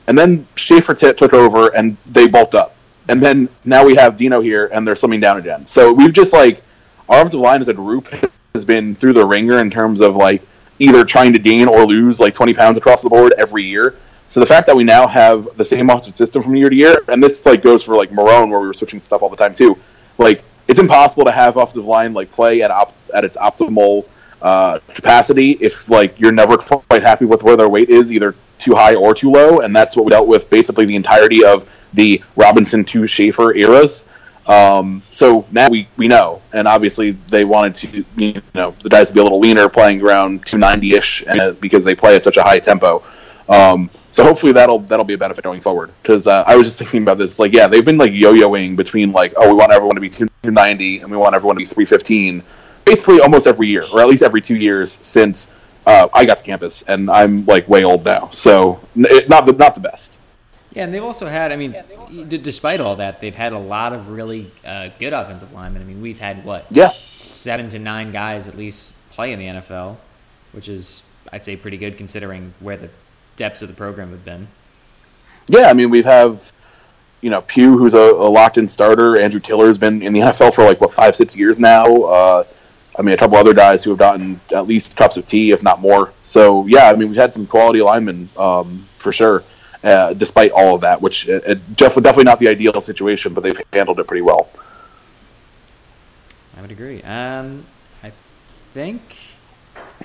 And 0.07 0.17
then 0.17 0.47
Shafer 0.55 0.93
t- 0.93 1.13
took 1.13 1.33
over, 1.33 1.69
and 1.75 1.97
they 2.05 2.27
bulked 2.27 2.55
up. 2.55 2.75
And 3.07 3.21
then 3.21 3.49
now 3.63 3.85
we 3.85 3.95
have 3.95 4.17
Dino 4.17 4.41
here, 4.41 4.67
and 4.71 4.87
they're 4.87 4.95
slimming 4.95 5.21
down 5.21 5.37
again. 5.37 5.65
So 5.65 5.93
we've 5.93 6.13
just 6.13 6.33
like 6.33 6.63
our 7.07 7.19
offensive 7.19 7.39
line 7.39 7.61
as 7.61 7.69
a 7.69 7.73
group 7.73 8.07
has 8.53 8.65
been 8.65 8.95
through 8.95 9.13
the 9.13 9.25
ringer 9.25 9.59
in 9.59 9.69
terms 9.69 10.01
of 10.01 10.15
like 10.15 10.41
either 10.79 11.05
trying 11.05 11.33
to 11.33 11.39
gain 11.39 11.67
or 11.67 11.85
lose 11.85 12.19
like 12.19 12.33
20 12.33 12.53
pounds 12.53 12.77
across 12.77 13.03
the 13.03 13.09
board 13.09 13.33
every 13.37 13.63
year. 13.63 13.95
So 14.27 14.39
the 14.39 14.45
fact 14.45 14.65
that 14.67 14.75
we 14.75 14.83
now 14.83 15.07
have 15.07 15.47
the 15.55 15.65
same 15.65 15.89
offensive 15.89 16.15
system 16.15 16.41
from 16.41 16.55
year 16.55 16.69
to 16.69 16.75
year, 16.75 16.97
and 17.07 17.21
this 17.21 17.45
like 17.45 17.61
goes 17.61 17.83
for 17.83 17.95
like 17.95 18.09
Marrone, 18.09 18.49
where 18.49 18.59
we 18.59 18.67
were 18.67 18.73
switching 18.73 18.99
stuff 18.99 19.21
all 19.21 19.29
the 19.29 19.35
time 19.35 19.53
too. 19.53 19.77
Like 20.17 20.43
it's 20.67 20.79
impossible 20.79 21.25
to 21.25 21.31
have 21.31 21.57
offensive 21.57 21.85
line 21.85 22.13
like 22.13 22.31
play 22.31 22.63
at 22.63 22.71
op- 22.71 22.95
at 23.13 23.23
its 23.23 23.37
optimal 23.37 24.07
uh, 24.41 24.79
capacity 24.89 25.51
if 25.51 25.89
like 25.89 26.19
you're 26.19 26.31
never 26.31 26.57
quite 26.57 27.03
happy 27.03 27.25
with 27.25 27.43
where 27.43 27.55
their 27.55 27.69
weight 27.69 27.89
is, 27.89 28.11
either 28.11 28.35
too 28.65 28.75
high 28.75 28.95
or 28.95 29.13
too 29.13 29.31
low, 29.31 29.61
and 29.61 29.73
that's 29.75 29.95
what 29.95 30.05
we 30.05 30.09
dealt 30.09 30.27
with 30.27 30.49
basically 30.49 30.85
the 30.85 30.95
entirety 30.95 31.45
of 31.45 31.69
the 31.93 32.21
Robinson 32.35 32.83
to 32.85 33.07
Shafer 33.07 33.55
eras. 33.55 34.03
Um, 34.47 35.01
so 35.11 35.45
now 35.51 35.69
we, 35.69 35.87
we 35.97 36.07
know, 36.07 36.41
and 36.53 36.67
obviously 36.67 37.11
they 37.11 37.45
wanted 37.45 37.75
to, 37.75 38.05
you 38.17 38.41
know, 38.53 38.75
the 38.81 38.89
guys 38.89 39.09
to 39.09 39.13
be 39.13 39.19
a 39.19 39.23
little 39.23 39.39
leaner, 39.39 39.69
playing 39.69 40.01
around 40.01 40.45
290 40.45 40.95
ish, 40.95 41.23
because 41.61 41.85
they 41.85 41.95
play 41.95 42.15
at 42.15 42.23
such 42.23 42.37
a 42.37 42.43
high 42.43 42.59
tempo. 42.59 43.03
Um, 43.47 43.89
so 44.09 44.23
hopefully 44.23 44.53
that'll 44.53 44.79
that'll 44.79 45.05
be 45.05 45.13
a 45.13 45.17
benefit 45.17 45.43
going 45.43 45.61
forward. 45.61 45.91
Because 46.01 46.25
uh, 46.27 46.43
I 46.47 46.55
was 46.55 46.67
just 46.67 46.79
thinking 46.79 47.03
about 47.03 47.17
this, 47.17 47.37
like, 47.37 47.53
yeah, 47.53 47.67
they've 47.67 47.85
been 47.85 47.97
like 47.97 48.11
yo-yoing 48.11 48.75
between 48.75 49.11
like, 49.11 49.33
oh, 49.35 49.49
we 49.49 49.55
want 49.55 49.71
everyone 49.71 49.95
to 49.95 50.01
be 50.01 50.09
290 50.09 50.99
and 50.99 51.11
we 51.11 51.17
want 51.17 51.35
everyone 51.35 51.55
to 51.55 51.59
be 51.59 51.65
315, 51.65 52.43
basically 52.85 53.19
almost 53.19 53.45
every 53.47 53.67
year, 53.67 53.83
or 53.93 54.01
at 54.01 54.07
least 54.07 54.23
every 54.23 54.41
two 54.41 54.55
years 54.55 54.91
since 54.91 55.51
uh, 55.85 56.07
I 56.13 56.25
got 56.25 56.37
to 56.37 56.43
campus, 56.43 56.83
and 56.83 57.09
I'm 57.09 57.45
like 57.45 57.67
way 57.67 57.83
old 57.83 58.05
now, 58.05 58.29
so 58.31 58.79
it, 58.95 59.29
not 59.29 59.45
the 59.45 59.53
not 59.53 59.75
the 59.75 59.81
best. 59.81 60.13
Yeah, 60.73 60.83
and 60.83 60.93
they've 60.93 61.03
also 61.03 61.27
had. 61.27 61.51
I 61.51 61.55
mean, 61.55 61.75
d- 62.27 62.37
despite 62.37 62.79
all 62.81 62.97
that, 62.97 63.21
they've 63.21 63.35
had 63.35 63.53
a 63.53 63.59
lot 63.59 63.93
of 63.93 64.09
really 64.09 64.51
uh, 64.65 64.89
good 64.99 65.13
offensive 65.13 65.53
linemen. 65.53 65.81
I 65.81 65.85
mean, 65.85 66.01
we've 66.01 66.19
had 66.19 66.43
what? 66.43 66.65
Yeah, 66.71 66.91
seven 67.17 67.69
to 67.69 67.79
nine 67.79 68.11
guys 68.11 68.47
at 68.47 68.57
least 68.57 68.93
play 69.11 69.31
in 69.31 69.39
the 69.39 69.45
NFL, 69.45 69.97
which 70.51 70.67
is 70.67 71.03
I'd 71.31 71.45
say 71.45 71.55
pretty 71.55 71.77
good 71.77 71.97
considering 71.97 72.53
where 72.59 72.77
the 72.77 72.89
depths 73.35 73.61
of 73.61 73.67
the 73.67 73.75
program 73.75 74.09
have 74.09 74.25
been. 74.25 74.47
Yeah, 75.47 75.69
I 75.69 75.73
mean, 75.73 75.91
we 75.91 76.01
have 76.03 76.51
you 77.21 77.29
know 77.29 77.41
Pugh, 77.41 77.77
who's 77.77 77.93
a, 77.93 77.99
a 77.99 78.29
locked-in 78.29 78.67
starter. 78.67 79.17
Andrew 79.17 79.39
Tiller's 79.39 79.77
been 79.77 80.01
in 80.01 80.13
the 80.13 80.19
NFL 80.19 80.53
for 80.53 80.65
like 80.65 80.81
what 80.81 80.91
five, 80.91 81.15
six 81.15 81.37
years 81.37 81.59
now. 81.59 81.85
Uh, 81.85 82.43
I 82.97 83.01
mean, 83.01 83.13
a 83.13 83.17
couple 83.17 83.37
other 83.37 83.53
guys 83.53 83.83
who 83.83 83.89
have 83.91 83.99
gotten 83.99 84.39
at 84.55 84.67
least 84.67 84.95
cups 84.97 85.17
of 85.17 85.25
tea, 85.25 85.51
if 85.51 85.61
not 85.61 85.81
more. 85.81 86.13
So 86.21 86.65
yeah, 86.67 86.89
I 86.89 86.95
mean, 86.95 87.09
we've 87.09 87.17
had 87.17 87.33
some 87.33 87.45
quality 87.45 87.81
linemen 87.81 88.29
um, 88.37 88.85
for 88.97 89.11
sure. 89.11 89.43
Uh, 89.83 90.13
despite 90.13 90.51
all 90.51 90.73
of 90.73 90.81
that, 90.81 90.99
which 90.99 91.27
it, 91.27 91.43
it, 91.45 91.75
definitely 91.75 92.23
not 92.23 92.39
the 92.39 92.47
ideal 92.47 92.81
situation, 92.81 93.35
but 93.35 93.43
they've 93.43 93.61
handled 93.71 93.99
it 93.99 94.07
pretty 94.07 94.23
well. 94.23 94.49
I 96.57 96.61
would 96.61 96.71
agree. 96.71 97.03
Um, 97.03 97.63
I 98.01 98.11
think 98.73 99.01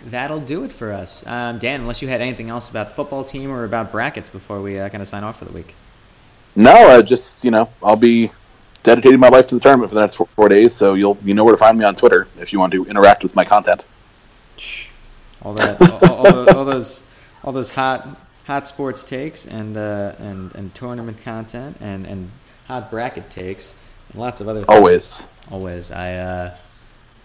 that'll 0.04 0.40
do 0.40 0.64
it 0.64 0.72
for 0.72 0.92
us. 0.92 1.26
Um, 1.26 1.58
Dan, 1.58 1.80
unless 1.80 2.02
you 2.02 2.08
had 2.08 2.20
anything 2.20 2.50
else 2.50 2.68
about 2.68 2.90
the 2.90 2.94
football 2.94 3.24
team 3.24 3.50
or 3.50 3.64
about 3.64 3.90
brackets 3.90 4.28
before 4.28 4.60
we 4.60 4.78
uh, 4.78 4.90
kind 4.90 5.00
of 5.00 5.08
sign 5.08 5.24
off 5.24 5.38
for 5.38 5.46
the 5.46 5.52
week. 5.52 5.74
No, 6.56 6.72
uh, 6.72 7.02
just 7.02 7.42
you 7.42 7.50
know, 7.50 7.70
I'll 7.82 7.96
be 7.96 8.30
dedicating 8.82 9.20
my 9.20 9.28
life 9.28 9.46
to 9.48 9.54
the 9.54 9.60
tournament 9.60 9.90
for 9.90 9.94
the 9.94 10.00
next 10.00 10.16
four, 10.16 10.26
four, 10.26 10.48
days. 10.48 10.74
So 10.74 10.94
you'll 10.94 11.18
you 11.22 11.34
know 11.34 11.44
where 11.44 11.54
to 11.54 11.58
find 11.58 11.78
me 11.78 11.84
on 11.84 11.94
Twitter 11.94 12.26
if 12.38 12.52
you 12.52 12.58
want 12.58 12.72
to 12.72 12.84
interact 12.86 13.22
with 13.22 13.34
my 13.34 13.44
content. 13.44 13.86
All 15.42 15.54
that, 15.54 15.80
all, 15.80 16.10
all, 16.10 16.26
all, 16.26 16.56
all 16.58 16.64
those, 16.64 17.02
all 17.42 17.52
those 17.52 17.70
hot 17.70 18.06
hot 18.50 18.66
sports 18.66 19.04
takes 19.04 19.46
and 19.46 19.76
uh, 19.76 20.12
and 20.18 20.54
and 20.54 20.74
tournament 20.74 21.22
content 21.22 21.76
and 21.80 22.06
and 22.06 22.30
hot 22.66 22.90
bracket 22.90 23.30
takes 23.30 23.74
and 24.10 24.20
lots 24.20 24.40
of 24.40 24.48
other 24.48 24.60
things. 24.60 24.68
Always, 24.68 25.26
always. 25.50 25.90
I 25.90 26.14
uh, 26.14 26.56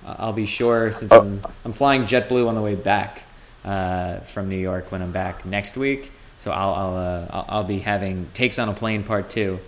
I'll 0.06 0.34
be 0.34 0.46
sure 0.46 0.94
since 0.94 1.12
oh. 1.12 1.22
I'm 1.22 1.42
I'm 1.66 1.74
flying 1.74 2.04
JetBlue 2.04 2.48
on 2.48 2.56
the 2.56 2.62
way 2.62 2.76
back 2.76 3.24
uh, 3.64 4.20
from 4.20 4.50
New 4.50 4.58
York 4.58 4.92
when 4.92 5.02
I'm 5.02 5.12
back 5.12 5.46
next 5.46 5.78
week. 5.78 6.12
So 6.38 6.52
I'll 6.52 6.74
I'll, 6.74 6.96
uh, 6.96 7.28
I'll, 7.30 7.46
I'll 7.50 7.64
be 7.64 7.80
having 7.80 8.30
takes 8.34 8.60
on 8.60 8.70
a 8.70 8.74
plane 8.74 9.04
part 9.04 9.30
two. 9.30 9.60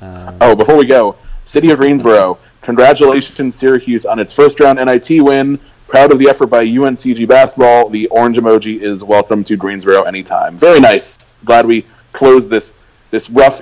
Um, 0.00 0.36
oh, 0.40 0.56
before 0.56 0.76
we 0.76 0.86
go, 0.86 1.16
City 1.44 1.70
of 1.70 1.78
Greensboro, 1.78 2.38
congratulations 2.62 3.56
Syracuse 3.56 4.06
on 4.06 4.18
its 4.18 4.32
first 4.32 4.60
round 4.60 4.78
NIT 4.78 5.22
win. 5.22 5.58
Proud 5.88 6.12
of 6.12 6.18
the 6.18 6.28
effort 6.28 6.46
by 6.46 6.64
UNCG 6.64 7.26
basketball. 7.26 7.88
The 7.88 8.06
orange 8.08 8.36
emoji 8.36 8.80
is 8.80 9.02
welcome 9.02 9.42
to 9.44 9.56
Greensboro 9.56 10.02
anytime. 10.02 10.56
Very 10.56 10.78
nice. 10.78 11.16
Glad 11.44 11.66
we 11.66 11.84
closed 12.12 12.48
this 12.48 12.72
this 13.10 13.28
rough 13.28 13.60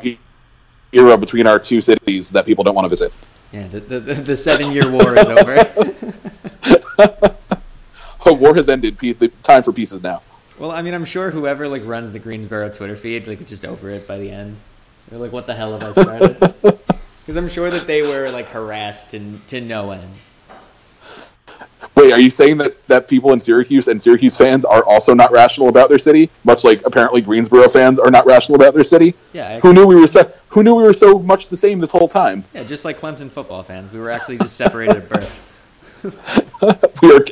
era 0.93 1.17
between 1.17 1.47
our 1.47 1.59
two 1.59 1.81
cities 1.81 2.31
that 2.31 2.45
people 2.45 2.65
don't 2.65 2.75
want 2.75 2.85
to 2.85 2.91
visit. 2.91 3.13
Yeah, 3.53 3.67
the, 3.69 3.81
the, 3.81 3.99
the 4.15 4.37
seven 4.37 4.73
year 4.73 4.91
war 4.93 5.17
is 5.17 5.27
over. 5.27 5.57
oh, 8.27 8.33
war 8.35 8.55
has 8.55 8.69
ended. 8.69 8.99
The 8.99 9.33
time 9.43 9.63
for 9.63 9.73
peace 9.73 9.93
is 9.93 10.03
now. 10.03 10.21
Well, 10.59 10.71
I 10.71 10.83
mean, 10.83 10.93
I'm 10.93 11.07
sure 11.07 11.31
whoever 11.31 11.67
like 11.67 11.83
runs 11.87 12.13
the 12.13 12.19
Greensboro 12.19 12.69
Twitter 12.71 12.97
feed 12.97 13.27
like 13.27 13.47
just 13.47 13.65
over 13.65 13.89
it 13.91 14.07
by 14.07 14.19
the 14.19 14.31
end. 14.31 14.59
They're 15.11 15.19
like, 15.19 15.33
"What 15.33 15.47
the 15.47 15.55
hell 15.55 15.79
have 15.79 15.97
I 15.97 16.03
started?" 16.03 16.55
Because 17.29 17.37
I'm 17.37 17.49
sure 17.51 17.69
that 17.69 17.87
they 17.87 18.01
were 18.01 18.31
like 18.31 18.49
harassed 18.49 19.11
to 19.11 19.21
to 19.49 19.61
no 19.61 19.91
end. 19.91 20.11
Wait, 21.95 22.11
are 22.11 22.19
you 22.21 22.31
saying 22.31 22.57
that, 22.59 22.83
that 22.85 23.09
people 23.09 23.33
in 23.33 23.41
Syracuse 23.41 23.89
and 23.89 24.01
Syracuse 24.01 24.37
fans 24.37 24.65
are 24.65 24.85
also 24.85 25.15
not 25.15 25.31
rational 25.31 25.69
about 25.69 25.89
their 25.89 25.99
city, 25.99 26.31
much 26.45 26.65
like 26.65 26.87
apparently 26.87 27.21
Greensboro 27.21 27.69
fans 27.69 27.99
are 27.99 28.11
not 28.11 28.25
rational 28.25 28.57
about 28.57 28.73
their 28.73 28.85
city? 28.85 29.15
Yeah. 29.33 29.61
Who 29.61 29.75
knew 29.75 29.85
we 29.85 29.97
were 29.97 30.07
so, 30.07 30.33
Who 30.51 30.63
knew 30.63 30.77
we 30.77 30.85
were 30.85 30.93
so 30.93 31.19
much 31.19 31.49
the 31.49 31.57
same 31.57 31.81
this 31.81 31.91
whole 31.91 32.09
time? 32.09 32.45
Yeah, 32.55 32.63
just 32.63 32.85
like 32.85 32.99
Clemson 32.99 33.31
football 33.31 33.63
fans, 33.63 33.93
we 33.93 33.99
were 33.99 34.11
actually 34.11 34.39
just 34.39 34.57
separated 34.57 34.97
at 34.97 35.09
birth. 35.09 35.45
we 37.03 37.13
are 37.13 37.25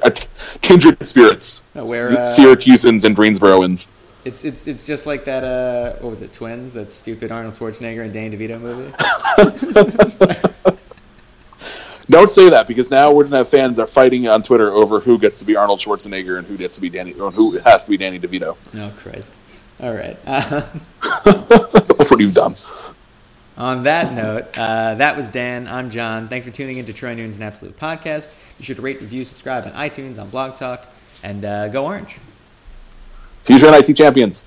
kindred 0.63 1.07
spirits. 1.07 1.63
No, 1.75 1.85
where 1.85 2.09
uh, 2.09 2.25
Syracusans 2.25 3.05
and 3.05 3.17
Greensboroans. 3.17 3.89
It's 4.27 4.45
it's 4.45 4.67
it's 4.67 4.83
just 4.83 5.07
like 5.07 5.25
that. 5.27 5.45
Uh, 5.45 5.93
what 6.01 6.11
was 6.11 6.21
it? 6.21 6.33
Twins. 6.33 6.73
That 6.73 6.93
stupid 6.93 7.31
Arnold 7.31 7.55
Schwarzenegger 7.55 8.03
and 8.03 8.13
Danny 8.13 8.37
DeVito 8.37 8.61
movie. 8.61 8.93
Don't 12.11 12.29
say 12.29 12.51
that 12.51 12.67
because 12.67 12.91
now 12.91 13.13
we're 13.13 13.23
gonna 13.23 13.37
have 13.37 13.49
fans 13.49 13.79
are 13.79 13.87
fighting 13.87 14.27
on 14.27 14.43
Twitter 14.43 14.73
over 14.73 14.99
who 14.99 15.17
gets 15.17 15.39
to 15.39 15.45
be 15.45 15.55
Arnold 15.55 15.79
Schwarzenegger 15.79 16.39
and 16.39 16.47
who 16.47 16.57
gets 16.57 16.75
to 16.75 16.83
be 16.83 16.91
Danny 16.91 17.13
or 17.15 17.31
who 17.31 17.59
has 17.59 17.85
to 17.85 17.91
be 17.91 17.97
Danny 17.97 18.19
DeVito. 18.19 18.57
Oh 18.75 18.93
Christ! 18.99 19.33
All 19.81 19.95
right. 19.95 20.19
What 21.97 22.11
have 22.11 22.21
you 22.21 22.31
done? 22.31 22.55
On 23.57 23.85
that 23.85 24.13
note, 24.13 24.59
uh, 24.59 24.95
that 24.97 25.17
was 25.17 25.31
Dan. 25.31 25.67
I'm 25.67 25.91
John. 25.91 26.29
Thanks 26.29 26.47
for 26.47 26.53
tuning 26.53 26.77
in 26.79 26.87
to 26.87 26.93
Troy 26.93 27.15
Nunes 27.15 27.37
and 27.37 27.45
Absolute 27.45 27.79
Podcast. 27.79 28.35
Be 28.59 28.65
sure 28.65 28.77
to 28.77 28.83
rate, 28.83 29.01
review, 29.01 29.25
subscribe 29.25 29.65
on 29.67 29.73
iTunes, 29.73 30.21
on 30.21 30.29
Blog 30.31 30.57
Talk, 30.57 30.87
and 31.23 31.45
uh, 31.45 31.69
go 31.69 31.87
Orange. 31.87 32.19
Future 33.47 33.71
NIT 33.71 33.97
champions. 33.97 34.43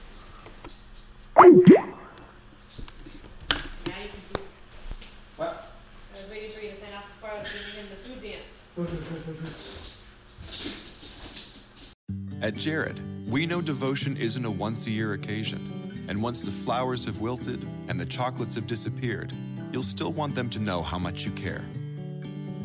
At 12.42 12.56
Jared, 12.56 13.00
we 13.26 13.46
know 13.46 13.62
devotion 13.62 14.18
isn't 14.18 14.44
a 14.44 14.52
once 14.52 14.86
a 14.86 14.90
year 14.90 15.14
occasion, 15.14 16.06
and 16.10 16.22
once 16.22 16.44
the 16.44 16.52
flowers 16.52 17.06
have 17.06 17.22
wilted 17.22 17.66
and 17.88 17.98
the 17.98 18.06
chocolates 18.06 18.56
have 18.56 18.68
disappeared, 18.68 19.32
you'll 19.72 19.82
still 19.82 20.12
want 20.12 20.36
them 20.36 20.50
to 20.50 20.60
know 20.60 20.82
how 20.82 21.00
much 21.00 21.24
you 21.24 21.32
care. 21.32 21.64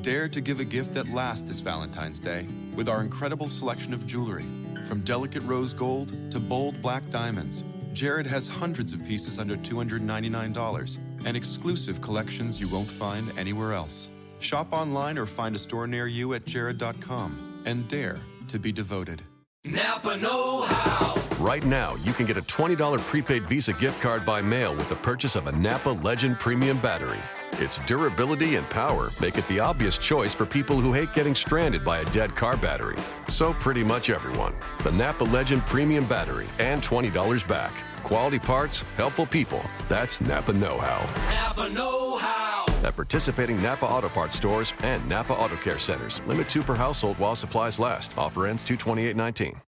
Dare 0.03 0.27
to 0.27 0.41
give 0.41 0.59
a 0.59 0.65
gift 0.65 0.95
that 0.95 1.09
lasts 1.11 1.47
this 1.47 1.61
Valentine's 1.61 2.19
Day 2.19 2.49
with 2.75 2.89
our 2.89 3.03
incredible 3.03 3.47
selection 3.47 3.95
of 3.95 4.05
jewelry. 4.05 4.45
From 4.87 5.01
delicate 5.01 5.43
rose 5.45 5.73
gold 5.73 6.13
to 6.31 6.39
bold 6.39 6.81
black 6.83 7.09
diamonds, 7.11 7.65
Jared 7.93 8.27
has 8.27 8.49
hundreds 8.49 8.93
of 8.93 9.05
pieces 9.07 9.39
under 9.39 9.57
$299 9.57 10.99
and 11.27 11.37
exclusive 11.37 12.01
collections 12.03 12.61
you 12.61 12.69
won't 12.69 12.91
find 12.91 13.31
anywhere 13.39 13.73
else. 13.73 14.09
Shop 14.41 14.73
online 14.73 15.17
or 15.17 15.27
find 15.27 15.55
a 15.55 15.59
store 15.59 15.87
near 15.87 16.07
you 16.07 16.35
at 16.35 16.45
jared.com 16.45 17.63
and 17.65 17.89
dare 17.89 18.17
to 18.49 18.59
be 18.59 18.73
devoted. 18.73 19.23
Napa 19.65 20.17
Know 20.17 20.63
How. 20.63 21.15
Right 21.39 21.65
now, 21.65 21.95
you 22.05 22.13
can 22.13 22.27
get 22.27 22.37
a 22.37 22.43
$20 22.43 22.99
prepaid 23.07 23.47
Visa 23.47 23.73
gift 23.73 24.03
card 24.03 24.27
by 24.27 24.43
mail 24.43 24.75
with 24.75 24.89
the 24.91 24.97
purchase 24.97 25.37
of 25.37 25.47
a 25.47 25.53
Napa 25.53 25.89
Legend 25.89 26.39
Premium 26.39 26.79
battery. 26.79 27.19
Its 27.61 27.79
durability 27.81 28.57
and 28.57 28.69
power 28.69 29.11
make 29.21 29.39
it 29.39 29.47
the 29.49 29.61
obvious 29.61 29.97
choice 29.97 30.35
for 30.35 30.45
people 30.45 30.81
who 30.81 30.93
hate 30.93 31.13
getting 31.15 31.35
stranded 31.35 31.85
by 31.85 32.01
a 32.01 32.05
dead 32.07 32.35
car 32.35 32.57
battery. 32.57 32.97
So, 33.29 33.55
pretty 33.55 33.85
much 33.85 34.11
everyone. 34.11 34.55
The 34.83 34.93
Napa 34.93 35.25
Legend 35.25 35.65
Premium 35.67 36.05
Battery 36.05 36.47
and 36.59 36.83
$20 36.83 37.47
back. 37.47 37.73
Quality 38.03 38.39
parts, 38.39 38.83
helpful 38.97 39.27
people. 39.27 39.63
That's 39.89 40.21
Napa 40.21 40.53
Know 40.53 40.79
How. 40.79 41.07
Napa 41.33 41.69
Know 41.71 42.17
How. 42.19 42.67
at 42.83 42.97
participating 42.97 43.63
Napa 43.63 43.87
Auto 43.87 44.09
Parts 44.09 44.37
stores 44.37 44.75
and 44.83 45.07
Napa 45.09 45.33
Auto 45.33 45.57
Care 45.57 45.79
centers. 45.79 46.23
Limit 46.27 46.49
two 46.49 46.63
per 46.63 46.75
household 46.75 47.19
while 47.19 47.37
supplies 47.37 47.79
last. 47.79 48.13
Offer 48.19 48.47
ends 48.47 48.63
22819. 48.63 49.59